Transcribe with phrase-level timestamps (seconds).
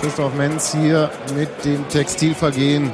[0.00, 2.92] Christoph Menz hier mit dem Textilvergehen.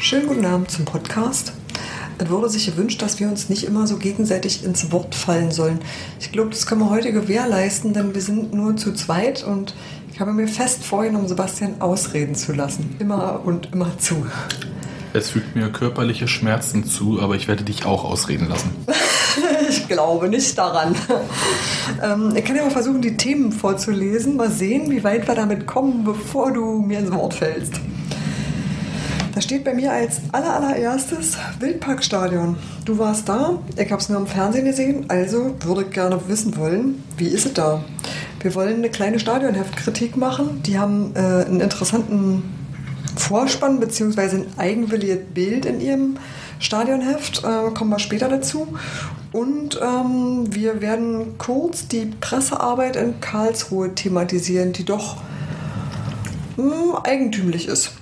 [0.00, 1.52] Schönen guten Abend zum Podcast.
[2.20, 5.78] Es wurde sich gewünscht, dass wir uns nicht immer so gegenseitig ins Wort fallen sollen.
[6.28, 9.74] Ich glaube, das können wir heute gewährleisten, denn wir sind nur zu zweit und
[10.12, 12.96] ich habe mir fest vorgenommen, Sebastian ausreden zu lassen.
[12.98, 14.26] Immer und immer zu.
[15.14, 18.70] Es fügt mir körperliche Schmerzen zu, aber ich werde dich auch ausreden lassen.
[19.70, 20.96] Ich glaube nicht daran.
[22.02, 24.36] Ähm, ich kann ja mal versuchen, die Themen vorzulesen.
[24.36, 27.74] Mal sehen, wie weit wir damit kommen, bevor du mir ins Wort fällst.
[29.38, 32.56] Da steht bei mir als aller, allererstes Wildparkstadion.
[32.84, 36.56] Du warst da, ich habe es nur im Fernsehen gesehen, also würde ich gerne wissen
[36.56, 37.84] wollen, wie ist es da?
[38.40, 40.60] Wir wollen eine kleine Stadionheftkritik machen.
[40.64, 42.52] Die haben äh, einen interessanten
[43.14, 44.22] Vorspann bzw.
[44.22, 46.16] ein eigenwilliges Bild in ihrem
[46.58, 47.44] Stadionheft.
[47.44, 48.66] Äh, kommen wir später dazu.
[49.30, 55.18] Und ähm, wir werden kurz die Pressearbeit in Karlsruhe thematisieren, die doch
[56.56, 57.92] mh, eigentümlich ist.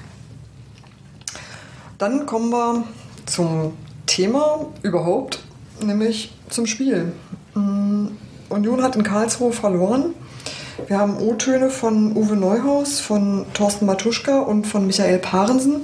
[1.98, 2.84] Dann kommen wir
[3.24, 3.72] zum
[4.06, 5.40] Thema überhaupt,
[5.82, 7.12] nämlich zum Spiel.
[7.54, 8.08] Mm,
[8.50, 10.14] Union hat in Karlsruhe verloren.
[10.88, 15.80] Wir haben O-Töne von Uwe Neuhaus, von Thorsten Matuschka und von Michael Parensen.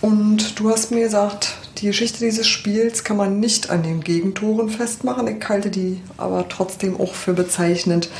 [0.00, 4.68] Und du hast mir gesagt, die Geschichte dieses Spiels kann man nicht an den Gegentoren
[4.68, 5.26] festmachen.
[5.28, 8.10] Ich halte die aber trotzdem auch für bezeichnend.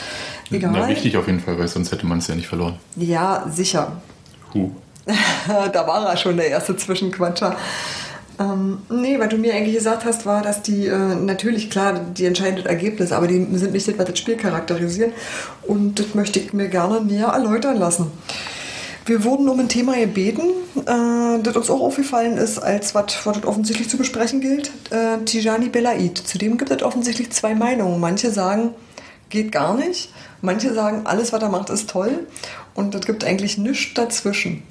[0.50, 0.70] Egal.
[0.72, 2.76] Na, wichtig auf jeden Fall, weil sonst hätte man es ja nicht verloren.
[2.96, 4.00] Ja, sicher.
[4.54, 4.70] Huh.
[5.72, 7.56] da war er schon, der erste Zwischenquatscher.
[8.38, 12.24] Ähm, nee, was du mir eigentlich gesagt hast, war, dass die äh, natürlich klar die
[12.24, 15.12] entscheidenden Ergebnisse, aber die sind nicht das, was das Spiel charakterisieren.
[15.62, 18.10] Und das möchte ich mir gerne näher erläutern lassen.
[19.06, 20.42] Wir wurden um ein Thema gebeten,
[20.86, 24.72] äh, das uns auch aufgefallen ist, als was, offensichtlich zu besprechen gilt.
[24.90, 26.16] Äh, Tijani Belaid.
[26.18, 28.00] Zudem gibt es offensichtlich zwei Meinungen.
[28.00, 28.70] Manche sagen,
[29.28, 30.10] geht gar nicht.
[30.40, 32.26] Manche sagen, alles, was er macht, ist toll.
[32.74, 34.62] Und es gibt eigentlich nichts dazwischen.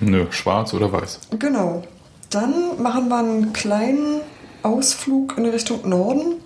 [0.00, 1.20] Nö, schwarz oder weiß.
[1.38, 1.82] Genau.
[2.30, 4.20] Dann machen wir einen kleinen
[4.62, 6.36] Ausflug in Richtung Norden.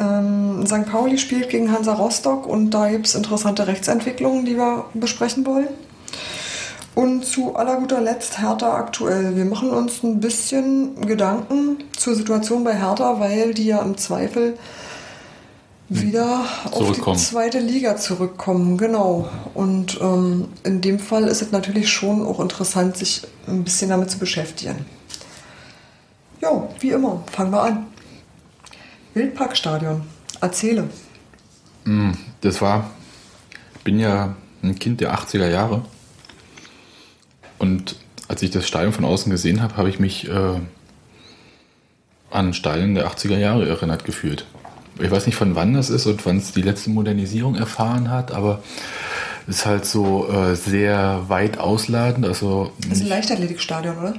[0.00, 0.86] Ähm, St.
[0.90, 5.68] Pauli spielt gegen Hansa Rostock und da gibt es interessante Rechtsentwicklungen, die wir besprechen wollen.
[6.94, 9.36] Und zu aller guter Letzt Hertha aktuell.
[9.36, 14.56] Wir machen uns ein bisschen Gedanken zur Situation bei Hertha, weil die ja im Zweifel
[16.02, 18.76] wieder auf die zweite Liga zurückkommen.
[18.76, 19.28] Genau.
[19.54, 24.10] Und ähm, in dem Fall ist es natürlich schon auch interessant, sich ein bisschen damit
[24.10, 24.86] zu beschäftigen.
[26.40, 27.86] Ja, wie immer, fangen wir an.
[29.14, 30.02] Wildparkstadion.
[30.40, 30.88] Erzähle.
[32.40, 32.90] Das war,
[33.76, 35.84] ich bin ja ein Kind der 80er Jahre.
[37.58, 37.96] Und
[38.28, 40.60] als ich das Stadion von außen gesehen habe, habe ich mich äh,
[42.30, 44.46] an Stadien der 80er Jahre erinnert gefühlt.
[45.00, 48.32] Ich weiß nicht, von wann das ist und wann es die letzte Modernisierung erfahren hat,
[48.32, 48.62] aber
[49.48, 52.26] es ist halt so äh, sehr weit ausladend.
[52.26, 54.14] Also Das ist ein Leichtathletikstadion, oder?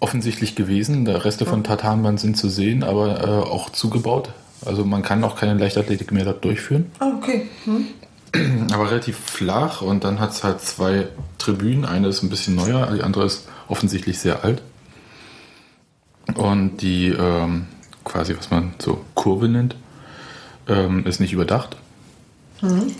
[0.00, 1.04] offensichtlich gewesen.
[1.04, 4.32] Der Reste von Tatanbahn sind zu sehen, aber äh, auch zugebaut.
[4.64, 6.90] Also man kann auch keine Leichtathletik mehr dort durchführen.
[6.98, 7.46] Ah, okay.
[7.64, 7.86] Hm.
[8.72, 11.84] Aber relativ flach und dann hat es halt zwei Tribünen.
[11.84, 14.62] Eine ist ein bisschen neuer, die andere ist offensichtlich sehr alt.
[16.34, 17.66] Und die ähm,
[18.04, 19.76] quasi, was man so Kurve nennt,
[20.68, 21.76] ähm, ist nicht überdacht.
[22.60, 22.94] Und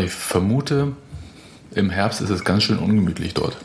[0.00, 0.92] ich vermute,
[1.74, 3.56] im Herbst ist es ganz schön ungemütlich dort.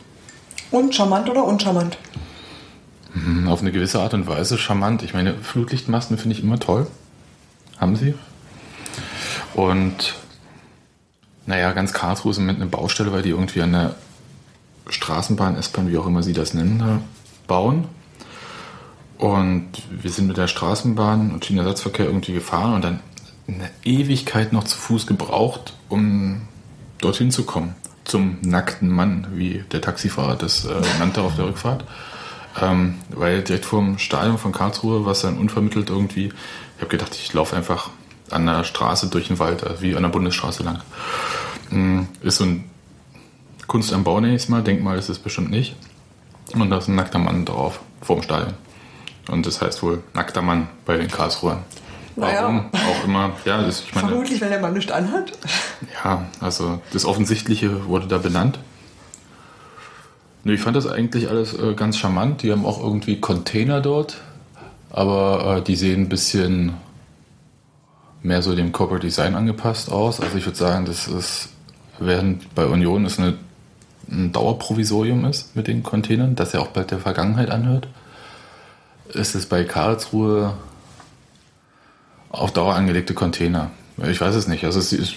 [0.72, 1.98] Und charmant oder uncharmant?
[3.14, 5.04] Hm, Auf eine gewisse Art und Weise charmant.
[5.04, 6.88] Ich meine, Flutlichtmasten finde ich immer toll.
[7.80, 8.16] Haben sie.
[9.54, 10.16] Und
[11.46, 13.96] naja, ganz Karlsruhe ist im Moment eine Baustelle, weil die irgendwie an der
[14.90, 17.02] Straßenbahn, S-Bahn, wie auch immer sie das nennen, da
[17.48, 17.86] bauen.
[19.24, 23.00] Und wir sind mit der Straßenbahn und Schienenersatzverkehr irgendwie gefahren und dann
[23.48, 26.42] eine Ewigkeit noch zu Fuß gebraucht, um
[27.00, 27.74] dorthin zu kommen.
[28.04, 31.86] Zum nackten Mann, wie der Taxifahrer das äh, nannte auf der Rückfahrt.
[32.62, 37.32] Ähm, weil direkt vorm Stadion von Karlsruhe, was dann unvermittelt irgendwie, ich habe gedacht, ich
[37.32, 37.92] laufe einfach
[38.30, 40.82] an der Straße durch den Wald, also wie an der Bundesstraße lang.
[41.70, 42.70] Mm, Ist so ein
[43.68, 44.62] Kunst am Bau, nenne ich es mal.
[44.62, 45.78] Denkmal ist es bestimmt nicht.
[46.54, 48.56] Und da ist ein nackter Mann drauf, vorm Stadion.
[49.30, 51.60] Und das heißt wohl nackter Mann bei den Karlsruhern.
[52.16, 52.44] Naja.
[52.44, 52.70] Warum?
[52.74, 55.32] Auch immer, ja, das, ich meine, Vermutlich, wenn der Mann nichts anhat.
[56.04, 58.60] ja, also das Offensichtliche wurde da benannt.
[60.44, 62.44] Nö, ich fand das eigentlich alles äh, ganz charmant.
[62.44, 64.18] Die haben auch irgendwie Container dort,
[64.90, 66.74] aber äh, die sehen ein bisschen
[68.22, 70.20] mehr so dem Corporate Design angepasst aus.
[70.20, 71.50] Also ich würde sagen, das ist,
[71.98, 73.36] während bei Union es eine,
[74.12, 77.88] ein Dauerprovisorium ist mit den Containern, das ja auch bald der Vergangenheit anhört,
[79.10, 80.54] ist es bei Karlsruhe
[82.30, 83.72] auf Dauer angelegte Container.
[84.10, 84.64] Ich weiß es nicht.
[84.66, 85.16] Also es ist,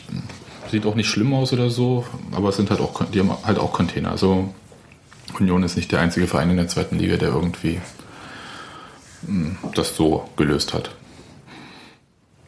[0.71, 3.59] sieht auch nicht schlimm aus oder so, aber es sind halt auch, die haben halt
[3.59, 4.11] auch Container.
[4.11, 4.53] Also
[5.39, 7.81] Union ist nicht der einzige Verein in der zweiten Liga, der irgendwie
[9.23, 10.91] mh, das so gelöst hat.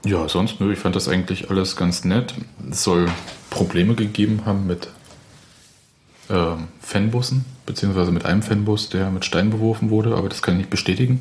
[0.05, 2.35] Ja, sonst, nö, ich fand das eigentlich alles ganz nett.
[2.71, 3.11] Es soll
[3.51, 4.89] Probleme gegeben haben mit
[6.31, 10.59] ähm, Fanbussen, beziehungsweise mit einem Fanbus, der mit Stein beworfen wurde, aber das kann ich
[10.59, 11.21] nicht bestätigen.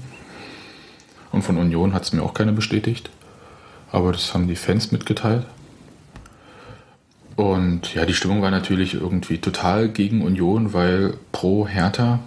[1.31, 3.09] Und von Union hat es mir auch keiner bestätigt.
[3.91, 5.45] Aber das haben die Fans mitgeteilt.
[7.35, 12.19] Und ja, die Stimmung war natürlich irgendwie total gegen Union, weil pro Hertha.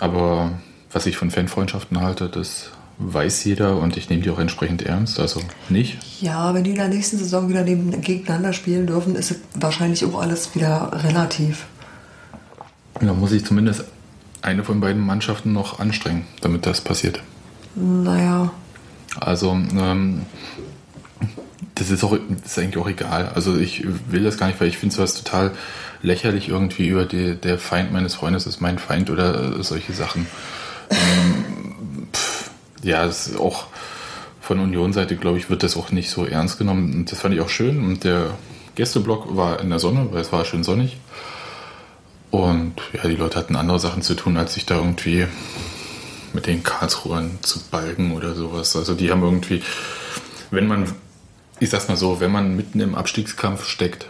[0.00, 0.52] Aber
[0.90, 5.18] was ich von Fanfreundschaften halte, das weiß jeder und ich nehme die auch entsprechend ernst.
[5.18, 5.98] Also nicht.
[6.20, 10.04] Ja, wenn die in der nächsten Saison wieder neben, gegeneinander spielen dürfen, ist es wahrscheinlich
[10.04, 11.66] auch alles wieder relativ.
[13.00, 13.84] Da muss ich zumindest
[14.42, 17.22] eine von beiden Mannschaften noch anstrengen, damit das passiert.
[17.74, 18.52] Naja,
[19.18, 20.26] Also, ähm,
[21.74, 23.30] das ist, auch, das ist eigentlich auch egal.
[23.34, 25.52] Also, ich will das gar nicht, weil ich finde es total
[26.02, 30.26] lächerlich irgendwie über die, der Feind meines Freundes ist mein Feind oder äh, solche Sachen.
[30.90, 32.49] Ähm, pff,
[32.82, 33.66] ja, das ist auch
[34.40, 36.92] von Union-Seite, glaube ich, wird das auch nicht so ernst genommen.
[36.94, 37.84] Und das fand ich auch schön.
[37.84, 38.34] Und der
[38.74, 40.96] Gästeblock war in der Sonne, weil es war schön sonnig.
[42.30, 45.26] Und ja, die Leute hatten andere Sachen zu tun, als sich da irgendwie
[46.32, 48.76] mit den Karlsruhern zu balgen oder sowas.
[48.76, 49.62] Also die haben irgendwie,
[50.50, 50.92] wenn man,
[51.58, 54.06] ich sag's mal so, wenn man mitten im Abstiegskampf steckt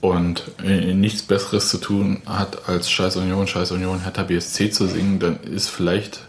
[0.00, 4.86] und äh, nichts Besseres zu tun hat, als Scheiß Union, Scheiß Union, Hertha BSC zu
[4.86, 6.22] singen, dann ist vielleicht,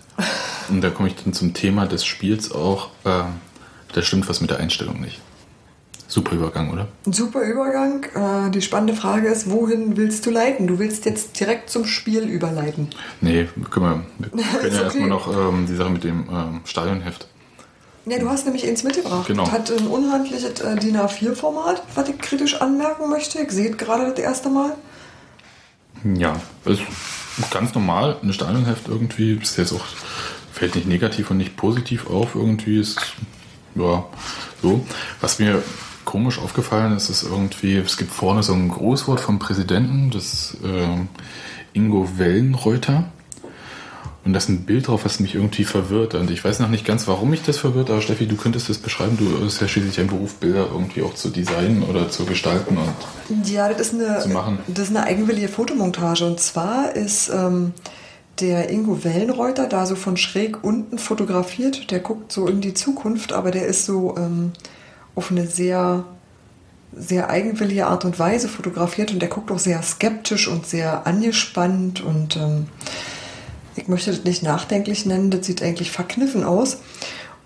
[0.70, 3.24] und da komme ich dann zum Thema des Spiels auch, äh,
[3.94, 5.20] da stimmt was mit der Einstellung nicht.
[6.08, 6.90] Super Übergang, oder?
[7.06, 8.04] super Übergang.
[8.04, 10.68] Äh, die spannende Frage ist, wohin willst du leiten?
[10.68, 12.90] Du willst jetzt direkt zum Spiel überleiten.
[13.22, 14.30] Nee, können wir, wir
[14.60, 14.84] können ja okay.
[14.84, 17.28] erstmal noch ähm, die Sache mit dem ähm, Stadionheft.
[18.06, 19.28] Ja, du hast nämlich eins mitgebracht.
[19.28, 19.44] Genau.
[19.44, 23.40] Das hat ein unhandliches äh, DIN A4-Format, was ich kritisch anmerken möchte.
[23.40, 24.76] Ich sehe es gerade das erste Mal.
[26.04, 26.36] Ja,
[26.66, 26.82] ist
[27.50, 28.18] ganz normal.
[28.22, 29.86] Ein Stadionheft irgendwie ist jetzt auch,
[30.52, 32.36] fällt nicht negativ und nicht positiv auf.
[32.36, 33.00] Irgendwie ist,
[33.76, 34.06] ja,
[34.62, 34.86] so.
[35.20, 35.64] Was mir
[36.06, 41.08] komisch aufgefallen ist, ist irgendwie, es gibt vorne so ein Großwort vom Präsidenten, das ähm,
[41.74, 43.06] Ingo Wellenreuter.
[44.24, 46.14] Und da ist ein Bild drauf, was mich irgendwie verwirrt.
[46.14, 48.78] Und ich weiß noch nicht ganz, warum mich das verwirrt, aber Steffi, du könntest das
[48.78, 49.18] beschreiben.
[49.18, 52.78] Du ist ja schließlich ein Beruf, Bilder irgendwie auch zu designen oder zu gestalten.
[52.78, 54.60] Und Ja, das ist eine, Zu machen.
[54.68, 56.26] Das ist eine eigenwillige Fotomontage.
[56.26, 57.74] Und zwar ist ähm,
[58.40, 61.90] der Ingo Wellenreuter da so von schräg unten fotografiert.
[61.90, 64.52] Der guckt so in die Zukunft, aber der ist so ähm,
[65.16, 66.04] auf eine sehr,
[66.96, 69.12] sehr eigenwillige Art und Weise fotografiert.
[69.12, 72.02] Und der guckt auch sehr skeptisch und sehr angespannt.
[72.02, 72.68] Und ähm,
[73.76, 76.80] ich möchte das nicht nachdenklich nennen, das sieht eigentlich verkniffen aus.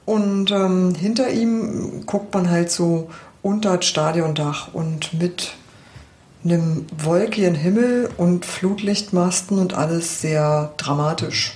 [0.06, 3.10] Und ähm, hinter ihm guckt man halt so
[3.42, 5.54] unter das Stadiondach und mit
[6.44, 11.54] einem wolkigen Himmel und Flutlichtmasten und alles sehr dramatisch.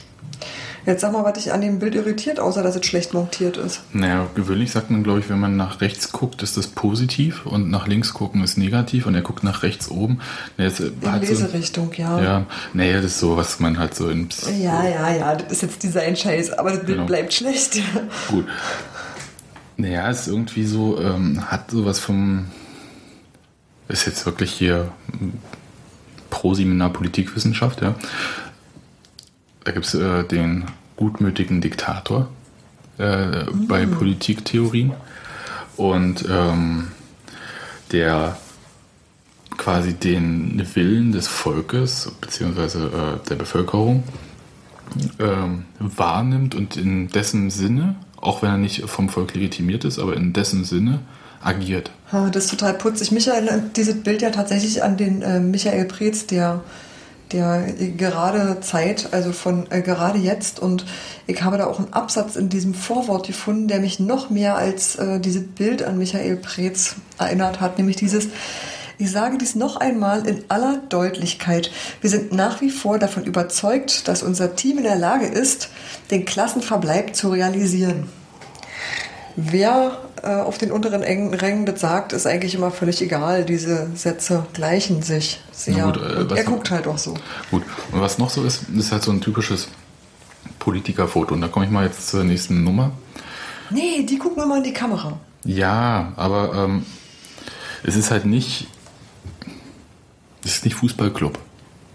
[0.89, 3.81] Jetzt sag mal, was dich an dem Bild irritiert, außer dass es schlecht montiert ist.
[3.93, 7.69] Naja, gewöhnlich sagt man, glaube ich, wenn man nach rechts guckt, ist das positiv und
[7.69, 10.19] nach links gucken ist negativ und er guckt nach rechts oben.
[10.57, 12.19] Das In hat so, Leserichtung, ja.
[12.21, 15.51] ja, naja, das ist so, was man halt so in Psy- Ja, ja, ja, das
[15.51, 17.05] ist jetzt Design-Scheiß, aber das Bild Genau.
[17.05, 17.79] bleibt schlecht.
[18.27, 18.45] Gut.
[19.77, 22.47] Naja, es ist irgendwie so, ähm, hat sowas vom,
[23.89, 24.91] ist jetzt wirklich hier
[26.31, 27.93] Pro-Seminar Politikwissenschaft, ja.
[29.65, 30.65] Da gibt es äh, den
[30.99, 32.27] gutmütigen Diktator
[32.97, 34.91] äh, bei Politiktheorien
[35.77, 36.89] und ähm,
[37.93, 38.37] der
[39.57, 42.87] quasi den Willen des Volkes beziehungsweise
[43.23, 44.03] äh, der Bevölkerung
[45.19, 50.17] ähm, wahrnimmt und in dessen Sinne, auch wenn er nicht vom Volk legitimiert ist, aber
[50.17, 50.99] in dessen Sinne
[51.41, 51.91] agiert.
[52.11, 53.13] Das ist total putzig.
[53.13, 56.61] Mich erinnert dieses Bild ja tatsächlich an den äh, Michael Preetz, der,
[57.31, 60.59] der gerade Zeit, also von äh, gerade jetzt.
[60.59, 60.85] Und
[61.27, 64.95] ich habe da auch einen Absatz in diesem Vorwort gefunden, der mich noch mehr als
[64.95, 68.27] äh, dieses Bild an Michael Preetz erinnert hat, nämlich dieses.
[69.01, 71.71] Ich sage dies noch einmal in aller Deutlichkeit.
[72.01, 75.69] Wir sind nach wie vor davon überzeugt, dass unser Team in der Lage ist,
[76.11, 78.09] den Klassenverbleib zu realisieren.
[79.35, 83.45] Wer äh, auf den unteren Rängen das sagt, ist eigentlich immer völlig egal.
[83.45, 85.85] Diese Sätze gleichen sich sehr.
[85.85, 87.13] Gut, äh, er noch- guckt halt auch so.
[87.51, 89.67] Gut, und was noch so ist, ist halt so ein typisches
[90.59, 91.33] Politikerfoto.
[91.33, 92.91] Und da komme ich mal jetzt zur nächsten Nummer.
[93.69, 95.17] Nee, die gucken immer in die Kamera.
[95.45, 96.85] Ja, aber ähm,
[97.83, 98.67] es ist halt nicht.
[100.43, 101.37] Es ist nicht Fußballclub.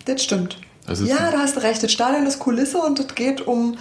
[0.04, 0.58] Das stimmt.
[0.86, 1.82] Das ja, da hast du recht.
[1.82, 3.76] Das Stadion ist Kulisse und es geht um.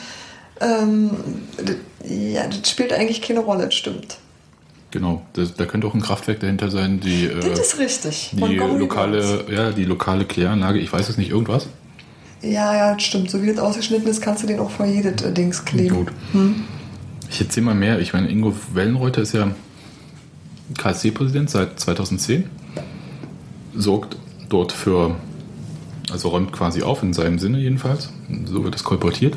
[0.64, 1.12] Ähm,
[1.58, 1.76] das,
[2.10, 4.18] ja, das spielt eigentlich keine Rolle, das stimmt.
[4.92, 5.24] Genau.
[5.34, 8.32] Da, da könnte auch ein Kraftwerk dahinter sein, die, Das äh, ist richtig.
[8.34, 11.68] die lokale, ja, die lokale Kläranlage, ich weiß es nicht, irgendwas.
[12.44, 13.32] Ja, ja, das stimmt.
[13.32, 15.96] So wie das ausgeschnitten ist, kannst du den auch vor jedes äh, Dings kleben.
[15.96, 16.12] Gut.
[17.30, 18.00] Ich erzähle mal mehr.
[18.00, 19.50] Ich meine, Ingo Wellenreuter ist ja
[20.78, 22.50] KSC-Präsident seit 2010.
[23.76, 24.18] Sorgt
[24.50, 25.16] dort für,
[26.12, 28.10] also räumt quasi auf, in seinem Sinne jedenfalls.
[28.46, 29.34] So wird es kolportiert.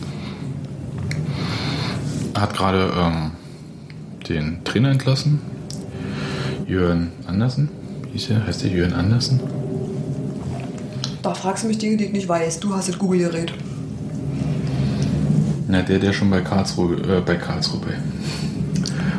[2.36, 3.30] Hat gerade ähm,
[4.28, 5.40] den Trainer entlassen.
[6.66, 7.70] Jörn Andersen.
[8.12, 8.46] Hieß er?
[8.46, 9.40] Heißt der Jörn Andersen?
[11.22, 12.60] Da fragst du mich Dinge, die ich nicht weiß.
[12.60, 13.54] Du hast das Google-Gerät.
[15.66, 17.94] Na, der, der schon bei Karlsruhe, äh, bei Karlsruhe, bei,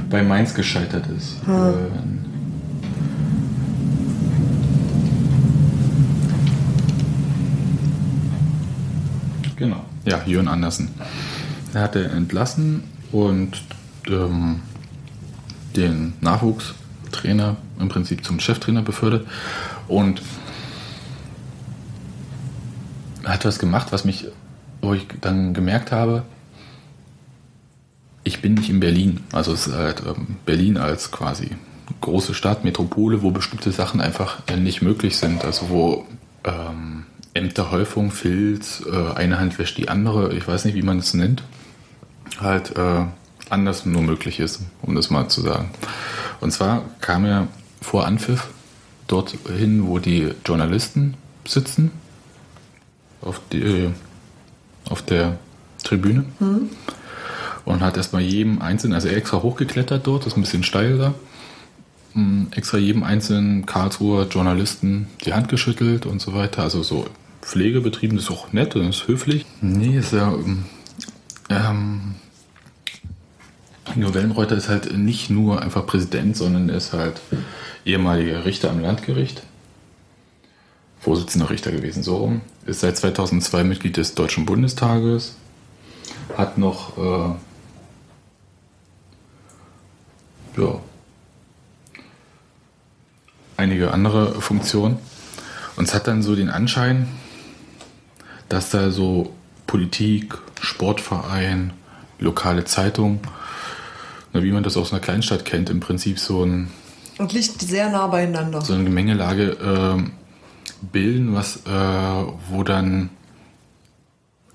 [0.10, 1.38] bei Mainz gescheitert ist.
[1.48, 2.26] Jörn.
[9.56, 10.90] Genau, ja, Jörn Andersen.
[11.74, 13.62] Er hat er entlassen und
[14.08, 14.62] ähm,
[15.76, 19.28] den Nachwuchstrainer im Prinzip zum Cheftrainer befördert
[19.88, 20.22] und
[23.24, 24.28] hat was gemacht, was mich,
[24.82, 26.24] wo ich dann gemerkt habe,
[28.24, 29.22] ich bin nicht in Berlin.
[29.32, 31.52] Also es ist halt ähm, Berlin als quasi
[32.02, 35.46] große Stadt, Metropole, wo bestimmte Sachen einfach äh, nicht möglich sind.
[35.46, 36.06] Also wo
[36.44, 41.14] ähm, Ämterhäufung, Filz, äh, eine Hand wäscht die andere, ich weiß nicht, wie man es
[41.14, 41.44] nennt,
[42.40, 43.06] halt äh,
[43.50, 45.72] anders nur möglich ist, um das mal zu sagen.
[46.42, 47.48] Und zwar kam er
[47.82, 48.48] vor Anpfiff
[49.08, 51.16] dorthin, wo die Journalisten
[51.46, 51.92] sitzen,
[53.22, 53.90] auf, die,
[54.90, 55.38] auf der
[55.84, 56.26] Tribüne
[57.66, 60.98] und hat erstmal jedem einzelnen, also er extra hochgeklettert dort, das ist ein bisschen steil
[60.98, 61.14] da,
[62.16, 66.64] m, extra jedem einzelnen Karlsruher Journalisten die Hand geschüttelt und so weiter.
[66.64, 67.08] Also so
[67.42, 69.46] Pflege betrieben, das ist auch nett und ist höflich.
[69.62, 70.34] Nee, ist ja.
[70.34, 70.66] ähm,
[71.50, 72.07] Ähm,
[73.98, 77.20] Ingo Wellenreuter ist halt nicht nur einfach Präsident, sondern er ist halt
[77.84, 79.42] ehemaliger Richter am Landgericht.
[81.00, 82.42] Vorsitzender Richter gewesen, so rum.
[82.68, 85.36] Ist seit 2002 Mitglied des Deutschen Bundestages.
[86.38, 87.32] Hat noch äh,
[90.62, 90.80] ja,
[93.58, 95.00] einige andere Funktionen.
[95.76, 97.08] Und es hat dann so den Anschein,
[98.48, 99.34] dass da so
[99.66, 101.74] Politik, Sportverein,
[102.20, 103.47] lokale Zeitung, na,
[104.34, 106.70] wie man das aus einer Kleinstadt kennt, im Prinzip so, ein,
[107.18, 108.62] Und liegt sehr nah beieinander.
[108.62, 110.12] so eine Gemengelage ähm,
[110.92, 111.70] bilden, was, äh,
[112.50, 113.10] wo dann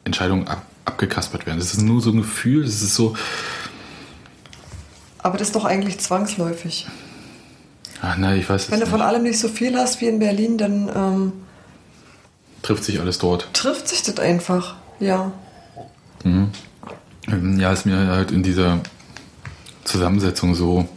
[0.04, 1.58] Entscheidungen ab, abgekaspert werden.
[1.58, 3.14] Das ist nur so ein Gefühl, das ist so,
[5.18, 6.86] Aber das ist doch eigentlich zwangsläufig.
[8.00, 8.90] ach nein, ich weiß es Wenn du nicht.
[8.92, 11.32] von allem nicht so viel hast wie in Berlin, dann ähm,
[12.62, 13.48] Trifft sich alles dort.
[13.54, 14.76] trifft sich das einfach.
[15.00, 15.32] Ja.
[16.24, 16.50] Ähm,
[17.58, 18.78] Ja, ist mir halt in dieser
[19.84, 20.88] Zusammensetzung so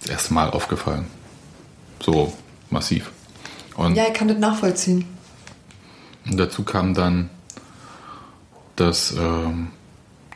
[0.00, 1.06] das erste Mal aufgefallen.
[2.00, 2.32] So
[2.70, 3.10] massiv.
[3.76, 5.04] Und Ja, ich kann das nachvollziehen.
[6.26, 7.30] dazu kam dann,
[8.76, 9.68] dass ähm,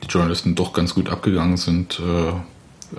[0.03, 2.33] die Journalisten doch ganz gut abgegangen sind, äh,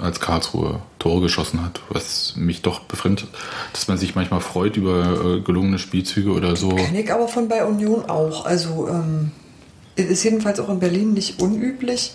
[0.02, 3.30] als Karlsruhe Tore geschossen hat, was mich doch befremdet,
[3.72, 6.70] dass man sich manchmal freut über äh, gelungene Spielzüge oder so.
[6.70, 8.46] Kenne ich aber von bei Union auch.
[8.46, 9.32] Also ähm,
[9.96, 12.14] ist jedenfalls auch in Berlin nicht unüblich,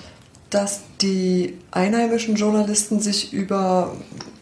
[0.53, 3.97] dass die einheimischen Journalisten sich über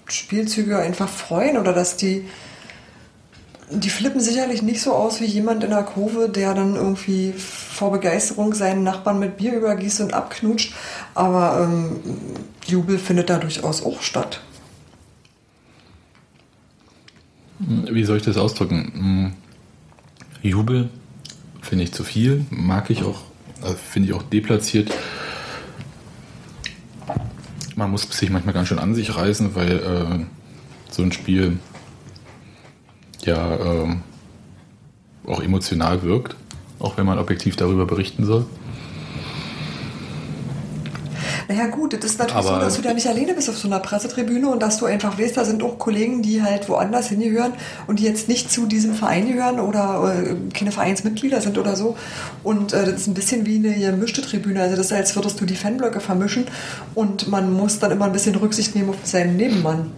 [0.06, 2.24] Spielzüge einfach freuen oder dass die
[3.72, 7.92] die flippen sicherlich nicht so aus wie jemand in der Kurve, der dann irgendwie vor
[7.92, 10.74] Begeisterung seinen Nachbarn mit Bier übergießt und abknutscht.
[11.14, 12.00] Aber ähm,
[12.66, 14.40] Jubel findet da durchaus auch statt.
[17.60, 19.32] Wie soll ich das ausdrücken?
[20.42, 20.88] Hm, Jubel
[21.62, 23.20] finde ich zu viel, mag ich auch,
[23.62, 24.90] äh, finde ich auch deplatziert.
[27.80, 30.24] Man muss sich manchmal ganz schön an sich reißen, weil äh,
[30.90, 31.58] so ein Spiel
[33.24, 34.02] ja ähm,
[35.26, 36.36] auch emotional wirkt,
[36.78, 38.44] auch wenn man objektiv darüber berichten soll.
[41.50, 43.66] Naja gut, das ist natürlich Aber- so, dass du da nicht alleine bist auf so
[43.66, 47.54] einer Pressetribüne und dass du einfach weißt, da sind auch Kollegen, die halt woanders hingehören
[47.88, 51.96] und die jetzt nicht zu diesem Verein gehören oder äh, keine Vereinsmitglieder sind oder so.
[52.44, 54.62] Und äh, das ist ein bisschen wie eine gemischte Tribüne.
[54.62, 56.44] Also das ist, als würdest du die Fanblöcke vermischen
[56.94, 59.90] und man muss dann immer ein bisschen Rücksicht nehmen auf seinen Nebenmann.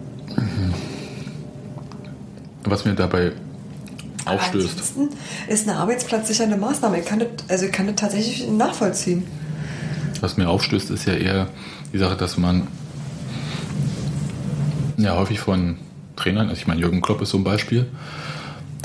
[2.63, 3.33] Was mir dabei
[4.25, 4.69] aufstößt.
[4.71, 5.09] Ansonsten
[5.47, 6.99] ist eine arbeitsplatzsichernde Maßnahme.
[6.99, 9.27] Ich kann das, also ich kann das tatsächlich nachvollziehen.
[10.23, 11.49] Was mir aufstößt, ist ja eher
[11.91, 12.69] die Sache, dass man
[14.95, 15.75] ja häufig von
[16.15, 17.87] Trainern, also ich meine, Jürgen Klopp ist so ein Beispiel,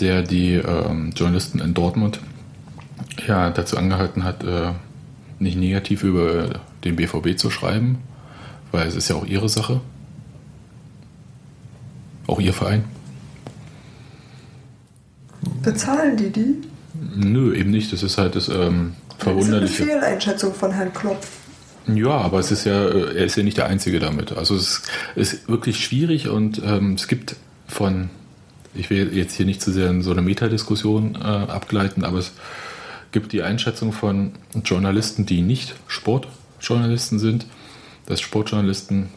[0.00, 2.18] der die ähm, Journalisten in Dortmund
[3.24, 4.72] ja dazu angehalten hat, äh,
[5.38, 7.98] nicht negativ über den BVB zu schreiben,
[8.72, 9.80] weil es ist ja auch ihre Sache.
[12.26, 12.82] Auch ihr Verein.
[15.62, 16.56] Bezahlen die die?
[17.14, 17.92] Nö, eben nicht.
[17.92, 19.84] Das ist halt das ähm, Das ist eine Verwunderliche.
[19.84, 21.18] Fehleinschätzung von Herrn Klopp.
[21.86, 24.32] Ja, aber es ist ja, äh, er ist ja nicht der Einzige damit.
[24.32, 24.82] Also es
[25.16, 28.10] ist wirklich schwierig und ähm, es gibt von,
[28.74, 32.32] ich will jetzt hier nicht zu sehr in so eine Metadiskussion äh, abgleiten, aber es
[33.12, 34.32] gibt die Einschätzung von
[34.64, 37.46] Journalisten, die nicht Sportjournalisten sind,
[38.06, 39.08] dass Sportjournalisten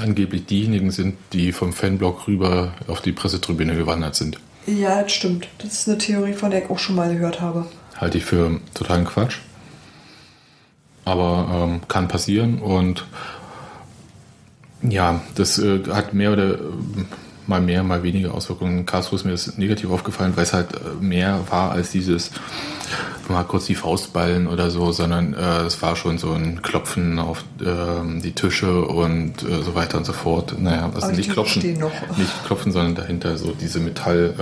[0.00, 4.38] angeblich diejenigen sind, die vom Fanblog rüber auf die Pressetribüne gewandert sind.
[4.66, 5.48] Ja, das stimmt.
[5.58, 7.66] Das ist eine Theorie, von der ich auch schon mal gehört habe.
[8.02, 9.38] Halte ich für totalen Quatsch.
[11.04, 13.06] Aber ähm, kann passieren und
[14.82, 16.58] ja, das äh, hat mehr oder äh,
[17.46, 18.78] mal mehr, mal weniger Auswirkungen.
[18.78, 22.32] In Karlsruhe ist mir das negativ aufgefallen, weil es halt äh, mehr war als dieses
[23.28, 27.20] mal kurz die Faust ballen oder so, sondern äh, es war schon so ein Klopfen
[27.20, 30.56] auf ähm, die Tische und äh, so weiter und so fort.
[30.58, 31.62] Naja, also nicht klopfen,
[32.16, 34.40] nicht klopfen, sondern dahinter so diese Metallwände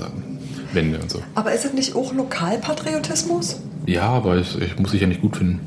[0.00, 0.39] ähm,
[0.72, 1.22] Wände und so.
[1.34, 3.60] Aber ist das nicht auch Lokalpatriotismus?
[3.86, 5.60] Ja, aber ich, ich muss ich ja nicht gut finden.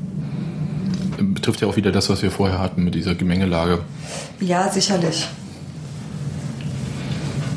[1.34, 3.80] Betrifft ja auch wieder das, was wir vorher hatten mit dieser Gemengelage.
[4.40, 5.28] Ja, sicherlich.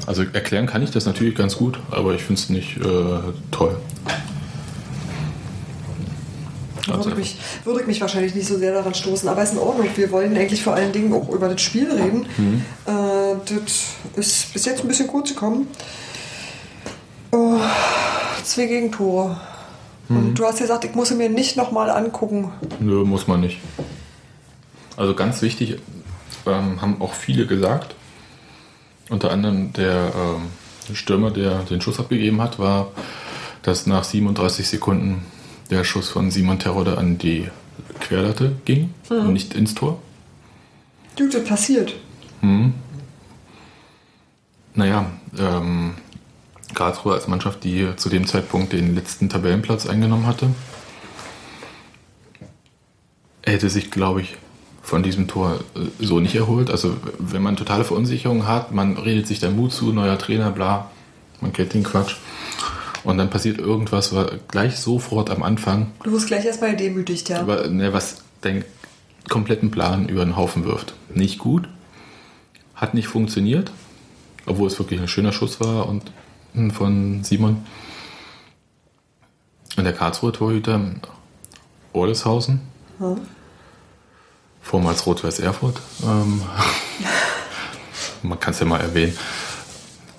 [0.05, 3.19] Also erklären kann ich das natürlich ganz gut, aber ich finde es nicht äh,
[3.51, 3.77] toll.
[6.87, 9.87] Würde mich, würde ich mich wahrscheinlich nicht so sehr daran stoßen, aber ist in Ordnung.
[9.95, 12.25] Wir wollen eigentlich vor allen Dingen auch über das Spiel reden.
[12.37, 12.61] Mhm.
[12.85, 15.67] Äh, das ist bis jetzt ein bisschen kurz gekommen.
[15.67, 16.06] Oh,
[18.47, 19.39] zwei Gegentore.
[20.09, 20.17] Mhm.
[20.17, 22.51] Und du hast gesagt, ich muss sie mir nicht nochmal angucken.
[22.79, 23.59] Nö, muss man nicht.
[24.95, 25.79] Also ganz wichtig,
[26.45, 27.95] ähm, haben auch viele gesagt,
[29.09, 32.91] unter anderem der ähm, Stürmer, der den Schuss abgegeben hat, war,
[33.61, 35.25] dass nach 37 Sekunden
[35.69, 37.49] der Schuss von Simon Terode an die
[37.99, 39.99] Querlatte ging, und nicht ins Tor.
[41.15, 41.93] Du, das passiert.
[44.77, 45.95] Naja, ähm,
[46.73, 50.49] Karlsruhe als Mannschaft, die zu dem Zeitpunkt den letzten Tabellenplatz eingenommen hatte,
[53.43, 54.35] hätte sich, glaube ich,
[54.81, 56.69] von diesem Tor äh, so nicht erholt.
[56.69, 60.89] Also wenn man totale Verunsicherung hat, man redet sich dann Mut zu, neuer Trainer, bla,
[61.41, 62.15] man kennt den Quatsch.
[63.03, 67.41] Und dann passiert irgendwas, was gleich sofort am Anfang, Du wirst gleich erstmal demütigt, ja.
[67.41, 68.65] über, ne, was deinen
[69.29, 70.93] kompletten Plan über den Haufen wirft.
[71.13, 71.67] Nicht gut,
[72.75, 73.71] hat nicht funktioniert,
[74.45, 76.11] obwohl es wirklich ein schöner Schuss war und
[76.71, 77.65] von Simon.
[79.75, 80.81] Und der Karlsruher Torhüter
[81.93, 82.61] Orleshausen,
[82.99, 83.17] Hm.
[84.61, 86.41] vormals Rot-Weiß Erfurt, ähm,
[88.23, 89.15] man kann es ja mal erwähnen,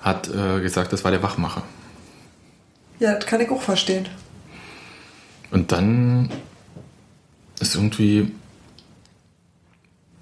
[0.01, 1.63] hat äh, gesagt, das war der Wachmacher.
[2.99, 4.07] Ja, das kann ich auch verstehen.
[5.51, 6.29] Und dann
[7.59, 8.31] ist irgendwie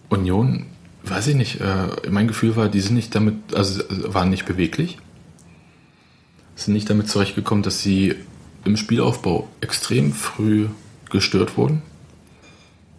[0.09, 0.65] Union,
[1.03, 4.45] weiß ich nicht, äh, mein Gefühl war, die sind nicht damit, also äh, waren nicht
[4.45, 4.97] beweglich,
[6.57, 8.15] sind nicht damit zurechtgekommen, dass sie
[8.65, 10.67] im Spielaufbau extrem früh
[11.09, 11.81] gestört wurden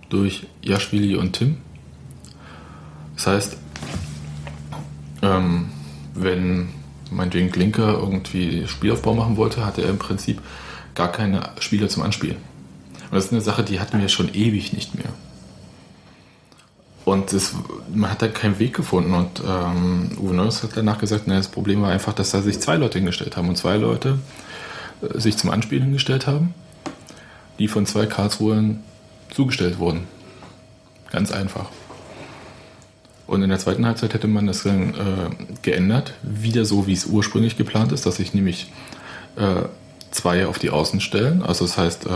[0.08, 1.58] durch Jaschwili und Tim.
[3.16, 3.56] Das heißt,
[5.22, 5.66] ähm,
[6.14, 6.68] wenn
[7.10, 10.40] meinetwegen Klinker irgendwie Spielaufbau machen wollte, hatte er im Prinzip
[10.94, 12.36] gar keine Spieler zum Anspielen.
[13.10, 15.12] Und das ist eine Sache, die hatten wir schon ewig nicht mehr.
[17.08, 17.54] Und das,
[17.92, 19.14] man hat da keinen Weg gefunden.
[19.14, 22.60] Und ähm, Uwe Neuss hat danach gesagt, na, das Problem war einfach, dass da sich
[22.60, 23.48] zwei Leute hingestellt haben.
[23.48, 24.18] Und zwei Leute
[25.00, 26.54] äh, sich zum Anspielen hingestellt haben,
[27.58, 28.82] die von zwei Karlsruhern
[29.30, 30.06] zugestellt wurden.
[31.10, 31.70] Ganz einfach.
[33.26, 35.30] Und in der zweiten Halbzeit hätte man das dann äh,
[35.62, 38.70] geändert, wieder so, wie es ursprünglich geplant ist, dass sich nämlich
[39.36, 39.62] äh,
[40.10, 41.42] zwei auf die Außen stellen.
[41.42, 42.10] Also das heißt, äh,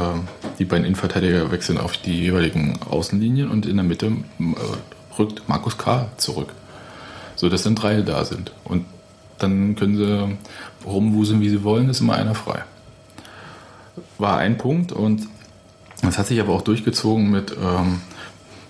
[0.59, 5.79] die beiden Innenverteidiger wechseln auf die jeweiligen Außenlinien und in der Mitte äh, rückt Markus
[5.79, 6.09] K.
[6.17, 6.53] zurück.
[7.37, 8.53] So dass dann drei da sind.
[8.65, 8.87] Und
[9.39, 10.39] dann können sie
[10.87, 12.65] rumwuseln, wie sie wollen, ist immer einer frei.
[14.19, 15.27] War ein Punkt und
[16.03, 18.01] das hat sich aber auch durchgezogen mit ähm,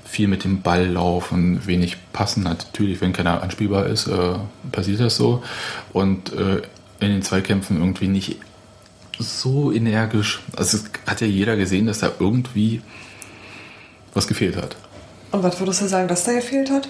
[0.05, 2.43] viel mit dem Ball laufen, wenig passen.
[2.43, 4.35] Natürlich, wenn keiner anspielbar ist, äh,
[4.71, 5.43] passiert das so.
[5.93, 6.63] Und äh,
[7.01, 8.37] in den Zweikämpfen irgendwie nicht
[9.23, 10.41] so energisch.
[10.57, 12.83] Also es hat ja jeder gesehen, dass da irgendwie
[14.15, 14.77] was gefehlt hat.
[15.31, 16.89] Und was würdest du sagen, dass da gefehlt hat?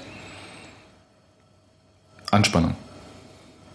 [2.30, 2.74] Anspannung.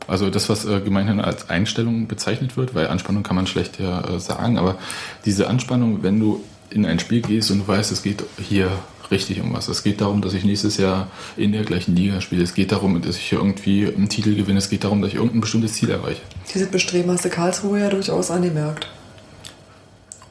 [0.07, 4.15] Also das, was äh, gemeinhin als Einstellung bezeichnet wird, weil Anspannung kann man schlecht ja
[4.15, 4.77] äh, sagen, aber
[5.25, 8.71] diese Anspannung, wenn du in ein Spiel gehst und du weißt, es geht hier
[9.11, 9.67] richtig um was.
[9.67, 12.43] Es geht darum, dass ich nächstes Jahr in der gleichen Liga spiele.
[12.43, 14.59] Es geht darum, dass ich hier irgendwie einen Titel gewinne.
[14.59, 16.21] Es geht darum, dass ich irgendein bestimmtes Ziel erreiche.
[16.53, 18.87] Dieses Bestreben hast du Karlsruhe ja durchaus angemerkt.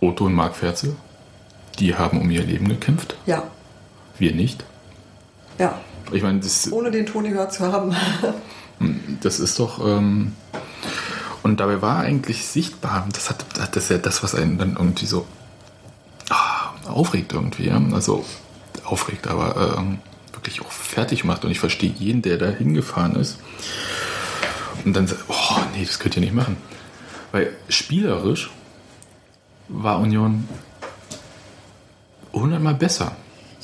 [0.00, 0.94] Otto und Marc Ferzel,
[1.78, 3.16] die haben um ihr Leben gekämpft.
[3.26, 3.44] Ja,
[4.18, 4.64] Wir nicht.
[5.58, 5.78] ja.
[6.12, 7.92] Ich meine, das, Ohne den Ton gehört zu haben.
[9.20, 9.84] das ist doch.
[9.84, 10.34] Ähm,
[11.42, 15.06] und dabei war eigentlich sichtbar, das hat das ist ja das, was einen dann irgendwie
[15.06, 15.26] so
[16.30, 17.66] ah, aufregt irgendwie.
[17.66, 17.82] Ja?
[17.92, 18.24] Also
[18.86, 19.98] aufregt, aber ähm,
[20.32, 21.44] wirklich auch fertig macht.
[21.44, 23.38] Und ich verstehe jeden, der da hingefahren ist
[24.84, 26.56] und dann sagt, oh nee, das könnt ihr nicht machen.
[27.32, 28.50] Weil spielerisch
[29.68, 30.48] war Union
[32.32, 33.12] hundertmal besser.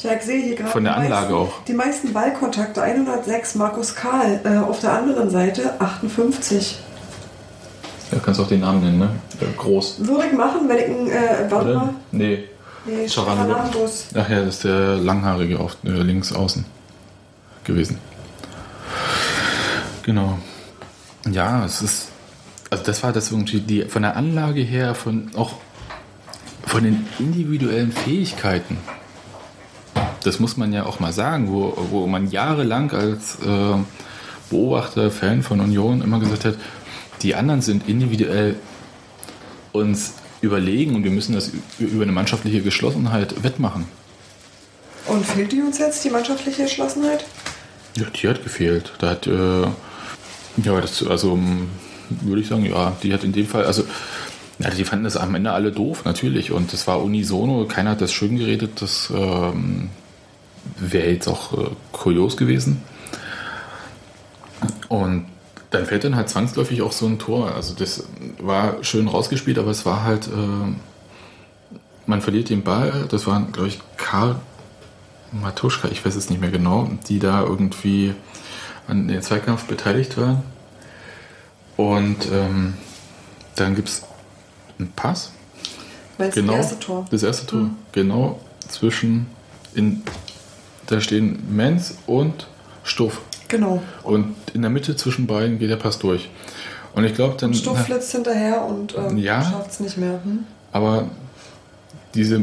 [0.03, 1.65] Ja, ich sehe hier gerade Von der Anlage meisten, auch.
[1.65, 6.79] Die meisten Ballkontakte, 106 Markus Karl, äh, auf der anderen Seite 58.
[8.11, 9.11] Ja, kannst auch den Namen nennen, ne?
[9.41, 10.07] Äh, Groß.
[10.07, 11.95] Würde ich machen, wenn ich ein, äh, warte mal.
[12.11, 12.45] Nee.
[12.85, 13.09] Nee.
[13.09, 14.09] Charangus.
[14.15, 16.65] Ach ja, das ist der langhaarige auf äh, links außen
[17.65, 17.99] gewesen.
[20.03, 20.39] Genau.
[21.31, 22.09] Ja, es ist.
[22.71, 25.55] Also das war das irgendwie die von der Anlage her, von auch
[26.67, 28.79] von den individuellen Fähigkeiten.
[30.25, 33.77] Das muss man ja auch mal sagen, wo, wo man jahrelang als äh,
[34.51, 36.55] Beobachter, Fan von Union immer gesagt hat,
[37.23, 38.57] die anderen sind individuell
[39.73, 43.87] uns überlegen und wir müssen das über eine mannschaftliche Geschlossenheit wettmachen.
[45.07, 47.25] Und fehlt die uns jetzt, die mannschaftliche Geschlossenheit?
[47.97, 48.93] Ja, die hat gefehlt.
[48.99, 51.39] Da hat, äh, ja, das, also
[52.21, 53.85] würde ich sagen, ja, die hat in dem Fall, also,
[54.59, 56.53] ja, die fanden das am Ende alle doof, natürlich.
[56.53, 59.91] Und das war unisono, keiner hat das schön geredet, das ähm,
[60.77, 62.83] wäre jetzt auch äh, kurios gewesen.
[64.89, 65.27] Und
[65.73, 67.55] dann fällt dann halt zwangsläufig auch so ein Tor.
[67.55, 68.05] Also das
[68.39, 70.77] war schön rausgespielt, aber es war halt, äh,
[72.07, 74.37] man verliert den Ball, das war, glaube ich, Karl
[75.33, 78.15] Matuschka, ich weiß es nicht mehr genau, die da irgendwie
[78.87, 80.43] an den Zweikampf beteiligt waren.
[81.77, 82.75] Und ähm,
[83.57, 84.03] dann gibt es
[84.79, 85.33] einen Pass.
[86.19, 86.53] Meinst Genau.
[86.57, 87.07] das erste Tor?
[87.11, 87.71] Das erste Tor.
[87.93, 89.27] Genau zwischen,
[89.75, 90.03] in,
[90.87, 92.47] da stehen Menz und
[92.85, 93.23] Stuff.
[93.53, 93.83] Genau.
[94.03, 96.29] Und in der Mitte zwischen beiden geht der Pass durch.
[96.95, 97.55] Und ich glaube dann.
[97.55, 99.43] Stuff flitzt hinterher und ähm, Ja.
[99.43, 100.21] schafft es nicht mehr.
[100.25, 100.41] Hm?
[100.73, 101.09] Aber
[102.15, 102.43] diese,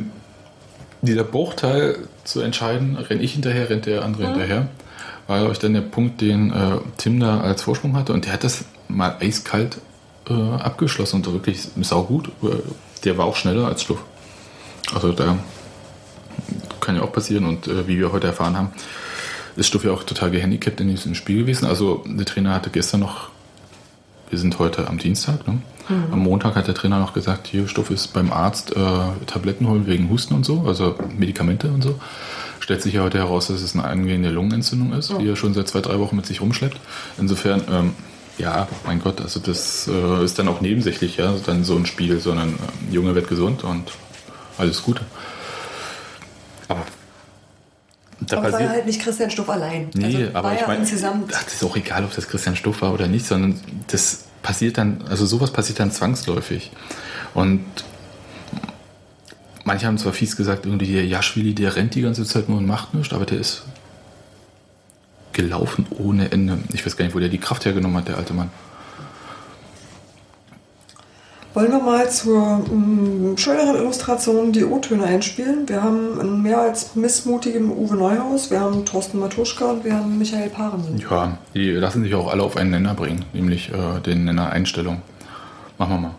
[1.01, 4.67] dieser Bruchteil zu entscheiden, renne ich hinterher, rennt der andere hinterher,
[5.27, 8.13] war, glaube ich, dann der Punkt, den äh, Tim da als Vorsprung hatte.
[8.13, 9.77] Und der hat das mal eiskalt
[10.29, 12.29] äh, abgeschlossen und wirklich saugut.
[12.43, 12.47] Äh,
[13.03, 13.99] Der war auch schneller als Stuff.
[14.93, 15.37] Also da
[16.81, 17.45] kann ja auch passieren.
[17.45, 18.69] Und äh, wie wir heute erfahren haben,
[19.55, 21.65] ist Stuff ja auch total gehandicapt in diesem Spiel gewesen.
[21.65, 23.29] Also der Trainer hatte gestern noch
[24.29, 25.47] wir sind heute am Dienstag.
[25.47, 25.61] Ne?
[26.11, 29.87] Am Montag hat der Trainer noch gesagt, hier Stoff ist beim Arzt äh, Tabletten holen
[29.87, 31.99] wegen Husten und so, also Medikamente und so.
[32.59, 35.67] Stellt sich ja heute heraus, dass es eine angehende Lungenentzündung ist, die er schon seit
[35.67, 36.79] zwei, drei Wochen mit sich rumschleppt.
[37.17, 37.93] Insofern, ähm,
[38.37, 42.19] ja, mein Gott, also das äh, ist dann auch nebensächlich, ja, dann so ein Spiel,
[42.19, 43.91] sondern ähm, Junge wird gesund und
[44.59, 45.01] alles Gute.
[46.67, 46.85] Aber
[48.21, 49.89] da Aber es war halt nicht Christian Stuff allein.
[49.93, 53.07] Nee, also aber ich meine, das ist auch egal, ob das Christian Stuff war oder
[53.07, 56.71] nicht, sondern das passiert dann, also sowas passiert dann zwangsläufig.
[57.33, 57.65] Und
[59.63, 62.65] manche haben zwar fies gesagt, irgendwie der Jaschwili, der rennt die ganze Zeit nur und
[62.65, 63.63] macht nichts, aber der ist
[65.33, 66.57] gelaufen ohne Ende.
[66.73, 68.49] Ich weiß gar nicht, wo der die Kraft hergenommen hat, der alte Mann.
[71.55, 75.67] Wollen wir mal zur mm, schöneren Illustration die O-Töne einspielen?
[75.67, 80.19] Wir haben einen mehr als missmutigen Uwe Neuhaus, wir haben Thorsten Matuschka und wir haben
[80.19, 80.99] Michael Parensen.
[80.99, 85.01] Ja, die lassen sich auch alle auf einen Nenner bringen, nämlich äh, den Nenner Einstellung.
[85.79, 86.15] Machen wir mal.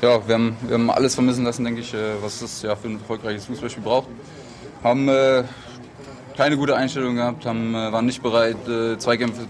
[0.00, 2.86] Ja, wir haben, wir haben alles vermissen lassen, denke ich, äh, was es ja für
[2.86, 4.06] ein erfolgreiches Fußballspiel braucht.
[4.84, 5.42] Haben äh,
[6.36, 9.46] keine gute Einstellung gehabt, haben, äh, waren nicht bereit, äh, Zweikämpfe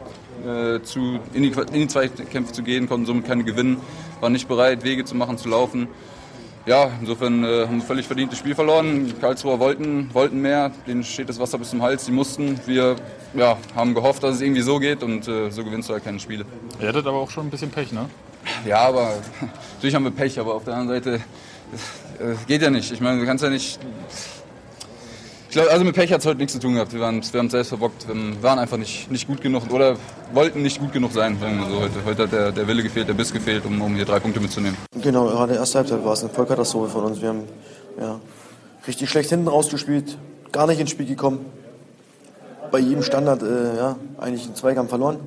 [0.47, 3.79] äh, zu, in, die, in die Zweikämpfe zu gehen, konnten somit keine gewinnen,
[4.21, 5.89] waren nicht bereit, Wege zu machen, zu laufen.
[6.67, 9.07] Ja, insofern äh, haben wir völlig verdient das Spiel verloren.
[9.07, 12.59] Die Karlsruher wollten, wollten mehr, denen steht das Wasser bis zum Hals, sie mussten.
[12.67, 12.97] Wir
[13.35, 16.19] ja, haben gehofft, dass es irgendwie so geht und äh, so gewinnst du halt keine
[16.19, 16.45] Spiele.
[16.81, 18.09] Ihr hattet aber auch schon ein bisschen Pech, ne?
[18.67, 19.15] Ja, aber
[19.75, 21.21] natürlich haben wir Pech, aber auf der anderen Seite
[22.19, 22.91] äh, geht ja nicht.
[22.91, 23.79] Ich meine, du kannst ja nicht.
[25.49, 26.93] Ich glaube, also mit Pech hat es heute nichts zu tun gehabt.
[26.93, 28.07] Wir, waren, wir haben es selbst verbockt.
[28.09, 29.97] Wir waren einfach nicht, nicht gut genug oder
[30.33, 32.05] wollten nicht gut genug sein, so heute.
[32.05, 34.77] Heute hat der, der Wille gefehlt, der Biss gefehlt, um, um hier drei Punkte mitzunehmen.
[35.01, 37.23] Genau, gerade erste Halbzeit war es eine Vollkatastrophe von uns.
[37.23, 37.45] Wir haben
[37.99, 38.21] ja,
[38.87, 40.19] richtig schlecht hinten rausgespielt,
[40.53, 41.47] gar nicht ins Spiel gekommen.
[42.71, 45.21] Bei jedem Standard äh, ja, eigentlich einen Zweikampf verloren.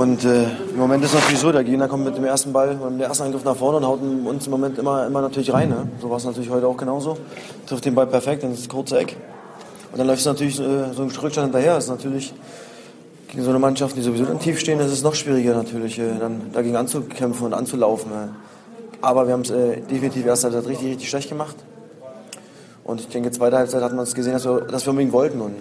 [0.00, 2.74] Und äh, im Moment ist es natürlich so, der Gegner kommt mit dem ersten Ball,
[2.74, 5.68] mit dem ersten Angriff nach vorne und haut uns im Moment immer, immer natürlich rein.
[5.68, 5.88] Ne?
[6.00, 7.18] So war es natürlich heute auch genauso.
[7.66, 9.14] Trifft den Ball perfekt, dann ist das kurze Eck.
[9.92, 11.74] Und dann läuft es natürlich äh, so ein Rückstand hinterher.
[11.74, 12.32] Das ist natürlich
[13.28, 16.18] gegen so eine Mannschaft, die sowieso dann tief stehen, ist es noch schwieriger natürlich, äh,
[16.18, 18.10] dann dagegen anzukämpfen und anzulaufen.
[18.10, 18.28] Äh.
[19.02, 21.56] Aber wir haben es äh, definitiv erst Halbzeit richtig, richtig schlecht gemacht.
[22.84, 25.42] Und ich denke, zweite Halbzeit hat man es gesehen, dass wir, dass wir unbedingt wollten.
[25.42, 25.58] Und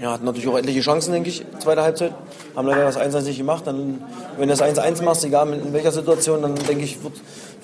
[0.00, 2.12] ja, hatten natürlich auch etliche Chancen, denke ich, zweite Halbzeit.
[2.54, 3.66] Haben leider das 1-1 nicht gemacht.
[3.66, 4.02] Dann,
[4.36, 7.14] wenn du das 1-1 machst, egal in welcher Situation, dann denke ich, wird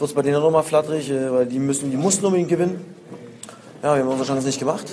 [0.01, 2.85] es bei denen nochmal flatterig, äh, weil die, müssen, die mussten unbedingt gewinnen.
[3.83, 4.87] Ja, wir haben unsere Chance nicht gemacht.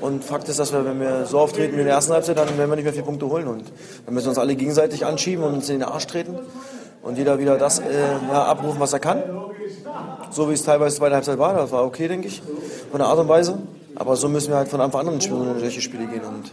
[0.00, 2.48] Und Fakt ist, dass wir, wenn wir so auftreten wie in der ersten Halbzeit, dann
[2.58, 3.46] werden wir nicht mehr vier Punkte holen.
[3.46, 3.64] Und
[4.04, 6.36] dann müssen wir uns alle gegenseitig anschieben und uns in den Arsch treten.
[7.02, 7.82] Und jeder wieder das äh,
[8.28, 9.22] ja, abrufen, was er kann.
[10.30, 11.54] So wie es teilweise zweite Halbzeit war.
[11.54, 12.42] Das war okay, denke ich,
[12.90, 13.58] von der Art und Weise.
[13.94, 16.22] Aber so müssen wir halt von Anfang an in solche Spiele gehen.
[16.24, 16.52] Und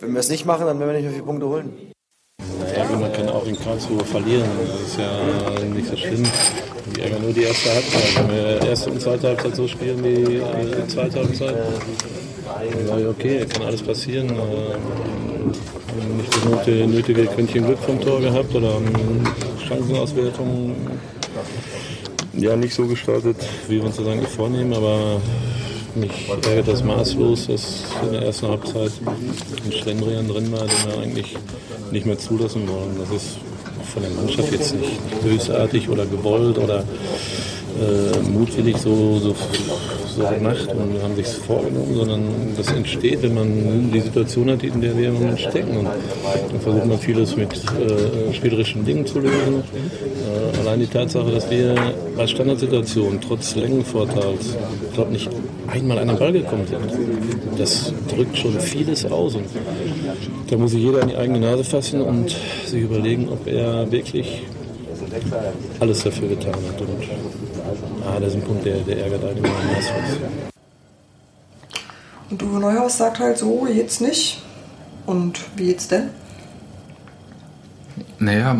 [0.00, 1.72] wenn wir es nicht machen, dann werden wir nicht mehr vier Punkte holen.
[2.74, 4.48] Ärger, man kann auch in Karlsruhe verlieren.
[4.66, 6.22] Das ist ja nicht so schlimm.
[6.94, 8.16] Die ärgern nur die erste Halbzeit.
[8.16, 11.54] Wenn wir erste und zweite Halbzeit so spielen wie die zweite Halbzeit,
[12.74, 14.28] dann sage ich, okay, kann alles passieren.
[14.30, 16.32] Ähm, Nicht
[16.66, 18.80] das nötige, Quäntchen Glück vom Tor gehabt oder
[19.66, 20.76] Chancenauswertung
[22.32, 23.36] ja nicht so gestaltet,
[23.68, 25.20] wie wir uns das eigentlich vornehmen, aber
[25.96, 31.02] mich ärgert das maßlos, dass in der ersten Halbzeit ein Schlendrian drin war, den wir
[31.02, 31.36] eigentlich
[31.90, 32.96] nicht mehr zulassen wollen.
[32.98, 33.36] Das ist
[33.92, 36.84] von der Mannschaft jetzt nicht bösartig oder gewollt oder
[37.80, 39.34] äh, mutwillig so, so,
[40.10, 42.22] so gemacht und haben sich vorgenommen, sondern
[42.56, 45.76] das entsteht, wenn man die Situation hat, in der wir im Moment stecken.
[45.76, 49.62] Und dann versucht man vieles mit äh, spielerischen Dingen zu lösen.
[50.54, 51.74] Äh, allein die Tatsache, dass wir
[52.16, 54.56] bei Standardsituationen trotz Längenvorteils,
[54.88, 55.30] ich glaube nicht
[55.68, 59.34] einmal an den Ball gekommen sind, das drückt schon vieles aus.
[59.34, 59.46] Und
[60.48, 62.34] da muss sich jeder an die eigene Nase fassen und
[62.66, 64.42] sich überlegen, ob er wirklich
[65.80, 66.80] alles dafür getan hat.
[66.80, 70.18] Und ah, das ist ein Punkt, der, der ärgert einen immer maßlos.
[72.30, 74.42] Und Uwe Neuhaus sagt halt so, jetzt nicht.
[75.06, 76.10] Und wie jetzt denn?
[78.18, 78.56] Naja,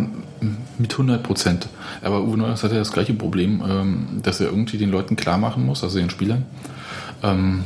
[0.79, 1.69] mit 100 Prozent.
[2.03, 5.39] Aber Uwe Neuhaus hat ja das gleiche Problem, ähm, dass er irgendwie den Leuten klar
[5.39, 6.45] machen muss, also den Spielern,
[7.23, 7.65] ähm,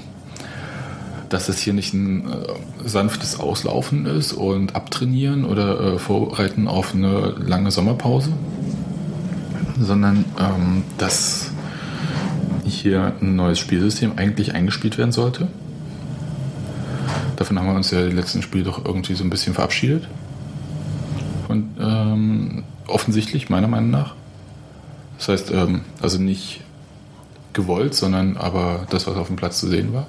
[1.28, 2.34] dass das hier nicht ein äh,
[2.84, 8.32] sanftes Auslaufen ist und abtrainieren oder äh, vorbereiten auf eine lange Sommerpause,
[9.80, 11.53] sondern ähm, dass
[12.66, 15.48] hier ein neues Spielsystem eigentlich eingespielt werden sollte.
[17.36, 20.08] Davon haben wir uns ja die letzten Spiele doch irgendwie so ein bisschen verabschiedet.
[21.48, 24.14] Und ähm, offensichtlich, meiner Meinung nach.
[25.18, 26.60] Das heißt, ähm, also nicht
[27.52, 30.06] gewollt, sondern aber das, was auf dem Platz zu sehen war.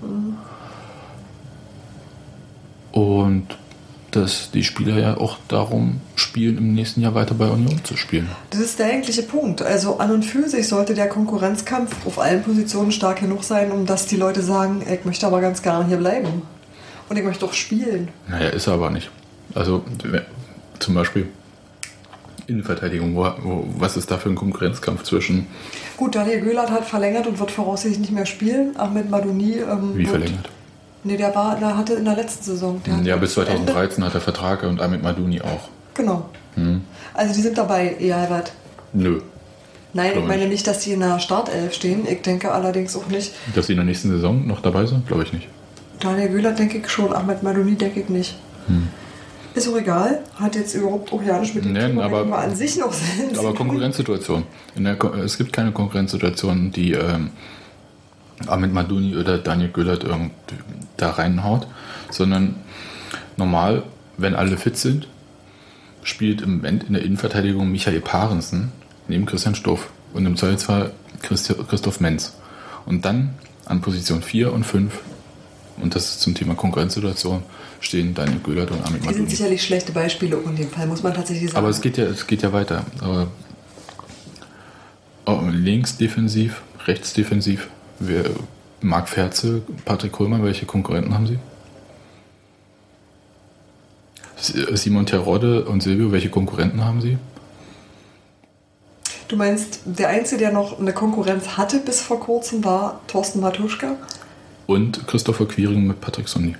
[2.91, 3.47] Und
[4.15, 8.29] dass die Spieler ja auch darum spielen, im nächsten Jahr weiter bei Union zu spielen.
[8.49, 9.61] Das ist der eigentliche Punkt.
[9.61, 13.85] Also an und für sich sollte der Konkurrenzkampf auf allen Positionen stark genug sein, um
[13.85, 16.43] dass die Leute sagen, ich möchte aber ganz gerne hier bleiben.
[17.07, 18.09] Und ich möchte doch spielen.
[18.27, 19.11] Naja, ist er aber nicht.
[19.53, 19.83] Also
[20.79, 21.27] zum Beispiel
[22.47, 25.47] Innenverteidigung, wo, wo, was ist da für ein Konkurrenzkampf zwischen,
[25.97, 28.75] Gut, Daniel Göhlert hat verlängert und wird voraussichtlich nicht mehr spielen.
[28.77, 29.59] Ahmed Madouni.
[29.59, 30.49] Ähm, wie verlängert?
[31.07, 32.81] Nee, der war, der hatte in der letzten Saison.
[32.85, 35.69] Der Ja, bis 2013 hat er Vertrag und Amit Maduni auch.
[35.93, 36.25] Genau.
[36.55, 36.81] Hm.
[37.13, 38.51] Also die sind dabei, Albert.
[38.91, 39.21] Nö.
[39.93, 40.65] Nein, Glaub ich meine nicht.
[40.67, 42.05] dass die in der Startelf stehen.
[42.09, 43.31] Ich denke allerdings auch nicht.
[43.53, 45.47] Dass sie in der nächsten Saison noch dabei sind, glaube ich nicht.
[45.99, 48.35] Daniel Göhlert denke ich schon, Ahmed Madouni denke ich nicht.
[49.53, 50.19] Ist auch egal.
[50.35, 53.37] Hat jetzt überhaupt auch ja nicht mit dem Nein, Thema aber- an sich noch Sinn.
[53.37, 54.43] Aber Konkurrenzsituation.
[54.75, 57.29] Der, es gibt keine Konkurrenzsituation, die ähm,
[58.47, 60.31] Ahmed Maduni oder Daniel Göllert irgend
[60.97, 61.67] da reinhaut,
[62.11, 62.55] sondern
[63.37, 63.83] normal,
[64.17, 65.07] wenn alle fit sind,
[66.03, 68.71] spielt im Moment in der Innenverteidigung Michael Parensen
[69.07, 72.35] neben Christian Stoff und im Zweifelsfall Christoph Menz.
[72.85, 73.33] Und dann
[73.65, 74.93] an Position 4 und 5,
[75.81, 77.43] und das ist zum Thema Konkurrenzsituation,
[77.79, 81.13] stehen Daniel Göllert und Ahmed Die sind sicherlich schlechte Beispiele in dem Fall, muss man
[81.13, 81.57] tatsächlich sagen.
[81.57, 82.85] Aber es geht ja, es geht ja weiter.
[85.25, 87.67] Oh, links defensiv, rechts defensiv.
[87.99, 88.25] Wer,
[88.81, 91.39] Marc Ferze, Patrick Kohlmann, welche Konkurrenten haben Sie?
[94.37, 97.17] S- Simon Terodde und Silvio, welche Konkurrenten haben Sie?
[99.27, 103.95] du meinst, der Einzige, der noch eine Konkurrenz hatte bis vor kurzem, war Thorsten Matuschka?
[104.67, 106.55] Und Christopher Quiring mit Patrick Sonny.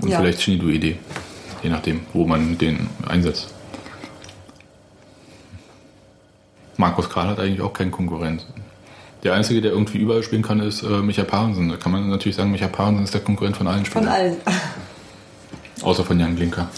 [0.00, 0.18] Und Ja.
[0.20, 0.96] vielleicht Shinidu Idee.
[1.62, 3.52] Je nachdem, wo man den einsetzt.
[6.78, 8.46] Markus Karl hat eigentlich auch keinen Konkurrent.
[9.22, 11.68] Der Einzige, der irgendwie überall spielen kann, ist äh, Micha Parensen.
[11.68, 14.04] Da kann man natürlich sagen, Micha Parensen ist der Konkurrent von allen Spielern.
[14.04, 14.36] Von allen.
[15.82, 16.68] Außer von Jan Glinker.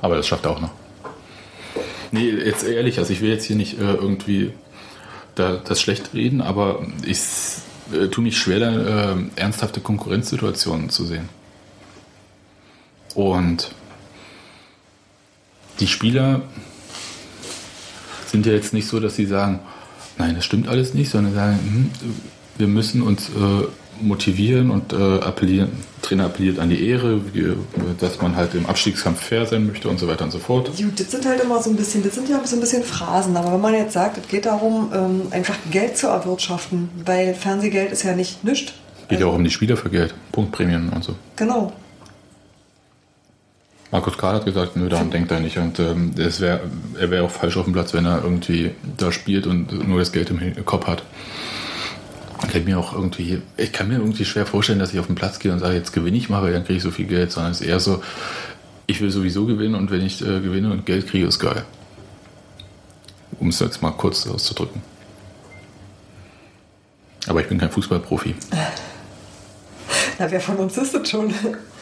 [0.00, 0.70] Aber das schafft er auch noch.
[2.10, 4.52] Nee, jetzt ehrlich, also ich will jetzt hier nicht äh, irgendwie
[5.34, 7.18] da, das schlecht reden, aber ich
[7.92, 11.28] äh, tue mich schwer, da, äh, ernsthafte Konkurrenzsituationen zu sehen.
[13.14, 13.72] Und
[15.80, 16.42] die Spieler
[18.26, 19.60] sind ja jetzt nicht so, dass sie sagen,
[20.18, 21.90] nein, das stimmt alles nicht, sondern sagen, hm,
[22.58, 23.66] wir müssen uns äh,
[24.00, 25.70] motivieren und äh, appellieren,
[26.02, 27.54] Trainer appelliert an die Ehre, wie,
[28.00, 30.70] dass man halt im Abstiegskampf fair sein möchte und so weiter und so fort.
[30.76, 33.36] Gut, das sind halt immer so ein bisschen, das sind ja so ein bisschen Phrasen,
[33.36, 37.92] aber wenn man jetzt sagt, es geht darum, ähm, einfach Geld zu erwirtschaften, weil Fernsehgeld
[37.92, 38.72] ist ja nicht nichts.
[39.08, 41.14] Geht ja auch um die Spieler für Geld, Punktprämien und so.
[41.36, 41.72] Genau.
[43.92, 45.58] Markus Karl hat gesagt, nö, daran denkt er nicht.
[45.58, 46.60] Und ähm, wär,
[46.98, 50.12] er wäre auch falsch auf dem Platz, wenn er irgendwie da spielt und nur das
[50.12, 51.02] Geld im Kopf hat.
[52.44, 55.14] Ich kann mir auch irgendwie, ich kann mir irgendwie schwer vorstellen, dass ich auf den
[55.14, 57.32] Platz gehe und sage, jetzt gewinne ich mal, weil dann kriege ich so viel Geld,
[57.32, 58.02] sondern es ist eher so,
[58.86, 61.64] ich will sowieso gewinnen und wenn ich äh, gewinne und Geld kriege, ist geil.
[63.38, 64.80] Um es jetzt mal kurz auszudrücken.
[67.28, 68.34] Aber ich bin kein Fußballprofi.
[70.18, 71.32] Na, wer von uns ist das schon?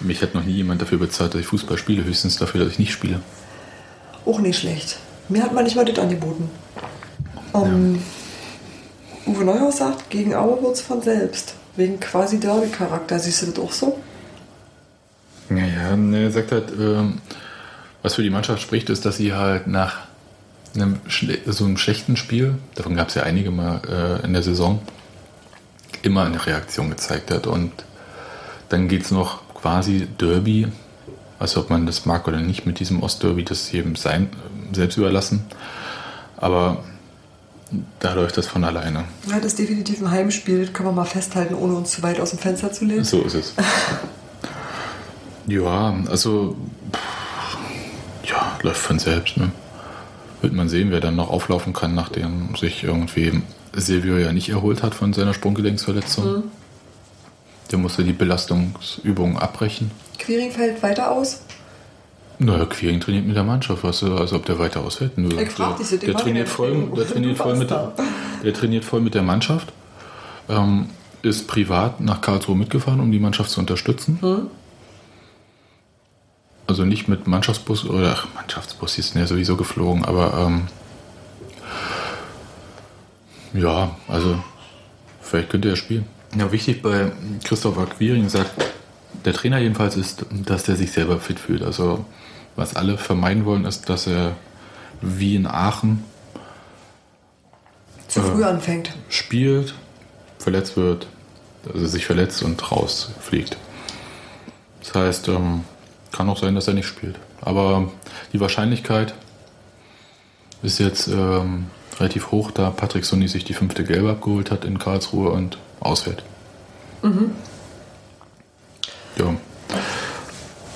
[0.00, 2.78] Mich hat noch nie jemand dafür bezahlt, dass ich Fußball spiele, höchstens dafür, dass ich
[2.78, 3.20] nicht spiele.
[4.24, 4.98] Auch nicht schlecht.
[5.28, 6.50] Mir hat man nicht mal das angeboten.
[7.54, 8.02] Ähm,
[9.26, 11.54] Uwe Neuhaus sagt, gegen Aue wird es von selbst.
[11.76, 13.18] Wegen quasi Derby-Charakter.
[13.18, 13.98] Siehst du das auch so?
[15.48, 17.20] Naja, ne, er sagt halt, ähm,
[18.02, 19.98] was für die Mannschaft spricht, ist, dass sie halt nach
[20.74, 21.00] einem,
[21.46, 24.80] so einem schlechten Spiel, davon gab es ja einige mal äh, in der Saison,
[26.02, 27.46] immer eine Reaktion gezeigt hat.
[27.46, 27.72] Und
[28.70, 30.68] dann geht es noch quasi Derby,
[31.38, 34.30] also ob man das mag oder nicht mit diesem Ostderby, das ist jedem sein,
[34.72, 35.44] selbst überlassen.
[36.36, 36.82] Aber
[37.98, 39.04] da läuft das von alleine.
[39.28, 40.64] Ja, das ist definitiv ein Heimspiel.
[40.64, 43.04] Das können wir mal festhalten, ohne uns zu weit aus dem Fenster zu lehnen.
[43.04, 43.54] So ist es.
[45.46, 46.56] ja, also
[48.24, 49.36] ja, läuft von selbst.
[49.36, 49.50] Ne?
[50.40, 53.42] Wird man sehen, wer dann noch auflaufen kann, nachdem sich irgendwie
[53.74, 56.44] Silvio ja nicht erholt hat von seiner Sprunggelenksverletzung.
[57.70, 59.90] Der musste die Belastungsübungen abbrechen.
[60.18, 61.42] Quiring fällt weiter aus.
[62.38, 65.18] Naja, Quiring trainiert mit der Mannschaft, weißt du, also ob der weiter ausfällt.
[65.18, 67.92] Nur, Ich frag dich, der, trainiert voll, der, trainiert voll mit der,
[68.42, 69.72] der trainiert voll mit der Mannschaft.
[70.48, 70.88] Ähm,
[71.22, 74.18] ist privat nach Karlsruhe mitgefahren, um die Mannschaft zu unterstützen.
[74.22, 74.46] Hm?
[76.66, 80.68] Also nicht mit Mannschaftsbus oder ach, Mannschaftsbus, die sind ja sowieso geflogen, aber ähm,
[83.52, 84.42] ja, also
[85.20, 86.06] vielleicht könnte er spielen.
[86.36, 87.10] Ja, wichtig bei
[87.44, 88.52] Christopher Quiring sagt,
[89.24, 91.62] der Trainer jedenfalls ist, dass er sich selber fit fühlt.
[91.62, 92.04] Also
[92.56, 94.36] was alle vermeiden wollen, ist, dass er
[95.00, 96.04] wie in Aachen
[98.08, 98.92] Zu früh anfängt.
[99.08, 99.74] spielt,
[100.38, 101.06] verletzt wird,
[101.72, 103.56] also sich verletzt und rausfliegt.
[104.80, 105.64] Das heißt, ähm,
[106.12, 107.16] kann auch sein, dass er nicht spielt.
[107.40, 107.90] Aber
[108.32, 109.14] die Wahrscheinlichkeit
[110.62, 111.66] ist jetzt ähm,
[111.98, 116.22] relativ hoch, da Patrick Sunny sich die fünfte Gelbe abgeholt hat in Karlsruhe und ausfällt.
[119.16, 119.34] Ja.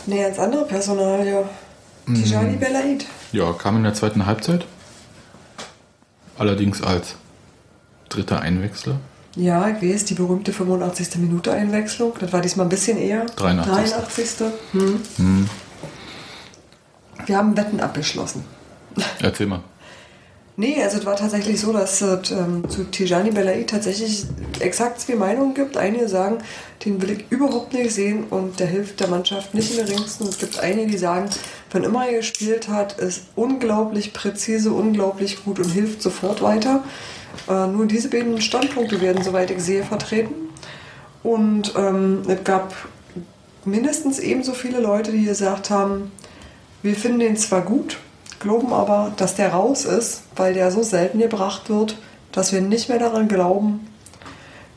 [0.07, 1.45] Nee, als andere Personalie.
[2.07, 3.07] Tijani Belaid.
[3.33, 4.67] ja, kam in der zweiten Halbzeit.
[6.37, 7.15] Allerdings als
[8.11, 8.99] dritter Einwechsler.
[9.37, 11.17] Ja, ich weiß, die berühmte 85.
[11.17, 12.13] Minute Einwechslung.
[12.21, 13.25] Das war diesmal ein bisschen eher.
[13.37, 13.95] 83..
[13.95, 14.53] 83.
[15.17, 15.49] Hm.
[17.27, 18.45] Wir haben Wetten abgeschlossen.
[19.21, 19.61] Erzähl mal.
[20.57, 24.25] Nee, also es war tatsächlich so, dass es ähm, zu Tijani Belaid tatsächlich
[24.61, 25.77] exakt zwei Meinungen gibt.
[25.77, 26.39] Einige sagen,
[26.85, 30.29] den will ich überhaupt nicht sehen und der hilft der Mannschaft nicht im geringsten.
[30.29, 31.29] Es gibt einige, die sagen,
[31.73, 36.85] wenn immer er gespielt hat, ist unglaublich präzise, unglaublich gut und hilft sofort weiter.
[37.49, 40.35] Äh, nur diese beiden Standpunkte werden, soweit ich sehe, vertreten.
[41.25, 42.73] Und ähm, es gab
[43.65, 46.13] mindestens ebenso viele Leute, die gesagt haben,
[46.83, 47.99] wir finden den zwar gut,
[48.45, 51.97] glauben aber, dass der raus ist, weil der so selten gebracht wird,
[52.31, 53.89] dass wir nicht mehr daran glauben,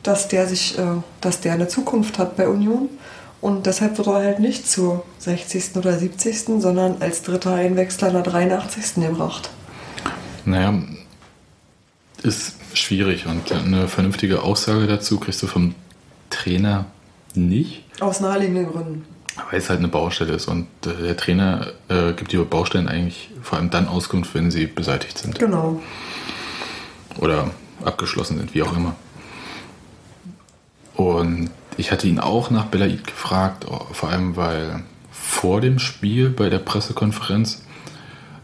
[0.02, 0.82] dass der sich, äh,
[1.20, 2.88] dass der eine Zukunft hat bei Union.
[3.40, 5.76] Und deshalb wird er halt nicht zur 60.
[5.76, 9.06] oder 70., sondern als dritter Einwechsler in der 83.
[9.06, 9.50] gebracht.
[10.44, 10.74] Naja,
[12.22, 15.74] ist schwierig und eine vernünftige Aussage dazu kriegst du vom
[16.30, 16.86] Trainer
[17.34, 19.17] nicht, Aus naheliegenden Gründen.
[19.50, 23.30] Weil es halt eine Baustelle ist und äh, der Trainer äh, gibt über Baustellen eigentlich
[23.42, 25.80] vor allem dann Auskunft, wenn sie beseitigt sind Genau.
[27.18, 27.50] oder
[27.84, 28.94] abgeschlossen sind, wie auch immer.
[30.94, 34.82] Und ich hatte ihn auch nach Belaid gefragt, vor allem weil
[35.12, 37.62] vor dem Spiel bei der Pressekonferenz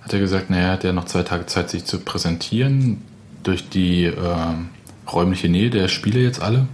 [0.03, 3.03] hat er gesagt, naja, er hat ja noch zwei Tage Zeit, sich zu präsentieren.
[3.43, 4.69] Durch die ähm,
[5.11, 6.67] räumliche Nähe der Spiele jetzt alle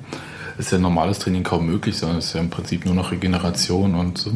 [0.60, 3.94] ist ja normales Training kaum möglich, sondern es ist ja im Prinzip nur noch Regeneration
[3.94, 4.32] und so.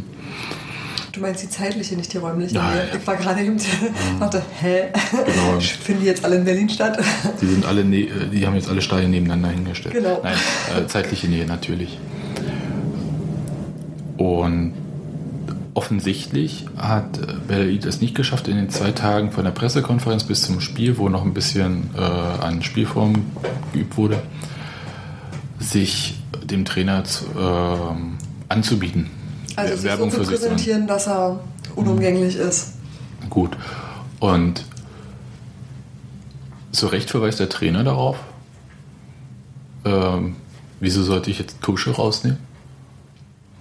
[1.12, 2.56] Du meinst die zeitliche, nicht die räumliche.
[2.56, 2.82] Ja, ja.
[2.92, 3.56] Ich war gerade eben,
[4.18, 4.88] warte, hä?
[5.12, 5.60] Genau.
[5.60, 6.98] Finden die jetzt alle in Berlin statt?
[7.40, 9.94] Die sind alle, ne die haben jetzt alle Stadien nebeneinander hingestellt.
[9.94, 10.20] Genau.
[10.24, 10.34] Nein,
[10.76, 11.98] äh, zeitliche Nähe natürlich.
[14.16, 14.74] Und
[15.74, 20.42] offensichtlich hat äh, Belaid es nicht geschafft, in den zwei Tagen von der Pressekonferenz bis
[20.42, 23.24] zum Spiel, wo noch ein bisschen äh, an Spielform
[23.72, 24.22] geübt wurde,
[25.64, 29.10] sich dem Trainer zu, ähm, anzubieten.
[29.56, 31.40] Also sich Werbung so zu präsentieren, dass er
[31.74, 32.74] unumgänglich ist.
[33.30, 33.56] Gut.
[34.20, 34.64] Und
[36.72, 38.16] zu Recht verweist der Trainer darauf.
[39.84, 40.36] Ähm,
[40.80, 42.38] wieso sollte ich jetzt Tusche rausnehmen?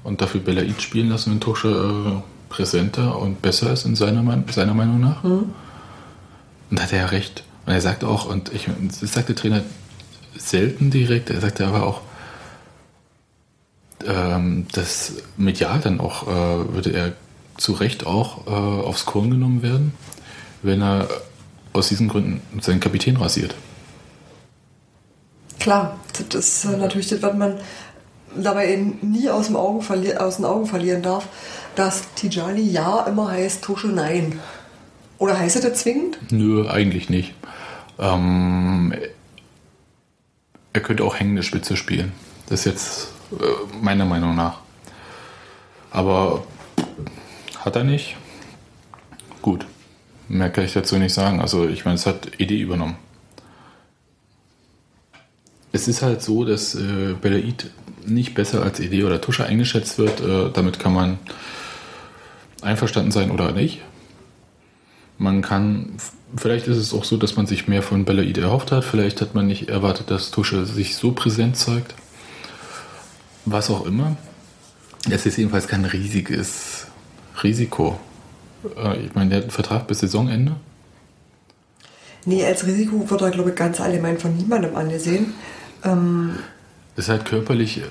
[0.04, 4.74] Und dafür Belaid spielen lassen, wenn Tusche äh, präsenter und besser ist in seiner, seiner
[4.74, 5.24] Meinung nach?
[5.24, 5.54] Und
[6.72, 7.44] da hat er ja recht.
[7.66, 8.68] Und er sagt auch, und ich,
[9.00, 9.62] das sagt der Trainer
[10.38, 12.02] selten direkt, er sagt aber auch,
[14.06, 17.14] ähm, das medial dann auch, äh, würde er
[17.58, 19.94] zu Recht auch äh, aufs Korn genommen werden,
[20.62, 21.08] wenn er
[21.72, 23.56] aus diesen Gründen seinen Kapitän rasiert.
[25.60, 27.58] Klar, das ist natürlich das, was man
[28.36, 29.86] dabei eben nie aus, dem Augen
[30.18, 31.28] aus den Augen verlieren darf,
[31.76, 34.40] dass Tijani ja immer heißt Tusche nein.
[35.18, 36.18] Oder heißt es das zwingend?
[36.32, 37.34] Nö, eigentlich nicht.
[38.00, 38.94] Ähm,
[40.74, 42.12] er könnte auch hängende Spitze spielen.
[42.50, 43.08] Das ist jetzt
[43.40, 43.46] äh,
[43.82, 44.60] meiner Meinung nach.
[45.92, 46.44] Aber
[47.60, 48.18] hat er nicht.
[49.42, 49.66] Gut.
[50.28, 51.40] Mehr kann ich dazu nicht sagen.
[51.40, 52.98] Also ich meine, es hat ED übernommen.
[55.72, 57.70] Es ist halt so, dass äh, Belaid
[58.06, 60.22] nicht besser als ED oder Tusche eingeschätzt wird.
[60.22, 61.20] Äh, damit kann man
[62.62, 63.82] einverstanden sein oder nicht.
[65.18, 65.94] Man kann,
[66.36, 68.84] vielleicht ist es auch so, dass man sich mehr von Belaid erhofft hat.
[68.84, 71.94] Vielleicht hat man nicht erwartet, dass Tusche sich so präsent zeigt.
[73.46, 74.16] Was auch immer.
[75.10, 76.88] Es ist jedenfalls kein riesiges
[77.44, 78.00] Risiko.
[78.78, 80.56] Äh, Ich meine, der hat einen Vertrag bis Saisonende.
[82.26, 85.34] Nee, als Risiko wird er, glaube ich, ganz allgemein von niemandem angesehen.
[85.84, 86.38] Ähm,
[86.96, 87.82] Ist halt körperlich,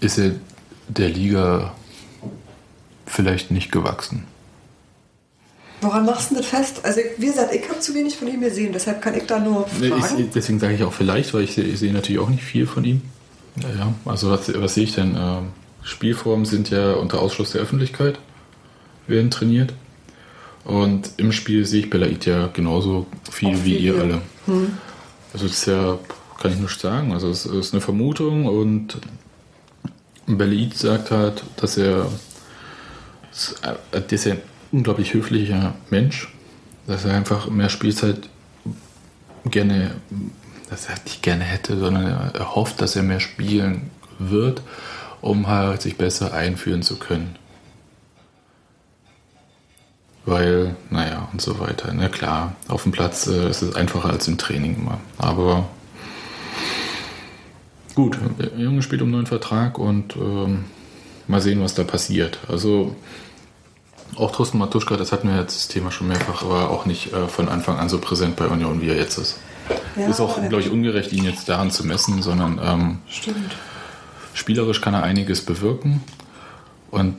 [0.00, 0.32] ist er
[0.88, 1.74] der Liga
[3.06, 4.24] vielleicht nicht gewachsen.
[5.82, 6.80] Woran machst du das fest?
[6.84, 9.66] Also, wie gesagt, ich habe zu wenig von ihm gesehen, deshalb kann ich da nur
[9.68, 10.18] fragen.
[10.18, 12.66] Ich, deswegen sage ich auch vielleicht, weil ich, sehe- ich sehe natürlich auch nicht viel
[12.66, 13.02] von ihm.
[13.62, 13.94] Ja, ja.
[14.04, 15.14] Also was, was sehe ich denn?
[15.16, 15.48] Ähm,
[15.82, 18.18] Spielformen sind ja unter Ausschluss der Öffentlichkeit,
[19.06, 19.74] werden trainiert.
[20.64, 24.22] Und im Spiel sehe ich Belaid ja genauso viel Auch wie viel ihr alle.
[25.32, 25.98] Also es ist ja,
[26.40, 27.12] kann ich nicht sagen.
[27.12, 28.98] Also es ist eine Vermutung und
[30.28, 32.06] Belaid sagt halt, dass er,
[33.30, 34.40] das ja ein
[34.72, 36.28] unglaublich höflicher Mensch,
[36.86, 38.28] dass er einfach mehr Spielzeit
[39.44, 39.92] gerne,
[40.70, 44.62] dass er nicht gerne hätte, sondern er, hofft, dass er mehr spielen wird,
[45.20, 47.36] um halt sich besser einführen zu können.
[50.24, 51.92] Weil, naja, und so weiter.
[51.92, 55.00] Na klar, auf dem Platz äh, ist es einfacher als im Training immer.
[55.18, 55.68] Aber
[57.96, 60.64] gut, der Junge spielt um neuen Vertrag und ähm,
[61.26, 62.38] mal sehen, was da passiert.
[62.48, 62.94] Also
[64.16, 67.28] auch Thorsten Matuschka, das hatten wir jetzt das Thema schon mehrfach, war auch nicht äh,
[67.28, 69.38] von Anfang an so präsent bei Union, wie er jetzt ist.
[69.96, 72.98] Ja, ist auch, glaube ich, ungerecht, ihn jetzt daran zu messen, sondern ähm,
[74.34, 76.02] spielerisch kann er einiges bewirken.
[76.90, 77.16] Und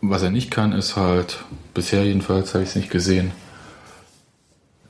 [0.00, 3.32] was er nicht kann, ist halt, bisher jedenfalls habe ich es nicht gesehen,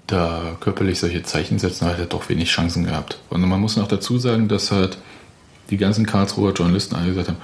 [0.07, 3.19] da körperlich solche Zeichen setzen, hat er doch wenig Chancen gehabt.
[3.29, 4.99] Und man muss noch dazu sagen, dass halt
[5.71, 7.39] die ganzen Karlsruher Journalisten alle gesagt haben,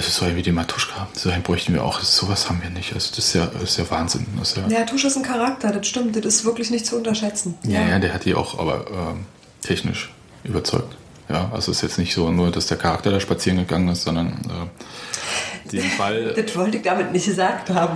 [0.00, 2.94] also so wie den Matuschka, so einen bräuchten wir auch, sowas haben wir nicht.
[2.94, 4.26] Also das ist ja, das ist ja Wahnsinn.
[4.38, 6.96] Das ist ja, Ja, Tusche ist ein Charakter, das stimmt, das ist wirklich nicht zu
[6.96, 7.54] unterschätzen.
[7.64, 9.26] ja, ja, der hat die auch aber ähm,
[9.60, 10.10] technisch
[10.42, 10.96] überzeugt.
[11.28, 14.02] Ja, also es ist jetzt nicht so nur, dass der Charakter da spazieren gegangen ist,
[14.02, 17.94] sondern äh, den Ball, Das wollte ich damit nicht gesagt haben.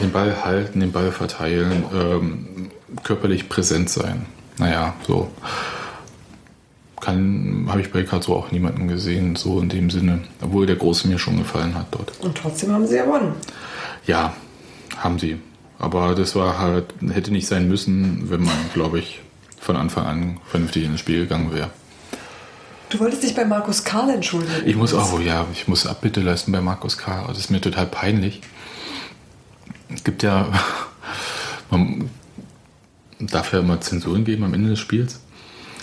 [0.00, 2.70] den Ball halten, den Ball verteilen, ähm,
[3.02, 4.26] körperlich präsent sein.
[4.58, 5.30] Naja, so
[7.06, 11.18] habe ich bei Karlsruhe auch niemanden gesehen, so in dem Sinne, obwohl der Große mir
[11.18, 12.12] schon gefallen hat dort.
[12.20, 13.34] Und trotzdem haben sie gewonnen.
[14.06, 14.34] Ja,
[14.96, 15.38] haben sie.
[15.78, 19.20] Aber das war halt, hätte nicht sein müssen, wenn man, glaube ich,
[19.58, 21.70] von Anfang an vernünftig ins Spiel gegangen wäre.
[22.90, 24.66] Du wolltest dich bei Markus Karl entschuldigen.
[24.66, 27.24] Ich muss auch, oh ja, ich muss Abbitte leisten bei Markus K.
[27.28, 28.40] Das ist mir total peinlich.
[29.94, 30.52] Es gibt ja,
[31.70, 32.10] man
[33.20, 35.19] darf ja immer Zensuren geben am Ende des Spiels.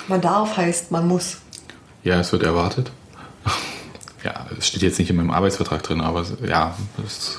[0.08, 1.38] Man darf heißt, man muss.
[2.04, 2.92] Ja, es wird erwartet.
[4.24, 6.76] Ja, es steht jetzt nicht in meinem Arbeitsvertrag drin, aber ja.
[6.98, 7.38] Das,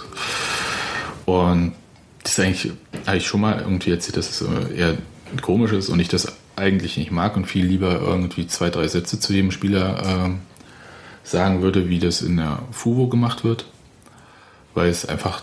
[1.27, 1.75] und
[2.23, 2.73] das ist eigentlich,
[3.07, 4.95] habe ich schon mal irgendwie erzählt, dass es äh, eher
[5.43, 9.19] komisch ist und ich das eigentlich nicht mag und viel lieber irgendwie zwei, drei Sätze
[9.21, 10.41] zu jedem Spieler ähm,
[11.25, 13.67] sagen würde, wie das in der FUVO gemacht wird.
[14.75, 15.43] weil es einfach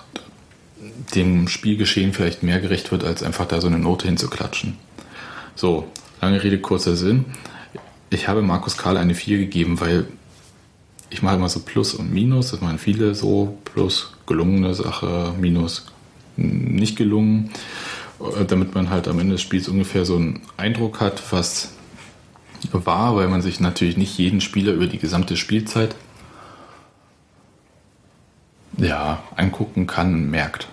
[1.13, 4.77] dem Spielgeschehen vielleicht mehr gerecht wird, als einfach da so eine Note hinzuklatschen.
[5.55, 5.87] So,
[6.21, 7.25] lange Rede, kurzer Sinn.
[8.09, 10.07] Ich habe Markus Karl eine 4 gegeben, weil
[11.09, 15.87] ich mache immer so Plus und Minus, das machen viele so, Plus gelungene Sache, Minus
[16.35, 17.51] nicht gelungen,
[18.19, 21.73] äh, damit man halt am Ende des Spiels ungefähr so einen Eindruck hat, was
[22.71, 25.95] war, weil man sich natürlich nicht jeden Spieler über die gesamte Spielzeit
[28.77, 30.67] ja, angucken kann, merkt.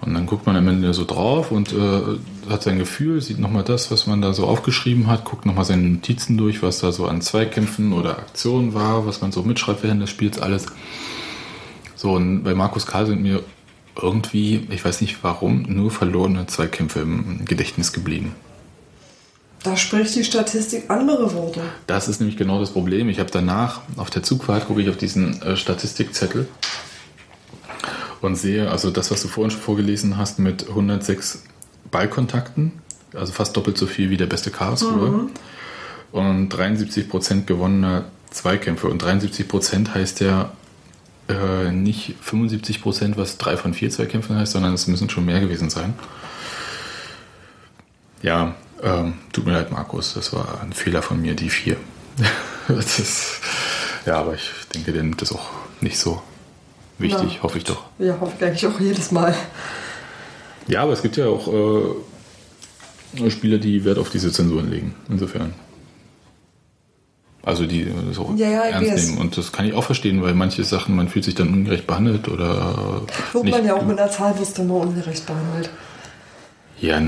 [0.00, 3.64] Und dann guckt man am Ende so drauf und äh, hat sein Gefühl, sieht nochmal
[3.64, 7.06] das, was man da so aufgeschrieben hat, guckt nochmal seine Notizen durch, was da so
[7.06, 10.66] an Zweikämpfen oder Aktionen war, was man so mitschreibt während des Spiels, alles.
[11.96, 13.42] So, und bei Markus Karl sind mir
[14.00, 18.34] irgendwie, ich weiß nicht warum, nur verlorene Zweikämpfe im Gedächtnis geblieben.
[19.62, 21.62] Da spricht die Statistik andere Worte.
[21.86, 23.08] Das ist nämlich genau das Problem.
[23.08, 26.46] Ich habe danach auf der Zugfahrt gucke ich auf diesen äh, Statistikzettel
[28.24, 31.42] und sehe, also das, was du vorhin schon vorgelesen hast, mit 106
[31.90, 32.72] Ballkontakten,
[33.14, 35.28] also fast doppelt so viel wie der beste Karlsruhe
[36.10, 38.88] und 73 Prozent gewonnener Zweikämpfe.
[38.88, 40.52] Und 73 Prozent heißt ja
[41.28, 45.40] äh, nicht 75 Prozent, was drei von vier Zweikämpfen heißt, sondern es müssen schon mehr
[45.40, 45.94] gewesen sein.
[48.22, 51.76] Ja, ähm, tut mir leid, Markus, das war ein Fehler von mir, die vier.
[52.68, 53.40] ist,
[54.06, 55.50] ja, aber ich denke, der nimmt das auch
[55.80, 56.22] nicht so
[56.98, 57.42] wichtig, Ja.
[57.42, 57.84] hoffe ich doch.
[57.98, 59.34] Ja, hoffe ich eigentlich auch jedes Mal.
[60.68, 64.94] Ja, aber es gibt ja auch äh, Spieler, die Wert auf diese Zensuren legen.
[65.08, 65.54] Insofern.
[67.42, 69.18] Also die das auch Ja, ja, ernst nehmen.
[69.18, 72.28] Und das kann ich auch verstehen, weil manche Sachen, man fühlt sich dann ungerecht behandelt
[72.28, 75.68] oder Wird man ja auch mit einer Zahlwurst immer ungerecht behandelt.
[76.80, 77.00] Ja,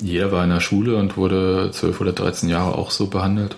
[0.00, 3.56] jeder war in der Schule und wurde 12 oder 13 Jahre auch so behandelt.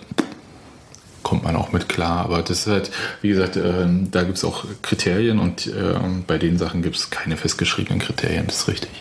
[1.23, 4.43] Kommt man auch mit klar, aber das ist halt, wie gesagt, ähm, da gibt es
[4.43, 8.91] auch Kriterien und ähm, bei den Sachen gibt es keine festgeschriebenen Kriterien, das ist richtig.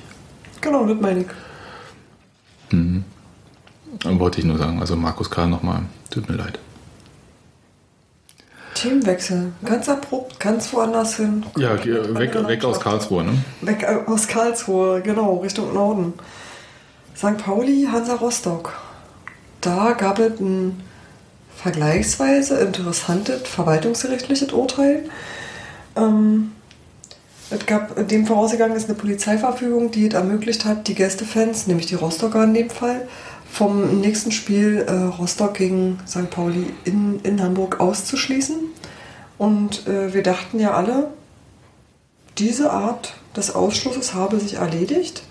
[0.61, 1.27] Genau, das meine ich.
[2.71, 3.05] Dann
[4.19, 6.59] wollte ich nur sagen, also Markus Karl nochmal, tut mir leid.
[8.75, 9.53] Themenwechsel.
[9.65, 11.45] Ganz abrupt, ganz woanders hin.
[11.57, 13.33] Ja, geh- weg, weg aus Karlsruhe, ne?
[13.61, 16.15] Weg äh, aus Karlsruhe, genau, Richtung Norden.
[17.15, 17.37] St.
[17.37, 18.73] Pauli, Hansa Rostock.
[19.61, 20.81] Da gab es ein
[21.57, 25.05] vergleichsweise interessantes verwaltungsgerichtliches Urteil.
[25.97, 26.53] Ähm,
[27.51, 31.95] es gab, dem vorausgegangen ist eine Polizeiverfügung, die es ermöglicht hat, die Gästefans, nämlich die
[31.95, 33.07] Rostocker in dem Fall,
[33.51, 36.31] vom nächsten Spiel äh, Rostock gegen St.
[36.31, 38.57] Pauli in, in Hamburg auszuschließen.
[39.37, 41.11] Und äh, wir dachten ja alle,
[42.39, 45.23] diese Art des Ausschlusses habe sich erledigt.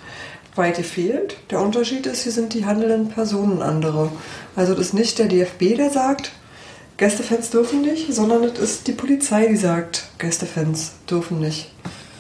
[0.56, 1.38] Weit gefehlt.
[1.50, 4.12] Der Unterschied ist, hier sind die handelnden Personen andere.
[4.56, 6.32] Also das ist nicht der DFB, der sagt,
[6.98, 11.72] Gästefans dürfen nicht, sondern es ist die Polizei, die sagt, Gästefans dürfen nicht.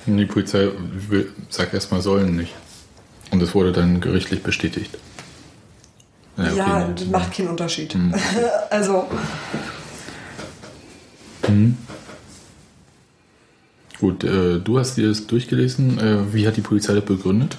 [0.05, 0.69] Die Polizei
[1.09, 2.55] will, sagt erstmal sollen nicht.
[3.31, 4.97] Und das wurde dann gerichtlich bestätigt.
[6.37, 6.95] okay, Ja, ne.
[6.95, 7.95] das macht keinen Unterschied.
[8.69, 9.07] also,
[13.99, 15.99] Gut, äh, du hast dir das durchgelesen.
[15.99, 17.55] Äh, wie hat die Polizei das begründet?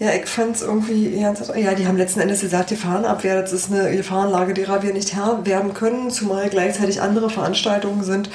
[0.00, 3.94] Ja, ich fand es irgendwie, ja, die haben letzten Endes gesagt, Gefahrenabwehr, das ist eine
[3.94, 8.30] Gefahrenlage, derer wir nicht Herr werden können, zumal gleichzeitig andere Veranstaltungen sind.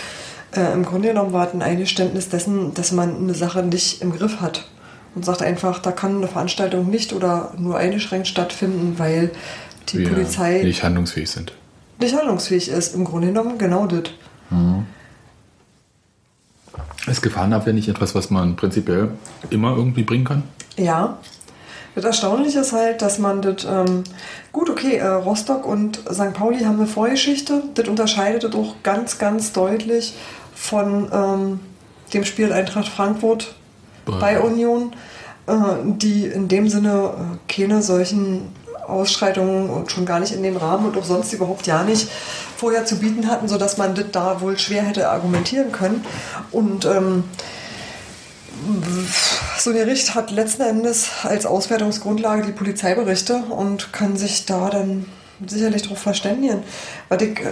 [0.55, 4.15] Äh, Im Grunde genommen war es ein Eingeständnis dessen, dass man eine Sache nicht im
[4.15, 4.69] Griff hat.
[5.15, 9.31] Und sagt einfach, da kann eine Veranstaltung nicht oder nur eingeschränkt stattfinden, weil
[9.89, 11.53] die Wir Polizei nicht handlungsfähig sind.
[11.99, 12.93] nicht handlungsfähig ist.
[12.93, 14.11] Im Grunde genommen genau das.
[17.07, 19.11] Ist Gefahrenabwehr nicht etwas, was man prinzipiell
[19.49, 20.43] immer irgendwie bringen kann?
[20.77, 21.17] Ja.
[21.95, 24.03] Das Erstaunliche ist halt, dass man das, ähm,
[24.51, 26.33] gut, okay, äh, Rostock und St.
[26.33, 27.63] Pauli haben eine Vorgeschichte.
[27.73, 30.13] Das unterscheidet das auch ganz, ganz deutlich
[30.53, 31.59] von ähm,
[32.13, 33.55] dem Spiel Eintracht Frankfurt
[34.05, 34.93] Bei- bei Union,
[35.47, 35.53] äh,
[35.85, 37.11] die in dem Sinne
[37.49, 38.53] äh, keine solchen
[38.87, 42.07] Ausschreitungen und schon gar nicht in dem Rahmen und auch sonst überhaupt ja nicht
[42.57, 46.05] vorher zu bieten hatten, sodass man das da wohl schwer hätte argumentieren können.
[46.51, 47.23] Und ähm,
[49.57, 55.05] so ein Gericht hat letzten Endes als Auswertungsgrundlage die Polizeiberichte und kann sich da dann
[55.45, 56.63] sicherlich darauf verständigen.
[57.09, 57.45] Was ich äh,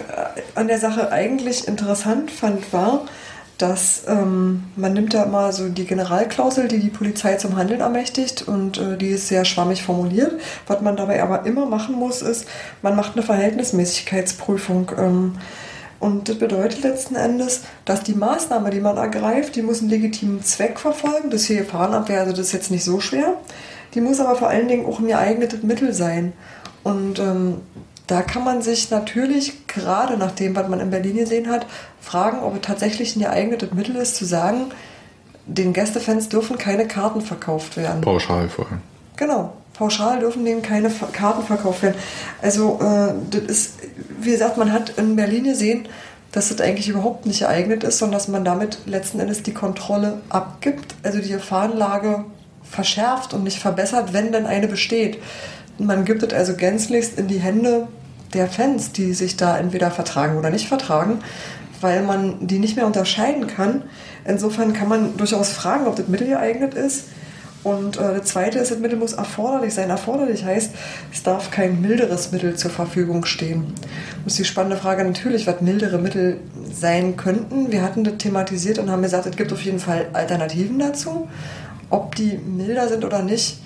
[0.55, 3.05] an der Sache eigentlich interessant fand, war,
[3.57, 8.47] dass ähm, man nimmt da immer so die Generalklausel, die die Polizei zum Handeln ermächtigt
[8.47, 10.33] und äh, die ist sehr schwammig formuliert.
[10.67, 12.45] Was man dabei aber immer machen muss, ist,
[12.81, 14.91] man macht eine Verhältnismäßigkeitsprüfung.
[14.97, 15.35] Ähm,
[16.03, 20.43] und das bedeutet letzten Endes, dass die Maßnahme, die man ergreift, die muss einen legitimen
[20.43, 21.29] Zweck verfolgen.
[21.29, 23.37] Das hier Gefahrenabwehr, also das ist jetzt nicht so schwer.
[23.93, 26.33] Die muss aber vor allen Dingen auch ein geeignetes Mittel sein.
[26.83, 27.61] Und ähm,
[28.05, 31.65] da kann man sich natürlich, gerade nach dem, was man in Berlin gesehen hat,
[32.01, 34.71] fragen, ob es tatsächlich ein geeignetes Mittel ist, zu sagen,
[35.45, 38.01] den Gästefans dürfen keine Karten verkauft werden.
[38.01, 38.81] Pauschal vor allem.
[39.15, 39.53] Genau.
[39.73, 41.95] Pauschal dürfen denen keine Karten verkauft werden.
[42.41, 43.73] Also, äh, das ist,
[44.19, 45.87] wie gesagt, man hat in Berlin gesehen,
[46.31, 50.21] dass das eigentlich überhaupt nicht geeignet ist, sondern dass man damit letzten Endes die Kontrolle
[50.29, 52.25] abgibt, also die Gefahrenlage
[52.63, 55.19] verschärft und nicht verbessert, wenn denn eine besteht.
[55.77, 57.87] Man gibt es also gänzlichst in die Hände
[58.33, 61.19] der Fans, die sich da entweder vertragen oder nicht vertragen,
[61.81, 63.83] weil man die nicht mehr unterscheiden kann.
[64.25, 67.05] Insofern kann man durchaus fragen, ob das Mittel geeignet ist.
[67.63, 69.89] Und äh, das Zweite ist, das Mittel muss erforderlich sein.
[69.89, 70.71] Erforderlich heißt,
[71.11, 73.73] es darf kein milderes Mittel zur Verfügung stehen.
[74.23, 76.39] Das ist die spannende Frage natürlich, was mildere Mittel
[76.71, 77.71] sein könnten.
[77.71, 81.29] Wir hatten das thematisiert und haben gesagt, es gibt auf jeden Fall Alternativen dazu.
[81.89, 83.59] Ob die milder sind oder nicht,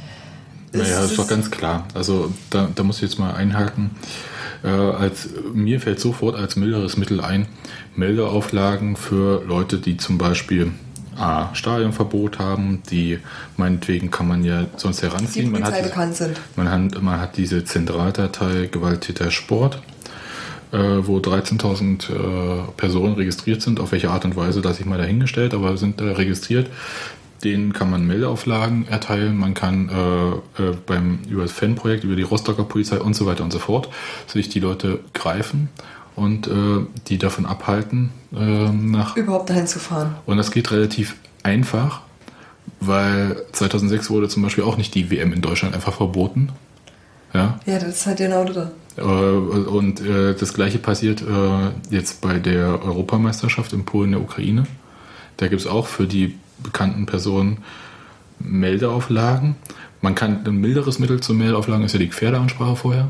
[0.74, 1.88] Naja, ist doch ganz klar.
[1.94, 3.92] Also da, da muss ich jetzt mal einhaken.
[4.64, 7.48] Äh, als, mir fällt sofort als milderes Mittel ein,
[7.96, 10.72] Meldeauflagen für Leute, die zum Beispiel
[11.18, 13.20] A, Stadionverbot haben, die
[13.56, 15.52] meinetwegen kann man ja sonst die heranziehen.
[15.52, 16.40] Man Polizei hat, bekannt sind.
[16.56, 19.82] man, hat, man hat diese Zentraldatei Gewalttäter Sport,
[20.72, 23.80] äh, wo 13.000 äh, Personen registriert sind.
[23.80, 26.70] Auf welche Art und Weise, lasse ich mal dahingestellt, aber sind da registriert.
[27.44, 29.38] Denen kann man Meldeauflagen erteilen.
[29.38, 33.44] Man kann äh, äh, beim über das Fanprojekt, über die Rostocker Polizei und so weiter
[33.44, 33.90] und so fort
[34.26, 35.70] sich die Leute greifen
[36.18, 40.16] und äh, die davon abhalten, äh, nach Überhaupt dahin zu fahren.
[40.26, 42.02] und das geht relativ einfach,
[42.82, 46.50] weil 2006 wurde zum Beispiel auch nicht die WM in Deutschland einfach verboten.
[47.34, 47.60] Ja.
[47.66, 48.68] Ja, das ist halt genau das.
[48.98, 54.64] Äh, Und äh, das gleiche passiert äh, jetzt bei der Europameisterschaft in Polen der Ukraine.
[55.38, 57.60] Da gibt es auch für die bekannten Personen
[58.40, 59.56] Meldeauflagen.
[60.02, 63.10] Man kann ein milderes Mittel zur Meldeauflagen ist ja die Gefährderansprache vorher.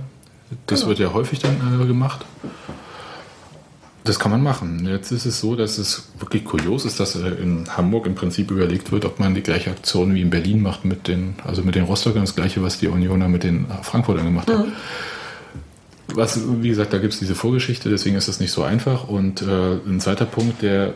[0.66, 0.90] Das Genau.
[0.90, 2.26] wird ja häufig dann äh, gemacht.
[4.08, 4.88] Das kann man machen.
[4.88, 8.52] Jetzt ist es so, dass es wirklich kurios ist, dass äh, in Hamburg im Prinzip
[8.52, 11.76] überlegt wird, ob man die gleiche Aktion wie in Berlin macht mit den, also mit
[11.76, 14.72] den Rostockern, das gleiche, was die Unioner mit den Frankfurtern gemacht haben.
[16.08, 19.10] Was, wie gesagt, da gibt es diese Vorgeschichte, deswegen ist das nicht so einfach.
[19.10, 20.94] Und äh, ein zweiter Punkt, der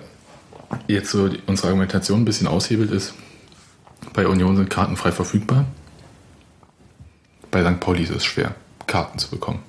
[0.88, 3.14] jetzt so unsere Argumentation ein bisschen aushebelt, ist,
[4.14, 5.66] bei Union sind Karten frei verfügbar.
[7.52, 7.82] Bei St.
[7.82, 8.56] Pauli ist es schwer,
[8.88, 9.60] Karten zu bekommen.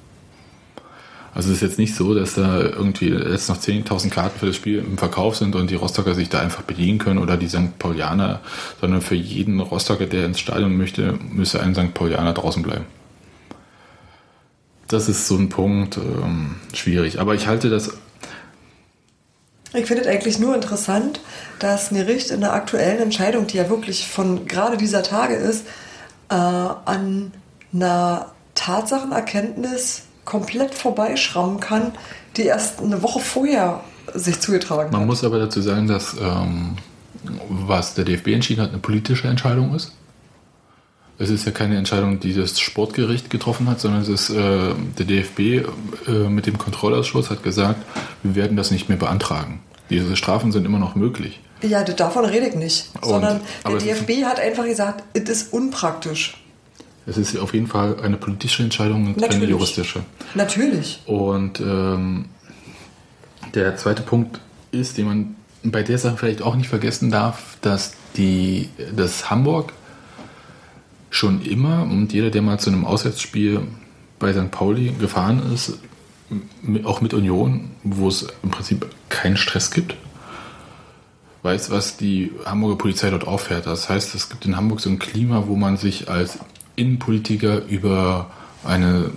[1.35, 4.57] Also es ist jetzt nicht so, dass da irgendwie jetzt noch 10.000 Karten für das
[4.57, 7.79] Spiel im Verkauf sind und die Rostocker sich da einfach bedienen können oder die St.
[7.79, 8.41] Paulianer,
[8.81, 11.95] sondern für jeden Rostocker, der ins Stadion möchte, müsste ein St.
[11.95, 12.85] Paulianer draußen bleiben.
[14.89, 17.19] Das ist so ein Punkt, ähm, schwierig.
[17.19, 17.93] Aber ich halte das
[19.73, 21.21] Ich finde es eigentlich nur interessant,
[21.61, 25.67] dass ein Gericht in der aktuellen Entscheidung, die ja wirklich von gerade dieser Tage ist,
[26.29, 27.33] äh, an
[27.73, 31.93] einer Tatsachenerkenntnis komplett vorbeischrammen kann,
[32.37, 33.81] die erst eine Woche vorher
[34.15, 35.07] sich zugetragen Man hat.
[35.07, 36.77] muss aber dazu sagen, dass ähm,
[37.49, 39.93] was der DFB entschieden hat, eine politische Entscheidung ist.
[41.19, 45.07] Es ist ja keine Entscheidung, die das Sportgericht getroffen hat, sondern es ist äh, der
[45.07, 45.39] DFB
[46.09, 47.81] äh, mit dem Kontrollausschuss hat gesagt,
[48.23, 49.61] wir werden das nicht mehr beantragen.
[49.91, 51.41] Diese Strafen sind immer noch möglich.
[51.63, 52.91] Ja, davon rede ich nicht.
[53.03, 56.42] sondern aber der DFB hat einfach gesagt, es ist unpraktisch.
[57.07, 59.51] Es ist auf jeden Fall eine politische Entscheidung und keine Natürlich.
[59.51, 60.01] juristische.
[60.35, 61.01] Natürlich.
[61.07, 62.27] Und ähm,
[63.55, 64.41] der zweite Punkt
[64.71, 69.73] ist, den man bei der Sache vielleicht auch nicht vergessen darf, dass die, dass Hamburg
[71.11, 73.63] schon immer und jeder, der mal zu einem Auswärtsspiel
[74.19, 74.51] bei St.
[74.51, 75.79] Pauli gefahren ist,
[76.85, 79.97] auch mit Union, wo es im Prinzip keinen Stress gibt,
[81.43, 83.67] weiß, was die Hamburger Polizei dort auffährt.
[83.67, 86.39] Das heißt, es gibt in Hamburg so ein Klima, wo man sich als
[86.77, 88.31] Innenpolitiker über
[88.65, 89.11] eine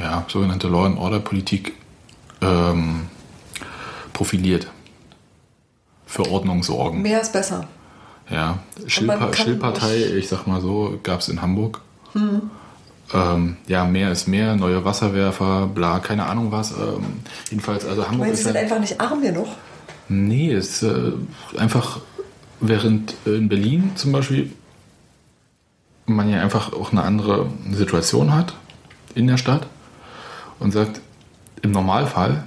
[0.00, 1.74] ja, sogenannte Law and Order Politik
[2.40, 3.08] ähm,
[4.12, 4.68] profiliert.
[6.06, 7.02] Für Ordnung sorgen.
[7.02, 7.66] Mehr ist besser.
[8.30, 11.80] Ja, Schillpa Schillpartei, ich sag mal so, gab es in Hamburg.
[12.12, 12.42] Hm.
[13.14, 16.72] Ähm, ja, mehr ist mehr, neue Wasserwerfer, bla, keine Ahnung was.
[16.72, 19.46] Ähm, jedenfalls, also Hamburg meine, sie ist sind ja, einfach nicht arm genug.
[20.08, 21.12] Nee, es ist äh,
[21.56, 22.00] einfach,
[22.60, 24.52] während in Berlin zum Beispiel
[26.06, 28.54] man ja einfach auch eine andere Situation hat
[29.14, 29.66] in der Stadt
[30.58, 31.00] und sagt,
[31.62, 32.46] im Normalfall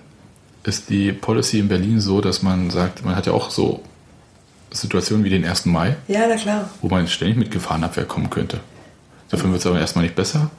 [0.64, 3.84] ist die Policy in Berlin so, dass man sagt, man hat ja auch so
[4.72, 5.66] Situationen wie den 1.
[5.66, 6.70] Mai, Ja, na klar.
[6.82, 8.60] wo man ständig mit Gefahrenabwehr kommen könnte.
[9.30, 10.50] Dafür wird es aber erstmal nicht besser.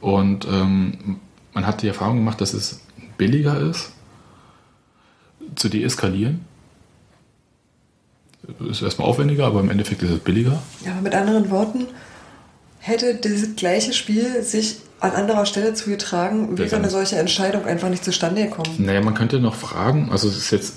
[0.00, 1.20] Und ähm,
[1.52, 2.80] man hat die Erfahrung gemacht, dass es
[3.18, 3.92] billiger ist,
[5.56, 6.44] zu deeskalieren.
[8.70, 10.62] Ist erstmal aufwendiger, aber im Endeffekt ist es billiger.
[10.84, 11.86] Ja, aber mit anderen Worten,
[12.80, 18.04] hätte dieses gleiche Spiel sich an anderer Stelle zugetragen, wäre eine solche Entscheidung einfach nicht
[18.04, 18.68] zustande gekommen.
[18.78, 20.74] Naja, man könnte noch fragen, also es ist jetzt,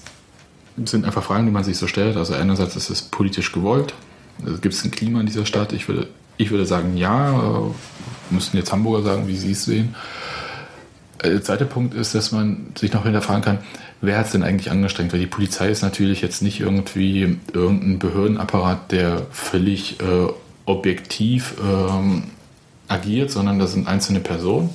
[0.85, 2.15] sind einfach Fragen, die man sich so stellt.
[2.15, 3.93] Also einerseits ist es politisch gewollt.
[4.45, 5.73] Also Gibt es ein Klima in dieser Stadt?
[5.73, 7.31] Ich würde, ich würde sagen, ja.
[7.31, 7.71] Äh,
[8.29, 9.95] müssten jetzt Hamburger sagen, wie sie es sehen.
[11.19, 13.59] Äh, Der zweite Punkt ist, dass man sich noch hinterfragen kann,
[14.01, 15.13] wer hat es denn eigentlich angestrengt?
[15.13, 20.29] Weil die Polizei ist natürlich jetzt nicht irgendwie irgendein Behördenapparat, der völlig äh,
[20.65, 22.23] objektiv ähm,
[22.87, 24.69] agiert, sondern das sind einzelne Personen,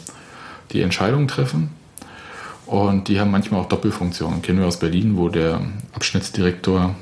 [0.72, 1.70] die Entscheidungen treffen.
[2.66, 4.42] Und die haben manchmal auch Doppelfunktionen.
[4.42, 5.60] Kennen wir aus Berlin, wo der
[5.94, 6.94] Abschnittsdirektor,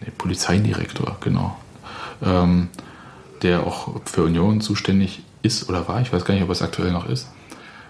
[0.00, 1.56] nee, Polizeidirektor, genau,
[2.22, 2.68] ähm,
[3.42, 6.92] der auch für Union zuständig ist oder war, ich weiß gar nicht, ob es aktuell
[6.92, 7.28] noch ist,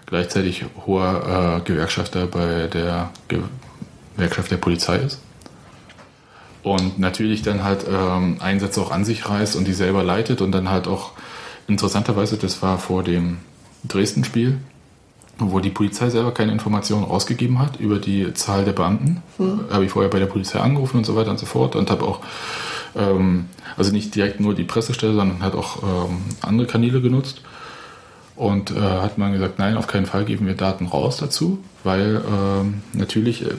[0.07, 5.19] gleichzeitig hoher äh, Gewerkschafter bei der Gewerkschaft der Polizei ist.
[6.63, 10.53] Und natürlich dann halt ähm, Einsätze auch an sich reißt und die selber leitet und
[10.53, 11.11] dann halt auch
[11.67, 13.39] interessanterweise, das war vor dem
[13.87, 14.57] Dresden-Spiel,
[15.39, 19.21] wo die Polizei selber keine Informationen rausgegeben hat über die Zahl der Beamten.
[19.71, 22.05] Habe ich vorher bei der Polizei angerufen und so weiter und so fort und habe
[22.05, 22.19] auch,
[22.95, 23.45] ähm,
[23.75, 27.41] also nicht direkt nur die Pressestelle, sondern halt auch ähm, andere Kanäle genutzt.
[28.35, 32.21] Und äh, hat man gesagt, nein, auf keinen Fall geben wir Daten raus dazu, weil
[32.27, 33.49] ähm, natürlich äh,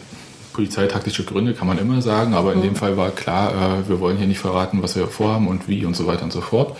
[0.54, 4.16] polizeitaktische Gründe kann man immer sagen, aber in dem Fall war klar, äh, wir wollen
[4.16, 6.78] hier nicht verraten, was wir vorhaben und wie und so weiter und so fort.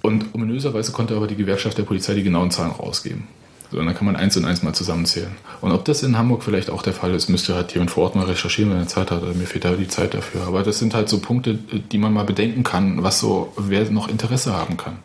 [0.00, 3.28] Und ominöserweise konnte aber die Gewerkschaft der Polizei die genauen Zahlen rausgeben.
[3.70, 5.32] So, und dann kann man eins und eins mal zusammenzählen.
[5.60, 8.16] Und ob das in Hamburg vielleicht auch der Fall ist, müsste halt jemand vor Ort
[8.16, 9.22] mal recherchieren, wenn er Zeit hat.
[9.34, 10.46] Mir fehlt da die Zeit dafür.
[10.46, 14.08] Aber das sind halt so Punkte, die man mal bedenken kann, was so, wer noch
[14.08, 14.98] Interesse haben kann.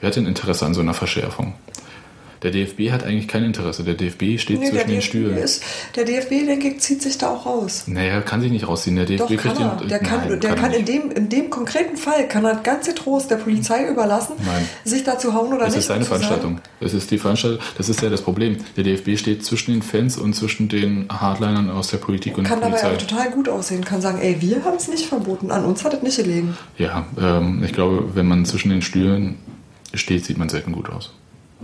[0.00, 1.54] Wer hat denn Interesse an so einer Verschärfung?
[2.44, 3.82] Der DFB hat eigentlich kein Interesse.
[3.82, 5.36] Der DFB steht Nee, zwischen den DFB, Stühlen.
[5.38, 5.62] ist,
[5.96, 7.84] der DFB, denke ich, zieht sich da auch raus.
[7.86, 8.94] Naja, kann sich nicht rausziehen.
[8.96, 9.76] Der DFB Doch, kann kriegt er.
[9.80, 9.88] den.
[9.88, 12.84] Der kann, Nein, der kann, er in, dem, in dem konkreten Fall, kann er ganz
[12.94, 14.68] Trost der Polizei überlassen, Nein.
[14.84, 15.78] sich da zu hauen oder Das nicht.
[15.78, 16.60] ist seine Veranstaltung.
[16.80, 17.60] Das ist die Veranstaltung.
[17.78, 18.58] Das ist ja das Problem.
[18.76, 22.60] Der DFB steht zwischen den Fans und zwischen den Hardlinern aus der Politik und Kann
[22.60, 23.04] der dabei Polizei.
[23.04, 25.94] auch total gut aussehen, kann sagen, ey, wir haben es nicht verboten, an uns hat
[25.94, 26.56] es nicht gelegen.
[26.76, 29.36] Ja, ähm, ich glaube, wenn man zwischen den Stühlen
[29.94, 31.10] steht, sieht man selten gut aus.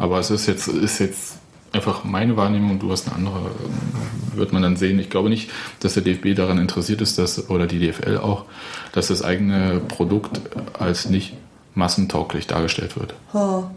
[0.00, 1.34] Aber es ist jetzt, ist jetzt
[1.72, 4.98] einfach meine Wahrnehmung, du hast eine andere, ähm, wird man dann sehen.
[4.98, 8.46] Ich glaube nicht, dass der DFB daran interessiert ist, dass, oder die DFL auch,
[8.92, 10.40] dass das eigene Produkt
[10.78, 11.34] als nicht
[11.74, 13.14] massentauglich dargestellt wird.
[13.34, 13.70] Ha.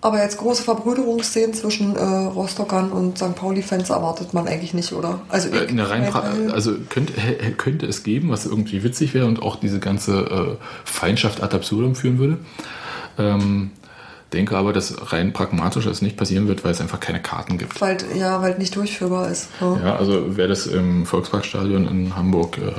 [0.00, 3.34] Aber jetzt große Verbrüderungsszenen zwischen äh, Rostockern und St.
[3.34, 5.20] Pauli-Fans erwartet man eigentlich nicht, oder?
[5.28, 6.12] Also, Äh, Eine rein
[6.52, 7.12] also könnte,
[7.56, 11.94] könnte es geben, was irgendwie witzig wäre und auch diese ganze äh, Feindschaft ad absurdum
[11.96, 12.38] führen würde.
[13.18, 13.72] Ähm,
[14.32, 17.80] denke aber, dass rein pragmatisch das nicht passieren wird, weil es einfach keine Karten gibt.
[17.80, 19.48] weil, ja, weil es nicht durchführbar ist.
[19.60, 19.78] Ja.
[19.82, 22.72] Ja, also wäre das im Volksparkstadion in Hamburg, äh,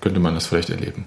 [0.00, 1.06] könnte man das vielleicht erleben.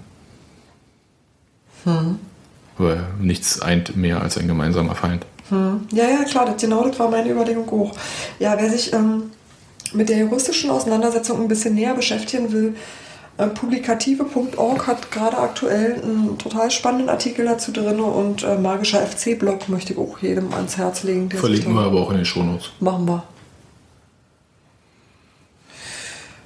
[2.78, 5.24] Weil nichts eint mehr als ein gemeinsamer Feind.
[5.50, 7.94] Ja, ja, klar, das, genau das war meine Überlegung auch.
[8.40, 9.30] Ja, wer sich ähm,
[9.92, 12.74] mit der juristischen Auseinandersetzung ein bisschen näher beschäftigen will,
[13.36, 19.92] publikative.org hat gerade aktuell einen total spannenden Artikel dazu drin und äh, magischer FC-Blog möchte
[19.92, 21.30] ich auch jedem ans Herz legen.
[21.30, 22.70] Verlinken wir aber auch in den Shownotes.
[22.80, 23.22] Machen wir.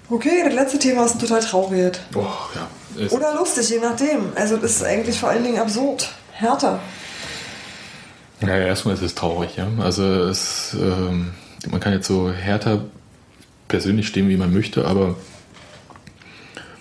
[0.09, 2.01] Okay, das letzte Thema ist ein total trauriges.
[2.17, 2.27] Oh,
[2.57, 3.09] ja.
[3.11, 4.33] Oder lustig, je nachdem.
[4.35, 6.13] Also das ist eigentlich vor allen Dingen absurd.
[6.33, 6.81] Härter.
[8.41, 9.69] Naja, erstmal ist es traurig, ja.
[9.79, 11.33] Also es, ähm,
[11.71, 12.87] man kann jetzt so härter
[13.69, 15.15] persönlich stehen, wie man möchte, aber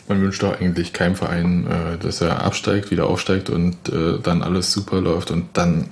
[0.10, 4.42] man wünscht doch eigentlich keinem Verein, äh, dass er absteigt, wieder aufsteigt und äh, dann
[4.42, 5.90] alles super läuft und dann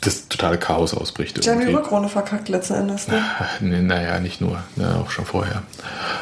[0.00, 1.44] das totale Chaos ausbricht.
[1.44, 1.72] Die haben die.
[1.72, 3.08] Rückrunde verkackt letzten Endes.
[3.08, 3.22] Ne?
[3.60, 5.62] Nee, naja, nicht nur, ne, auch schon vorher.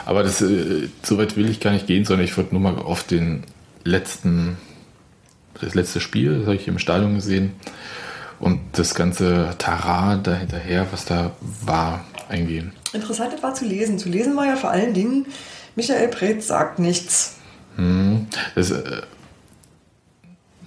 [0.07, 2.83] Aber das, äh, so weit will ich gar nicht gehen, sondern ich würde nur mal
[2.83, 3.45] auf den
[3.85, 4.57] letzten,
[5.61, 7.53] das letzte Spiel, das habe ich im Stadion gesehen,
[8.41, 11.33] und das ganze Tara da hinterher, was da
[11.63, 12.73] war, eingehen.
[12.93, 13.99] Interessant war zu lesen.
[13.99, 15.27] Zu lesen war ja vor allen Dingen,
[15.77, 17.37] Michael Preetz sagt nichts.
[18.55, 19.03] Das, äh,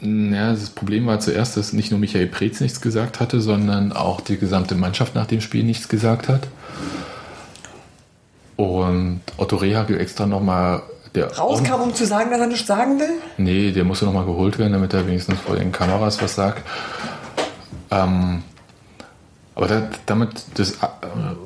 [0.01, 4.22] ja, das Problem war zuerst, dass nicht nur Michael Preetz nichts gesagt hatte, sondern auch
[4.22, 6.47] die gesamte Mannschaft nach dem Spiel nichts gesagt hat.
[8.58, 10.84] Und Otto Rehagel extra nochmal
[11.16, 13.10] der Rauskam, um zu sagen, dass er nichts sagen will.
[13.38, 16.64] Nee, der musste nochmal geholt werden, damit er wenigstens vor den Kameras was sagt.
[17.91, 18.43] Ähm,
[19.55, 20.88] aber da, damit das, äh,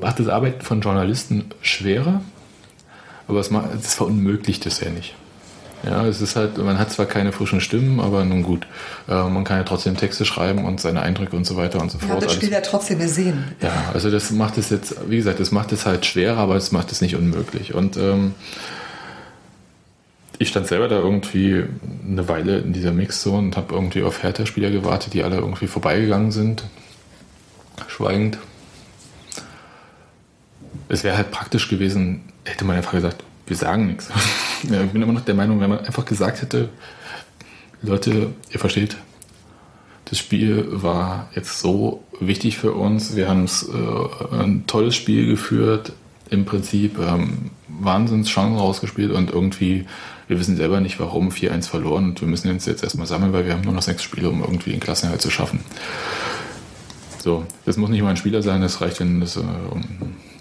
[0.02, 2.22] macht das Arbeiten von Journalisten schwerer,
[3.32, 5.16] aber es, macht, es verunmöglicht es ja nicht.
[5.84, 8.68] Ja, es ist halt, man hat zwar keine frischen Stimmen, aber nun gut.
[9.10, 11.98] Äh, man kann ja trotzdem Texte schreiben und seine Eindrücke und so weiter und so
[11.98, 12.18] fort.
[12.18, 13.46] das alles- Spiel ja trotzdem gesehen.
[13.62, 16.72] ja, also das macht es jetzt, wie gesagt, das macht es halt schwerer, aber es
[16.72, 17.74] macht es nicht unmöglich.
[17.74, 18.36] Und ähm,
[20.38, 21.64] ich stand selber da irgendwie
[22.08, 26.32] eine Weile in dieser Mixzone und habe irgendwie auf Hertha-Spieler gewartet, die alle irgendwie vorbeigegangen
[26.32, 26.64] sind.
[27.88, 28.38] Schweigend.
[30.90, 34.10] Es wäre halt praktisch gewesen, hätte man einfach gesagt, wir sagen nichts.
[34.70, 36.70] Ja, ich bin immer noch der Meinung, wenn man einfach gesagt hätte,
[37.82, 38.96] Leute, ihr versteht,
[40.06, 43.16] das Spiel war jetzt so wichtig für uns.
[43.16, 45.94] Wir haben äh, ein tolles Spiel geführt,
[46.30, 49.86] im Prinzip ähm, Wahnsinnschancen rausgespielt und irgendwie,
[50.28, 53.46] wir wissen selber nicht warum, 4-1 verloren und wir müssen uns jetzt erstmal sammeln, weil
[53.46, 55.62] wir haben nur noch sechs Spiele, um irgendwie den Klassenerhalt zu schaffen.
[57.18, 59.42] So, das muss nicht mal ein Spieler sein, das reicht, wenn das äh,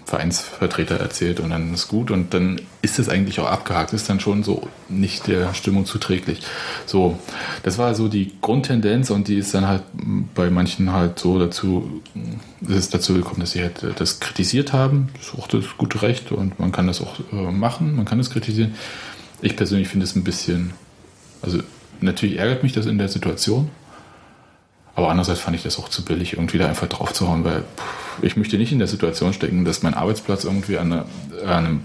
[0.05, 4.19] Vereinsvertreter erzählt und dann ist gut und dann ist es eigentlich auch abgehakt, ist dann
[4.19, 6.41] schon so nicht der Stimmung zuträglich.
[6.85, 7.17] So,
[7.63, 9.83] das war so die Grundtendenz und die ist dann halt
[10.35, 12.01] bei manchen halt so dazu,
[12.61, 15.09] es ist dazu gekommen, dass sie halt das kritisiert haben.
[15.17, 18.17] Das ist auch das gute Recht und man kann das auch äh, machen, man kann
[18.17, 18.75] das kritisieren.
[19.41, 20.73] Ich persönlich finde es ein bisschen,
[21.41, 21.59] also
[22.01, 23.69] natürlich ärgert mich das in der Situation,
[24.95, 27.61] aber andererseits fand ich das auch zu billig, irgendwie da einfach drauf zu hauen, weil
[27.61, 31.05] pff, ich möchte nicht in der Situation stecken, dass mein Arbeitsplatz irgendwie an,
[31.45, 31.81] einem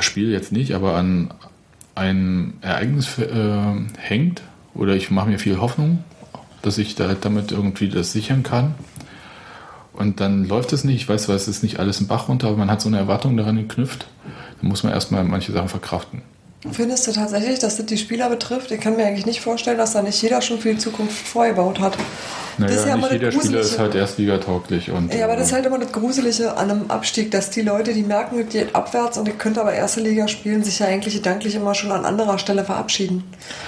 [0.00, 1.32] Spiel jetzt nicht, aber an
[1.94, 4.42] ein Ereignis äh, hängt
[4.74, 6.04] oder ich mache mir viel Hoffnung,
[6.62, 8.74] dass ich da damit irgendwie das sichern kann.
[9.92, 11.02] Und dann läuft es nicht.
[11.02, 13.36] Ich weiß es ist nicht alles im Bach runter, aber man hat so eine Erwartung
[13.36, 14.06] daran geknüpft.
[14.60, 16.22] Da muss man erstmal manche Sachen verkraften.
[16.72, 18.72] Findest du tatsächlich, dass das die Spieler betrifft?
[18.72, 21.96] Ich kann mir eigentlich nicht vorstellen, dass da nicht jeder schon viel Zukunft vorgebaut hat.
[22.58, 24.90] Naja, Das ist ja nicht jeder Spieler ist halt erstligatauglich.
[24.90, 27.62] Und, Ja, aber das ist äh, halt immer das Gruselige an einem Abstieg, dass die
[27.62, 30.86] Leute, die merken, es geht abwärts und ihr könnt aber erste Liga spielen, sich ja
[30.86, 33.22] eigentlich gedanklich immer schon an anderer Stelle verabschieden.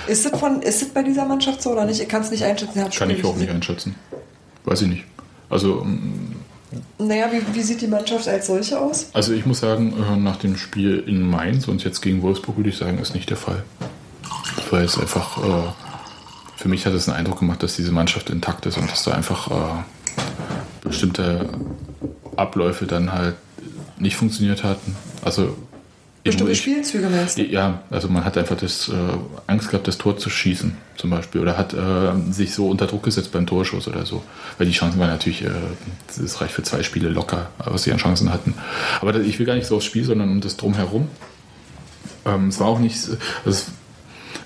[0.08, 2.00] Ist das, von, ist das bei dieser Mannschaft so oder nicht?
[2.00, 2.90] Ich kann es nicht einschätzen.
[2.90, 3.94] kann ich auch nicht einschätzen.
[4.64, 5.04] Weiß ich nicht.
[5.48, 6.39] Also, ähm,
[6.98, 9.10] Naja, wie, wie sieht die Mannschaft als solche aus?
[9.12, 12.70] also ich muss sagen, äh, nach dem Spiel in Mainz und jetzt gegen Wolfsburg würde
[12.70, 13.64] ich sagen, ist nicht der Fall.
[14.70, 15.72] Weil es einfach, äh,
[16.56, 19.12] für mich hat es einen Eindruck gemacht, dass diese Mannschaft intakt ist und dass da
[19.12, 19.82] einfach äh,
[20.82, 21.48] bestimmte
[22.36, 23.34] Abläufe dann halt
[23.98, 24.96] nicht funktioniert hatten.
[25.24, 25.56] Also
[26.22, 27.42] Bestimmte ich- Spielzüge meinst du?
[27.44, 28.92] Ja, also man hat einfach das, äh,
[29.46, 31.40] Angst gehabt, das Tor zu schießen, zum Beispiel.
[31.40, 34.22] Oder hat äh, sich so unter Druck gesetzt beim Torschuss oder so.
[34.58, 35.50] Weil die Chancen waren natürlich, äh,
[36.18, 38.54] das reicht für zwei Spiele locker, was sie an Chancen hatten.
[39.00, 41.08] Aber ich will gar nicht so aufs Spiel, sondern um das Drumherum.
[42.26, 43.66] Ähm, es war auch nicht, also es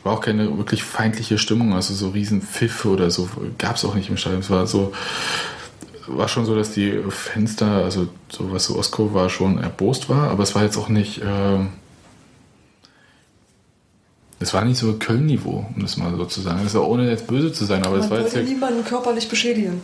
[0.05, 3.95] war auch keine wirklich feindliche Stimmung, also so riesen Pfiffe oder so gab es auch
[3.97, 4.43] nicht im Stadion.
[4.43, 4.93] Es war so,
[6.07, 10.30] war schon so, dass die Fenster, also so was so Osko war, schon erbost war,
[10.30, 11.59] aber es war jetzt auch nicht, äh,
[14.40, 16.61] es war nicht so Köln-Niveau, um das mal so zu sagen.
[16.62, 18.84] Das war ohne jetzt böse zu sein, aber es Man war jetzt wollte ja, niemanden
[18.84, 19.80] körperlich beschädigen.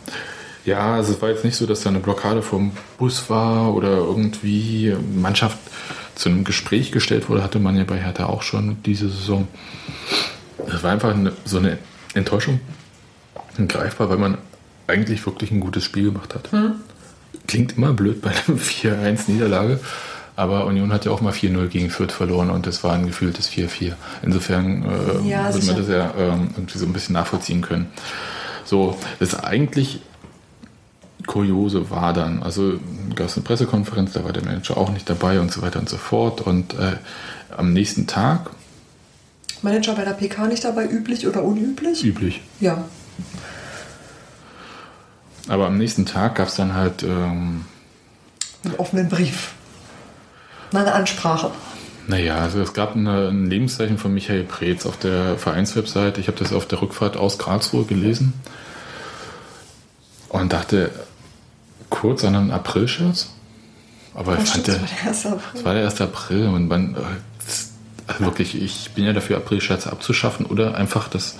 [0.65, 3.89] ja, also es war jetzt nicht so, dass da eine Blockade vom Bus war oder
[3.89, 5.57] irgendwie Mannschaft
[6.15, 9.47] zu einem Gespräch gestellt wurde, hatte man ja bei Hertha auch schon diese Saison.
[10.67, 11.79] Es war einfach eine, so eine
[12.13, 12.59] Enttäuschung
[13.67, 14.37] greifbar, weil man
[14.91, 16.49] eigentlich wirklich ein gutes Spiel gemacht hat.
[17.47, 19.79] Klingt immer blöd bei einer 4-1-Niederlage,
[20.35, 23.49] aber Union hat ja auch mal 4-0 gegen Fürth verloren und das war ein gefühltes
[23.49, 23.93] 4-4.
[24.21, 27.87] Insofern äh, Ja, wird man das ja ähm, irgendwie so ein bisschen nachvollziehen können.
[28.65, 30.01] So, das eigentlich
[31.27, 32.79] Kuriose war dann, also
[33.15, 35.89] gab es eine Pressekonferenz, da war der Manager auch nicht dabei und so weiter und
[35.89, 36.41] so fort.
[36.41, 36.93] Und äh,
[37.55, 38.49] am nächsten Tag,
[39.61, 42.03] Manager bei der PK nicht dabei, üblich oder unüblich?
[42.03, 42.85] üblich, Ja.
[45.47, 47.65] Aber am nächsten Tag gab es dann halt, ähm,
[48.63, 49.53] Einen offenen Brief.
[50.73, 51.51] Eine Ansprache.
[52.07, 56.21] naja, also es gab eine, ein Lebenszeichen von Michael Preetz auf der Vereinswebseite.
[56.21, 58.33] Ich habe das auf der Rückfahrt aus Karlsruhe gelesen
[60.29, 60.91] und dachte
[61.89, 63.31] kurz an einen April-Scherz.
[64.13, 65.25] Aber ich fand der, das war der 1.
[65.25, 65.59] April.
[65.59, 66.01] Es war der 1.
[66.01, 66.99] April und man, äh,
[68.07, 71.35] also wirklich, ich bin ja dafür, Aprilscherze abzuschaffen oder einfach das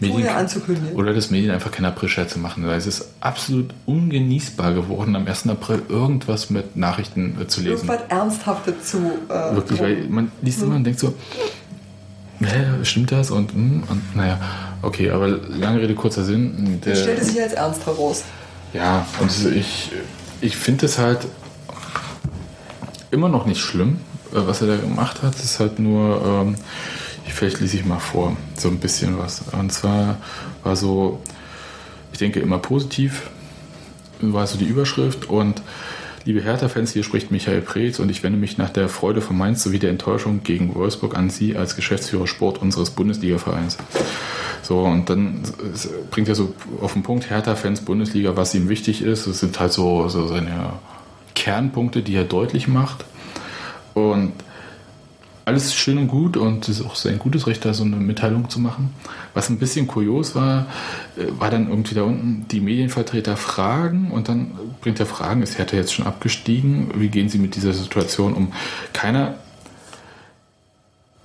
[0.00, 0.96] Medien, Vorher anzukündigen.
[0.96, 5.48] oder das Medien einfach keine Aprilscherze machen, weil es ist absolut ungenießbar geworden, am 1.
[5.48, 7.88] April irgendwas mit Nachrichten äh, zu lesen.
[7.88, 8.98] Irgendwas Ernsthaftes zu.
[9.28, 11.14] Äh, Wirklich, weil man liest immer und denkt so,
[12.40, 13.30] hä, stimmt das?
[13.30, 14.38] Und, hm, und naja,
[14.82, 16.78] okay, aber lange Rede, kurzer Sinn.
[16.84, 18.24] das stellte Der, sich als ernst heraus.
[18.74, 19.90] ja, und ich,
[20.40, 21.20] ich finde es halt
[23.10, 23.98] immer noch nicht schlimm,
[24.32, 25.34] äh, was er da gemacht hat.
[25.36, 26.56] Es ist halt nur, ähm,
[27.32, 29.42] vielleicht lese ich mal vor, so ein bisschen was.
[29.52, 30.18] Und zwar
[30.62, 31.20] war so,
[32.12, 33.30] ich denke immer positiv,
[34.20, 35.62] war so die Überschrift und
[36.26, 39.62] Liebe Hertha-Fans, hier spricht Michael Preetz und ich wende mich nach der Freude von Mainz
[39.62, 43.76] sowie der Enttäuschung gegen Wolfsburg an Sie als Geschäftsführer Sport unseres Bundesliga-Vereins.
[44.60, 45.42] So, und dann
[46.10, 49.28] bringt er so auf den Punkt Hertha-Fans Bundesliga, was ihm wichtig ist.
[49.28, 50.72] Das sind halt so, so seine
[51.36, 53.04] Kernpunkte, die er deutlich macht.
[53.94, 54.32] Und
[55.46, 58.50] alles schön und gut und es ist auch sein gutes Recht, da so eine Mitteilung
[58.50, 58.92] zu machen.
[59.32, 60.66] Was ein bisschen kurios war,
[61.16, 65.56] äh, war dann irgendwie da unten die Medienvertreter fragen und dann bringt er Fragen, ist
[65.56, 66.90] Hertha jetzt schon abgestiegen?
[66.96, 68.52] Wie gehen sie mit dieser Situation um?
[68.92, 69.36] Keiner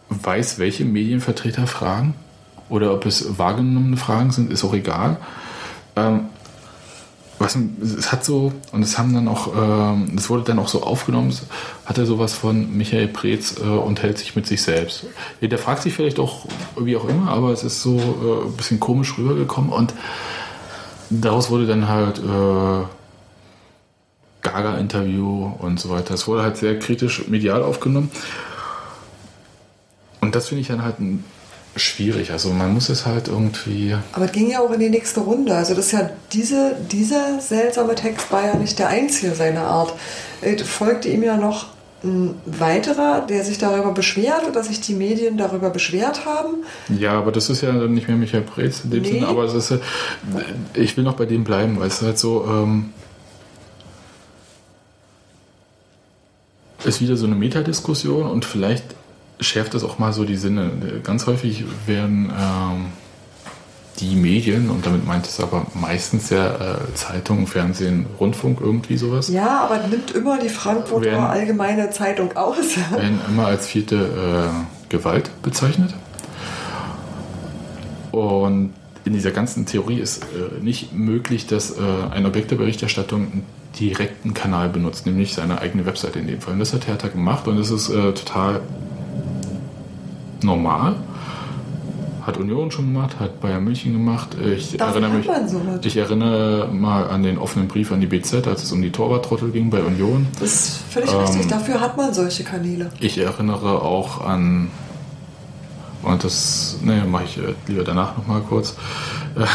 [0.10, 2.14] weiß, welche Medienvertreter fragen
[2.70, 5.18] oder ob es wahrgenommene Fragen sind, ist auch egal.
[5.96, 6.26] Ähm,
[7.42, 10.84] was, es hat so, und es haben dann auch, ähm, es wurde dann auch so
[10.84, 11.36] aufgenommen,
[11.86, 15.06] hat er sowas von Michael Preetz äh, und hält sich mit sich selbst.
[15.42, 16.46] Der fragt sich vielleicht auch,
[16.78, 19.94] wie auch immer, aber es ist so äh, ein bisschen komisch rübergekommen und
[21.10, 22.86] daraus wurde dann halt äh,
[24.42, 26.14] Gaga-Interview und so weiter.
[26.14, 28.12] Es wurde halt sehr kritisch medial aufgenommen.
[30.20, 31.24] Und das finde ich dann halt ein
[31.76, 32.32] schwierig.
[32.32, 33.96] Also man muss es halt irgendwie.
[34.14, 35.56] Aber es ging ja auch in die nächste Runde.
[35.56, 39.94] Also das ist ja diese, dieser seltsame Text war ja nicht der einzige seiner Art.
[40.42, 41.68] Es folgte ihm ja noch
[42.04, 46.64] ein weiterer, der sich darüber beschwert oder sich die Medien darüber beschwert haben.
[46.90, 49.12] Ja, aber das ist ja nicht mehr Michael Preetz in dem Nee.
[49.12, 49.78] Sinne, aber es ist ja,
[50.74, 52.92] ich will noch bei dem bleiben, weil es halt so, ähm,
[56.84, 58.84] ist wieder so eine Metadiskussion und vielleicht
[59.42, 60.72] schärft das auch mal so die Sinne.
[61.04, 62.86] Ganz häufig werden ähm,
[64.00, 69.28] die Medien, und damit meint es aber meistens ja äh, Zeitungen, Fernsehen, Rundfunk, irgendwie sowas,
[69.30, 72.78] Ja, aber nimmt immer die Frankfurter Werden- Allgemeine Zeitung aus.
[72.92, 75.94] werden immer als vierte äh, Gewalt bezeichnet.
[78.12, 78.74] Und
[79.06, 81.82] in dieser ganzen Theorie ist äh, nicht möglich, dass äh,
[82.12, 83.44] ein Objekt der Berichterstattung einen
[83.80, 86.54] direkten Kanal benutzt, nämlich seine eigene Webseite in dem Fall.
[86.54, 88.62] Und das hat Hertha gemacht und das ist äh, total
[90.44, 90.96] normal.
[92.22, 94.38] Hat Union schon gemacht, hat Bayern München gemacht.
[94.40, 95.86] Ich Dafür erinnere mich.
[95.86, 99.50] Ich erinnere mal an den offenen Brief an die BZ, als es um die Torwarttrottel
[99.50, 100.28] ging bei Union.
[100.40, 101.20] Das ist völlig Ähm.
[101.22, 101.48] richtig.
[101.48, 102.92] Dafür hat man solche Kanäle.
[103.00, 104.70] Ich erinnere auch an,
[106.04, 108.76] und das ne, mache ich äh, lieber danach nochmal kurz,
[109.36, 109.46] äh,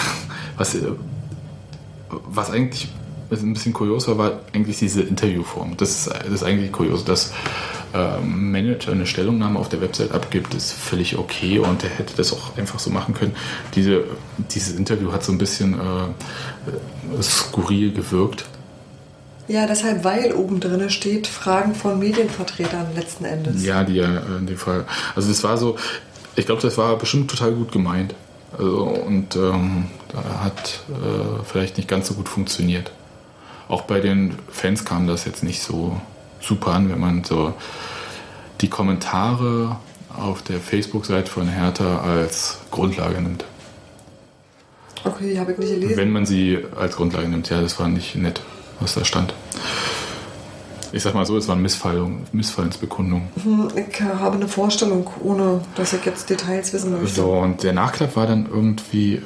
[0.57, 0.89] was, äh,
[2.29, 2.89] was eigentlich
[3.31, 5.77] ein bisschen kurios war, war eigentlich diese Interviewform.
[5.77, 7.33] Das ist, das ist eigentlich kurios, dass
[7.97, 12.15] äh, ein Manager eine Stellungnahme auf der Website abgibt, ist völlig okay und der hätte
[12.17, 13.35] das auch einfach so machen können.
[13.75, 14.05] Diese,
[14.51, 18.45] dieses Interview hat so ein bisschen äh, äh, skurril gewirkt.
[19.49, 23.65] Ja, deshalb, weil oben drin steht, Fragen von Medienvertretern letzten Endes.
[23.65, 24.85] Ja, die ja in dem Fall.
[25.15, 25.77] Also das war so,
[26.35, 28.15] ich glaube, das war bestimmt total gut gemeint.
[28.59, 32.91] Also, und ähm, da hat äh, vielleicht nicht ganz so gut funktioniert.
[33.69, 36.01] Auch bei den Fans kam das jetzt nicht so
[36.41, 37.55] super an, wenn man so
[38.61, 39.77] die Kommentare
[40.17, 43.45] auf der Facebook-Seite von Hertha als Grundlage nimmt.
[45.05, 45.97] Okay, die habe ich nicht gelesen.
[45.97, 48.41] Wenn man sie als Grundlage nimmt, ja, das war nicht nett,
[48.81, 49.35] was da stand.
[50.93, 53.29] Ich sag mal so, es waren Missfallung, Missfallensbekundungen.
[53.43, 57.09] Hm, Ich habe eine Vorstellung, ohne dass ich jetzt Details wissen möchte.
[57.09, 59.21] So, und der Nachklapp war dann irgendwie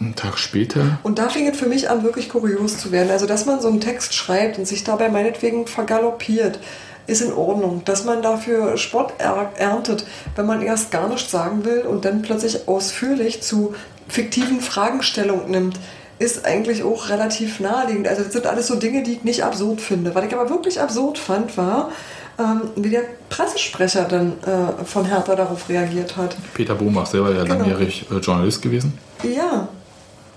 [0.00, 0.98] einen Tag später.
[1.02, 3.10] Und da fing es für mich an, wirklich kurios zu werden.
[3.10, 6.58] Also, dass man so einen Text schreibt und sich dabei meinetwegen vergaloppiert,
[7.06, 7.82] ist in Ordnung.
[7.84, 10.04] Dass man dafür Spott er erntet,
[10.36, 13.74] wenn man erst gar nichts sagen will und dann plötzlich ausführlich zu
[14.08, 15.78] fiktiven Fragestellungen nimmt,
[16.18, 18.08] ist eigentlich auch relativ naheliegend.
[18.08, 20.14] Also, das sind alles so Dinge, die ich nicht absurd finde.
[20.14, 21.90] Was ich aber wirklich absurd fand, war,
[22.38, 26.36] ähm, wie der Pressesprecher dann äh, von Hertha darauf reagiert hat.
[26.54, 27.56] Peter Bohmach selber ja Genau.
[27.56, 28.98] langjährig äh, Journalist gewesen.
[29.22, 29.68] Ja,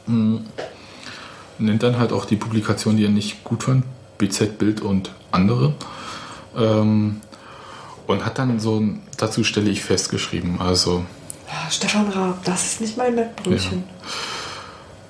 [0.08, 3.84] Nennt dann halt auch die Publikation, die er nicht gut fand,
[4.18, 5.74] BZ Bild und andere.
[6.56, 7.22] Ähm,
[8.08, 8.82] und hat dann so,
[9.18, 11.04] dazu stelle ich festgeschrieben, also
[11.50, 13.84] Ah, Stefan Raab, das ist nicht mein Mettbrötchen.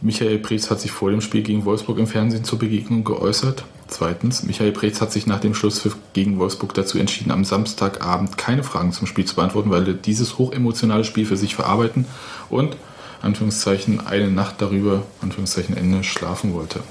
[0.01, 3.63] Michael Preetz hat sich vor dem Spiel gegen Wolfsburg im Fernsehen zur Begegnung geäußert.
[3.87, 8.63] Zweitens, Michael Preetz hat sich nach dem Schlusspfiff gegen Wolfsburg dazu entschieden, am Samstagabend keine
[8.63, 12.05] Fragen zum Spiel zu beantworten, weil er dieses hochemotionale Spiel für sich verarbeiten
[12.49, 12.77] und,
[13.21, 16.81] Anführungszeichen, eine Nacht darüber, Anführungszeichen, Ende schlafen wollte.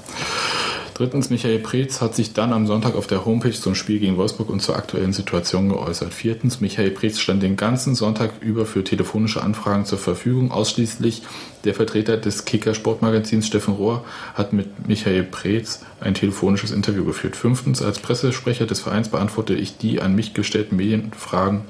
[0.97, 4.49] Drittens, Michael Preetz hat sich dann am Sonntag auf der Homepage zum Spiel gegen Wolfsburg
[4.49, 6.11] und zur aktuellen Situation geäußert.
[6.11, 10.49] Viertens, Michael Preetz stand den ganzen Sonntag über für telefonische Anfragen zur Verfügung.
[10.49, 11.21] Ausschließlich
[11.65, 17.35] der Vertreter des Kicker Sportmagazins Steffen Rohr hat mit Michael Preetz ein telefonisches Interview geführt.
[17.35, 21.61] Fünftens, als Pressesprecher des Vereins beantworte ich die an mich gestellten Medienfragen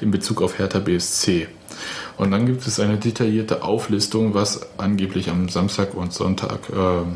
[0.00, 1.48] in Bezug auf Hertha BSC.
[2.20, 7.06] Und dann gibt es eine detaillierte Auflistung, was angeblich am Samstag und Sonntag äh,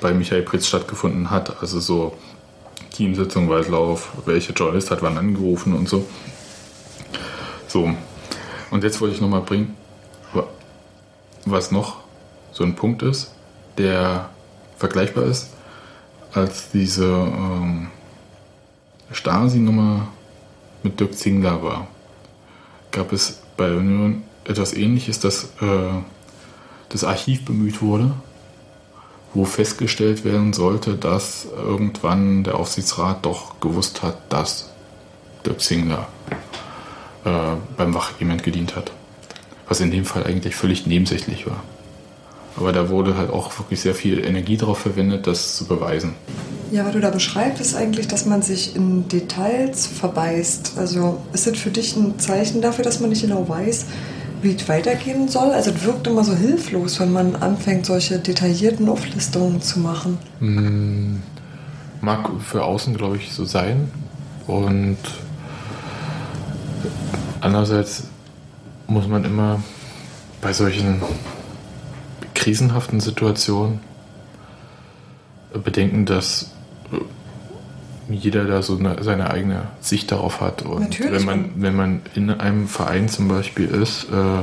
[0.00, 1.60] bei Michael Pritz stattgefunden hat.
[1.60, 2.16] Also so
[2.90, 6.06] Teamsitzung, Weißlauf, welcher Journalist hat wann angerufen und so.
[7.66, 7.92] So,
[8.70, 9.76] und jetzt wollte ich nochmal bringen,
[10.32, 10.46] wa-
[11.44, 11.96] was noch
[12.52, 13.34] so ein Punkt ist,
[13.78, 14.30] der
[14.78, 15.48] vergleichbar ist,
[16.32, 17.88] als diese ähm,
[19.10, 20.06] Stasi-Nummer
[20.84, 21.88] mit Dirk Zingler war.
[22.92, 26.00] gab es bei Union etwas ähnliches, dass äh,
[26.88, 28.12] das Archiv bemüht wurde,
[29.34, 34.70] wo festgestellt werden sollte, dass irgendwann der Aufsichtsrat doch gewusst hat, dass
[35.44, 36.08] der Zingler
[37.24, 37.30] äh,
[37.76, 38.92] beim Wachregiment gedient hat.
[39.68, 41.62] Was in dem Fall eigentlich völlig nebensächlich war.
[42.56, 46.14] Aber da wurde halt auch wirklich sehr viel Energie darauf verwendet, das zu beweisen.
[46.70, 50.72] Ja, was du da beschreibst, ist eigentlich, dass man sich in Details verbeißt.
[50.76, 53.86] Also ist das für dich ein Zeichen dafür, dass man nicht genau weiß,
[54.42, 55.50] wie es weitergehen soll?
[55.50, 60.18] Also es wirkt immer so hilflos, wenn man anfängt, solche detaillierten Auflistungen zu machen.
[62.00, 63.90] Mag für außen, glaube ich, so sein.
[64.46, 64.98] Und
[67.40, 68.04] andererseits
[68.86, 69.62] muss man immer
[70.40, 71.00] bei solchen
[72.34, 73.80] krisenhaften Situationen
[75.64, 76.50] bedenken, dass
[78.12, 80.62] jeder da so eine, seine eigene Sicht darauf hat.
[80.62, 81.12] Und Natürlich.
[81.12, 84.42] wenn man, wenn man in einem Verein zum Beispiel ist, äh,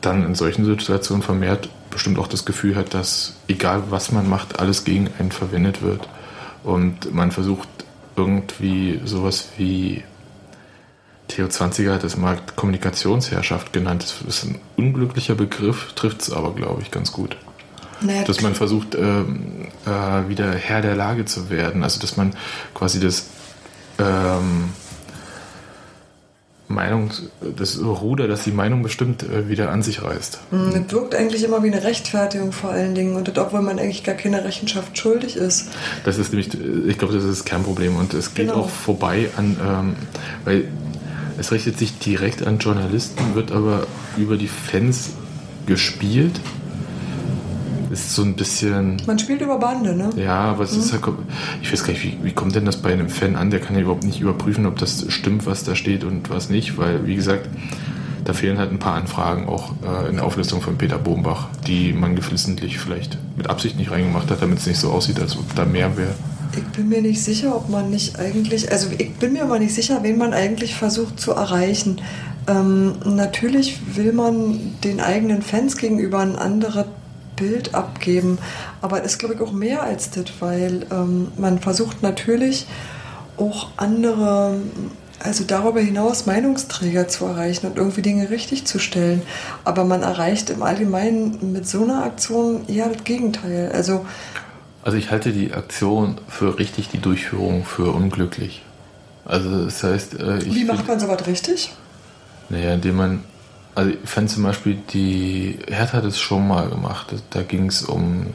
[0.00, 4.60] dann in solchen Situationen vermehrt bestimmt auch das Gefühl hat, dass egal was man macht,
[4.60, 6.08] alles gegen einen verwendet wird.
[6.62, 7.68] Und man versucht
[8.16, 10.04] irgendwie sowas wie
[11.28, 14.02] Theo 20er hat es mal Kommunikationsherrschaft genannt.
[14.02, 17.36] Das ist ein unglücklicher Begriff, trifft es aber, glaube ich, ganz gut.
[18.00, 21.82] Naja, Dass man versucht, ähm, äh, wieder Herr der Lage zu werden.
[21.82, 22.34] Also, dass man
[22.74, 23.26] quasi das
[23.98, 24.70] ähm,
[26.68, 27.22] Meinungs-,
[27.56, 30.38] das Ruder, das die Meinung bestimmt, äh, wieder an sich reißt.
[30.52, 33.16] Mm, Das wirkt eigentlich immer wie eine Rechtfertigung vor allen Dingen.
[33.16, 35.68] Und das, obwohl man eigentlich gar keine Rechenschaft schuldig ist.
[36.04, 36.48] Das ist nämlich,
[36.86, 38.60] ich glaube, das ist das Kernproblem und es geht Genau.
[38.60, 39.96] auch vorbei an, ähm,
[40.44, 40.68] weil
[41.38, 45.10] es richtet sich direkt an Journalisten, wird aber über die Fans
[45.66, 46.38] gespielt.
[47.90, 50.10] Ist so ein bisschen, Man spielt über Bande, ne?
[50.16, 51.02] ja, aber es ist halt,
[51.60, 53.50] ich weiß gar nicht, wie, wie kommt denn das bei einem Fan an?
[53.50, 56.78] Der kann ja überhaupt nicht überprüfen, ob das stimmt, was da steht und was nicht,
[56.78, 57.48] weil, wie gesagt,
[58.24, 61.92] da fehlen halt ein paar Anfragen auch äh, in der Auflistung von Peter Bombach, die
[61.92, 65.52] man geflissentlich vielleicht mit Absicht nicht reingemacht hat, damit es nicht so aussieht, als ob
[65.56, 66.14] da mehr wäre.
[66.56, 69.74] Ich bin mir nicht sicher, ob man nicht eigentlich, also ich bin mir mal nicht
[69.74, 72.00] sicher, wen man eigentlich versucht zu erreichen.
[72.46, 76.86] Ähm, natürlich will man den eigenen Fans gegenüber ein anderes
[77.40, 78.38] Bild abgeben,
[78.80, 82.66] aber es ist, glaube ich, auch mehr als das, weil ähm, man versucht natürlich
[83.36, 84.58] auch andere,
[85.18, 89.22] also darüber hinaus Meinungsträger zu erreichen und irgendwie Dinge richtig zu stellen.
[89.64, 93.72] Aber man erreicht im Allgemeinen mit so einer Aktion eher das Gegenteil.
[93.72, 94.04] Also
[94.82, 98.62] Also ich halte die Aktion für richtig, die Durchführung für unglücklich.
[99.24, 101.72] Also das heißt, äh, ich wie macht man sowas richtig?
[102.48, 103.24] Naja, indem man,
[103.80, 107.14] also ich fand zum Beispiel, die Hertha hat es schon mal gemacht.
[107.30, 108.26] Da ging es um,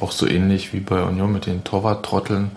[0.00, 2.52] auch so ähnlich wie bei Union mit den Torwart-Trotteln,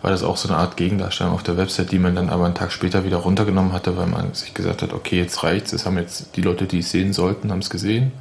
[0.00, 2.54] war das auch so eine Art Gegendarstellung auf der Website, die man dann aber einen
[2.54, 5.98] Tag später wieder runtergenommen hatte, weil man sich gesagt hat, okay, jetzt reicht's, das haben
[5.98, 8.12] jetzt die Leute, die es sehen sollten, haben es gesehen.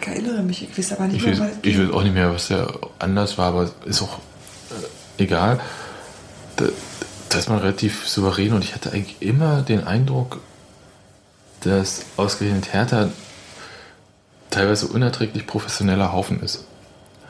[0.00, 2.14] Ich erinnere mich, ich weiß aber nicht Ich mehr, weiß, was ich weiß auch nicht
[2.14, 2.66] mehr, was da
[2.98, 4.20] anders war, aber ist auch
[5.18, 5.60] äh, egal.
[6.56, 6.64] Da,
[7.28, 10.40] da ist man relativ souverän und ich hatte eigentlich immer den Eindruck,
[11.66, 13.10] dass ausgerechnet Hertha
[14.50, 16.64] teilweise unerträglich professioneller Haufen ist.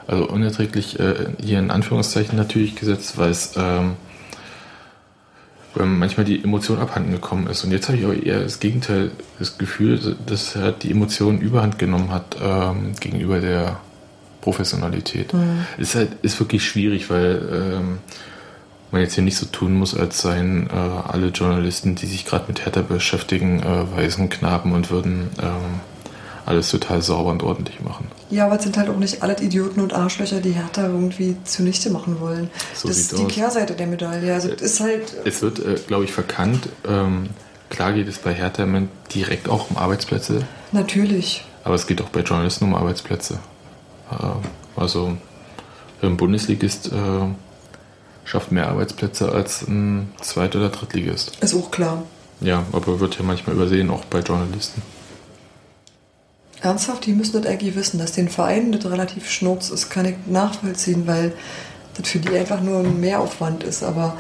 [0.06, 3.96] Also unerträglich äh, hier in Anführungszeichen natürlich gesetzt, weil es ähm,
[5.74, 7.64] manchmal die Emotion abhanden gekommen ist.
[7.64, 11.78] Und jetzt habe ich aber eher das Gegenteil, das Gefühl, dass er die Emotion überhand
[11.78, 13.78] genommen hat ähm, gegenüber der
[14.40, 15.32] Professionalität.
[15.76, 17.98] Ist halt ist wirklich schwierig, weil ähm,
[18.92, 22.44] man jetzt hier nicht so tun muss, als seien äh, alle Journalisten, die sich gerade
[22.48, 25.80] mit Hertha beschäftigen, äh, weißen Knaben und würden ähm,
[26.46, 28.06] alles total sauber und ordentlich machen.
[28.30, 31.90] Ja, aber es sind halt auch nicht alle Idioten und Arschlöcher, die Hertha irgendwie zunichte
[31.90, 32.50] machen wollen.
[32.74, 33.32] So das ist die aus.
[33.32, 34.32] Kehrseite der Medaille.
[34.32, 35.14] Also es ist halt.
[35.24, 36.68] Es wird, äh, glaube ich, verkannt.
[36.88, 37.30] Ähm,
[37.68, 38.66] klar geht es bei Hertha
[39.12, 41.44] direkt auch um Arbeitsplätze, Natürlich.
[41.64, 43.40] aber es geht auch bei Journalisten um Arbeitsplätze.
[44.12, 45.16] Äh, also
[46.02, 47.26] ein Bundesligist äh,
[48.26, 51.38] schafft mehr Arbeitsplätze als ein Zweit- oder Drittligist.
[51.40, 52.02] Ist auch klar.
[52.40, 54.82] Ja, aber wird ja manchmal übersehen, auch bei Journalisten.
[56.60, 60.16] Ernsthaft, die müssen das eigentlich wissen, dass den Vereinen das relativ schnurz ist, kann ich
[60.26, 61.32] nachvollziehen, weil
[61.94, 63.82] das für die einfach nur ein Mehraufwand ist.
[63.82, 64.16] Aber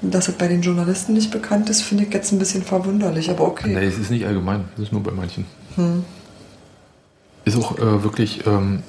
[0.00, 3.30] dass das bei den Journalisten nicht bekannt ist, finde ich jetzt ein bisschen verwunderlich.
[3.30, 3.74] Aber okay.
[3.74, 5.44] Nee, es ist nicht allgemein, es ist nur bei manchen.
[7.44, 8.82] Ist auch äh, wirklich ähm,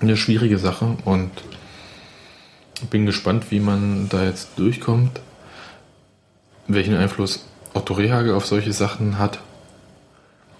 [0.00, 1.30] eine schwierige Sache und
[2.86, 5.20] bin gespannt, wie man da jetzt durchkommt,
[6.66, 9.38] welchen Einfluss Otto Rehage auf solche Sachen hat,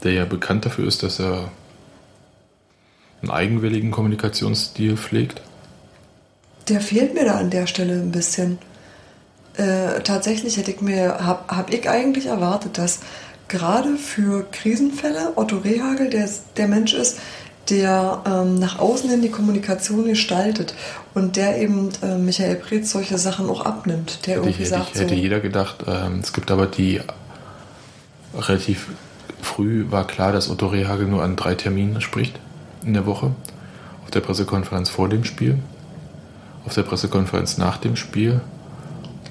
[0.03, 1.51] der ja bekannt dafür ist, dass er
[3.23, 5.43] einen eigenwilligen Kommunikationsstil pflegt.
[6.69, 8.59] Der fehlt mir da an der Stelle ein bisschen.
[9.57, 13.01] Äh, tatsächlich hätte ich mir, habe hab ich eigentlich erwartet, dass
[13.49, 17.19] gerade für Krisenfälle Otto Rehagel der, der Mensch ist,
[17.71, 20.75] der ähm, nach außen hin die Kommunikation gestaltet
[21.15, 24.27] und der eben äh, Michael Preetz solche Sachen auch abnimmt.
[24.27, 25.85] Der Hätte, irgendwie hätte, sagt, hätte so, jeder gedacht.
[25.87, 27.01] Ähm, es gibt aber die
[28.35, 28.89] relativ
[29.41, 32.39] früh war klar, dass Otto Rehagel nur an drei Terminen spricht
[32.85, 33.33] in der Woche.
[34.05, 35.59] Auf der Pressekonferenz vor dem Spiel,
[36.65, 38.41] auf der Pressekonferenz nach dem Spiel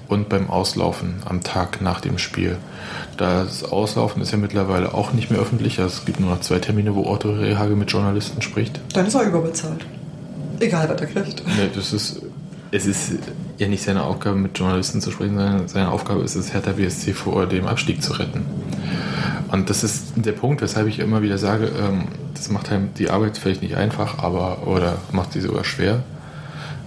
[0.08, 2.58] und beim Auslaufen am Tag nach dem Spiel.
[3.18, 5.80] Das Auslaufen ist ja mittlerweile auch nicht mehr öffentlich.
[5.80, 8.80] Also es gibt nur noch zwei Termine, wo Otto Rehagel mit Journalisten spricht.
[8.94, 9.86] dann ist er überbezahlt.
[10.60, 11.46] Egal, was er kriegt.
[11.46, 12.22] Ne, das ist,
[12.72, 13.14] es ist
[13.58, 17.14] ja nicht seine Aufgabe, mit Journalisten zu sprechen, sondern seine Aufgabe ist es, Hertha BSC
[17.14, 18.46] vor dem Abstieg zu retten.
[19.52, 23.10] Und das ist der Punkt, weshalb ich immer wieder sage, ähm, das macht einem die
[23.10, 26.04] Arbeit vielleicht nicht einfach, aber oder macht sie sogar schwer.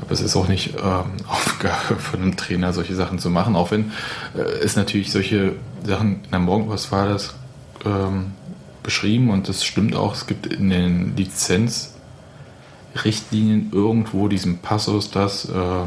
[0.00, 3.70] Aber es ist auch nicht ähm, Aufgabe von einem Trainer, solche Sachen zu machen, auch
[3.70, 3.92] wenn
[4.36, 5.54] äh, es natürlich solche
[5.84, 7.34] Sachen, in der Morgenpost war das
[7.84, 8.32] ähm,
[8.82, 15.86] beschrieben und das stimmt auch, es gibt in den Lizenzrichtlinien irgendwo diesen Passus, dass äh,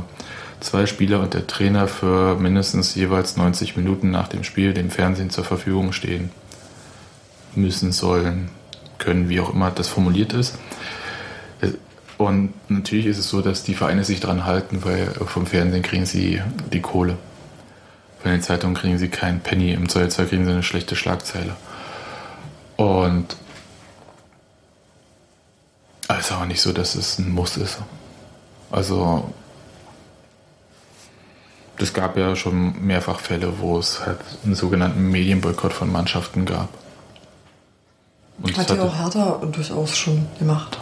[0.60, 5.30] zwei Spieler und der Trainer für mindestens jeweils 90 Minuten nach dem Spiel dem Fernsehen
[5.30, 6.30] zur Verfügung stehen
[7.56, 8.50] müssen, sollen,
[8.98, 10.58] können, wie auch immer das formuliert ist.
[12.24, 16.06] Und natürlich ist es so, dass die Vereine sich dran halten, weil vom Fernsehen kriegen
[16.06, 16.42] sie
[16.72, 17.18] die Kohle.
[18.22, 21.58] Von den Zeitungen kriegen sie keinen Penny, im Zweifelsfall kriegen sie eine schlechte Schlagzeile.
[22.78, 23.36] Und
[26.08, 27.80] es ist aber nicht so, dass es ein Muss ist.
[28.72, 29.30] Also
[31.78, 36.70] es gab ja schon mehrfach Fälle, wo es halt einen sogenannten Medienboykott von Mannschaften gab.
[38.42, 40.78] Und Hat ja auch Hertha durchaus schon gemacht.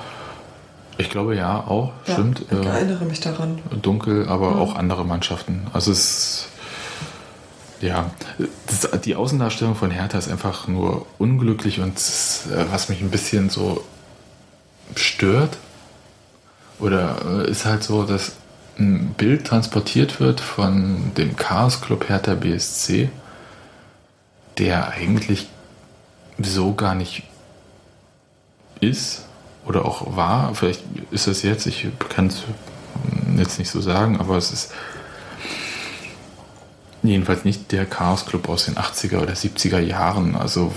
[1.02, 2.46] Ich glaube ja, auch, Ja, stimmt.
[2.50, 3.60] Ich äh, erinnere mich daran.
[3.82, 5.68] dunkel, aber auch andere Mannschaften.
[5.74, 6.48] Also es
[7.82, 8.12] ja,
[8.68, 13.50] das, die Außendarstellung von Hertha ist einfach nur unglücklich und äh, was mich ein bisschen
[13.50, 13.84] so
[14.96, 15.58] stört
[16.80, 18.34] oder äh, ist halt so, dass
[18.78, 23.10] ein Bild transportiert wird von dem Chaos Club Hertha BSC,
[24.58, 25.48] der eigentlich
[26.40, 27.24] so gar nicht
[28.80, 29.26] ist
[29.66, 30.54] oder auch war.
[30.56, 32.44] Vielleicht ist es jetzt, ich kann es
[33.38, 34.74] jetzt nicht so sagen, aber es ist
[37.04, 40.72] jedenfalls nicht der Chaos Club aus den 80er oder 70er Jahren, also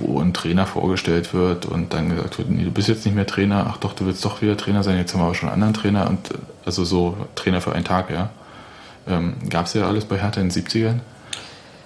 [0.00, 3.26] wo ein Trainer vorgestellt wird und dann gesagt wird, nee, du bist jetzt nicht mehr
[3.26, 5.62] Trainer, ach doch, du willst doch wieder Trainer sein, jetzt haben wir aber schon einen
[5.62, 8.30] anderen Trainer und äh, also so Trainer für einen Tag, ja.
[9.08, 11.00] Ähm, Gab es ja alles bei Hertha in den 70ern.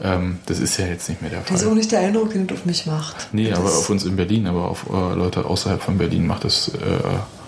[0.03, 1.71] Ähm, das ist ja jetzt nicht mehr der Das ist Fall.
[1.73, 3.29] auch nicht der Eindruck, den es auf mich macht.
[3.33, 6.45] Nee, das aber auf uns in Berlin, aber auf äh, Leute außerhalb von Berlin macht
[6.45, 6.79] das äh,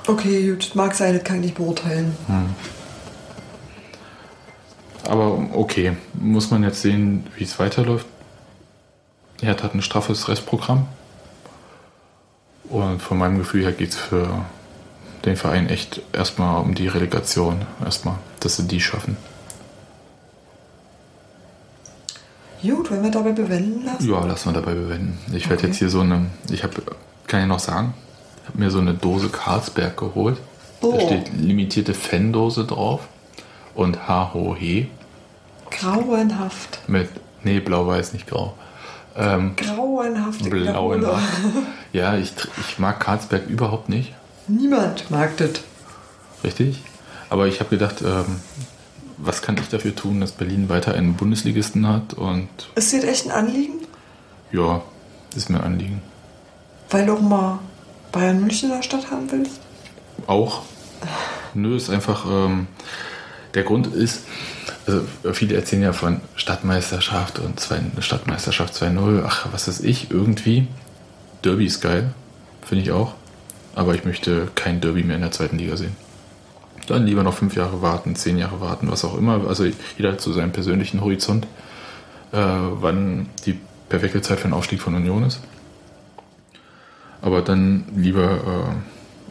[0.06, 2.14] Okay, gut, mag sein, das kann ich nicht beurteilen.
[5.04, 8.06] Aber okay, muss man jetzt sehen, wie es weiterläuft.
[9.40, 10.86] Hertha hat ein straffes Restprogramm.
[12.68, 14.44] Und von meinem Gefühl her geht es für
[15.24, 17.62] den Verein echt erstmal um die Relegation.
[17.84, 19.16] Erstmal, dass sie die schaffen.
[22.62, 24.08] Gut, wenn wir dabei bewenden lassen.
[24.10, 25.18] Ja, lassen wir dabei bewenden.
[25.34, 25.66] Ich werde Okay.
[25.68, 26.80] jetzt hier so eine, ich habe,
[27.26, 27.94] kann ich noch sagen,
[28.42, 30.38] ich habe mir so eine Dose Carlsberg geholt.
[30.80, 30.92] Oh.
[30.92, 33.00] Da steht limitierte Fan-Dose drauf
[33.74, 34.88] und H-Ho-He
[35.70, 36.80] Grauenhaft.
[36.88, 37.08] mit,
[37.44, 38.54] nee, blau-weiß, nicht grau.
[39.16, 40.48] Ähm, Grauenhaft.
[40.48, 41.18] blauen Wiederhole.
[41.92, 44.12] Ja, ich, ich mag Karlsberg überhaupt nicht,
[44.48, 45.50] Niemand mag das.
[46.42, 46.82] richtig.
[47.30, 48.40] Aber ich habe gedacht, ähm,
[49.24, 52.14] was kann ich dafür tun, dass Berlin weiter einen Bundesligisten hat?
[52.14, 53.74] Und Ist dir echt ein Anliegen?
[54.52, 54.82] ja,
[55.34, 56.02] ist mir ein Anliegen.
[56.90, 57.58] Weil du auch mal
[58.10, 59.60] Bayern München in der Stadt haben willst?
[60.26, 60.62] Auch.
[61.54, 62.66] Nö, ist einfach, ähm,
[63.54, 64.24] der Grund ist,
[64.86, 70.68] also viele erzählen ja von Stadtmeisterschaft und zwei, Stadtmeisterschaft 2.0, ach, was weiß ich, irgendwie.
[71.44, 72.12] Derby ist geil,
[72.64, 73.14] finde ich auch.
[73.74, 75.96] Aber ich möchte kein Derby mehr in der zweiten Liga sehen.
[76.86, 79.46] Dann lieber noch fünf Jahre warten, zehn Jahre warten, was auch immer.
[79.48, 79.64] Also
[79.96, 81.46] jeder so seinen persönlichen Horizont,
[82.32, 85.40] äh, wann die perfekte Zeit für den Aufstieg von Union ist.
[87.20, 88.74] Aber dann lieber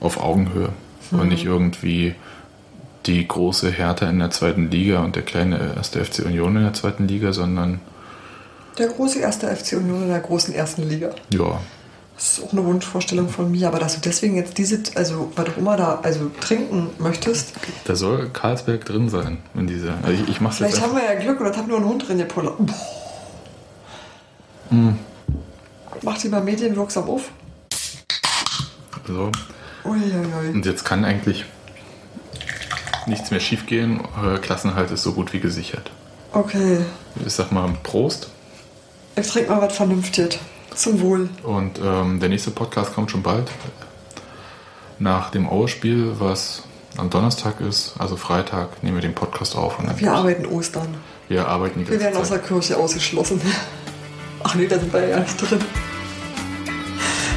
[0.01, 0.69] äh, auf Augenhöhe
[1.11, 2.15] und nicht irgendwie
[3.05, 6.73] die große Hertha in der zweiten Liga und der kleine erste FC Union in der
[6.73, 7.81] zweiten Liga, sondern
[8.77, 11.09] Der große erste FC Union in der großen ersten Liga.
[11.33, 11.59] ja,
[12.21, 15.49] Das ist auch eine Wunschvorstellung von mir, aber dass du deswegen jetzt diese, also was
[15.49, 17.53] auch immer da, also trinken möchtest,
[17.85, 19.95] da soll Karlsberg drin sein in dieser.
[20.03, 21.09] Also ich, ich mach's jetzt vielleicht haben einfach.
[21.09, 22.53] wir ja Glück und das hat nur ein Hund drin gepullert.
[22.59, 22.75] Boah.
[24.69, 24.99] Hm.
[26.03, 27.31] Macht die mal medienwirksam auf.
[29.07, 29.31] So.
[29.83, 30.49] Uiuiui.
[30.53, 31.45] Und jetzt kann eigentlich
[33.07, 33.99] nichts mehr schiefgehen.
[34.21, 35.89] Euer Klassenhalt ist so gut wie gesichert.
[36.33, 36.85] Okay,
[37.25, 38.29] Ich sag mal Prost.
[39.15, 40.37] ich trinke mal was Vernünftiges.
[40.75, 41.29] Zum Wohl.
[41.43, 43.51] Und ähm, der nächste Podcast kommt schon bald.
[44.99, 46.63] Nach dem Aue-Spiel, was
[46.97, 49.79] am Donnerstag ist, also Freitag, nehmen wir den Podcast auf.
[49.79, 50.87] Und dann Wir arbeiten Ostern.
[51.27, 52.47] wir arbeiten die Wir ganze werden aus der Zeit.
[52.47, 53.41] Kirche ausgeschlossen.
[54.43, 55.59] Ach nee, da sind wir ja nicht drin.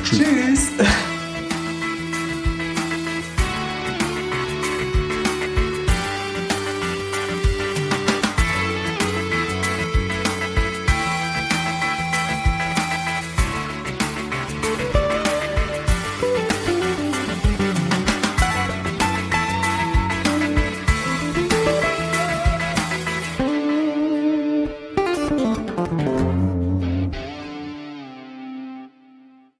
[0.04, 0.68] Tschüss.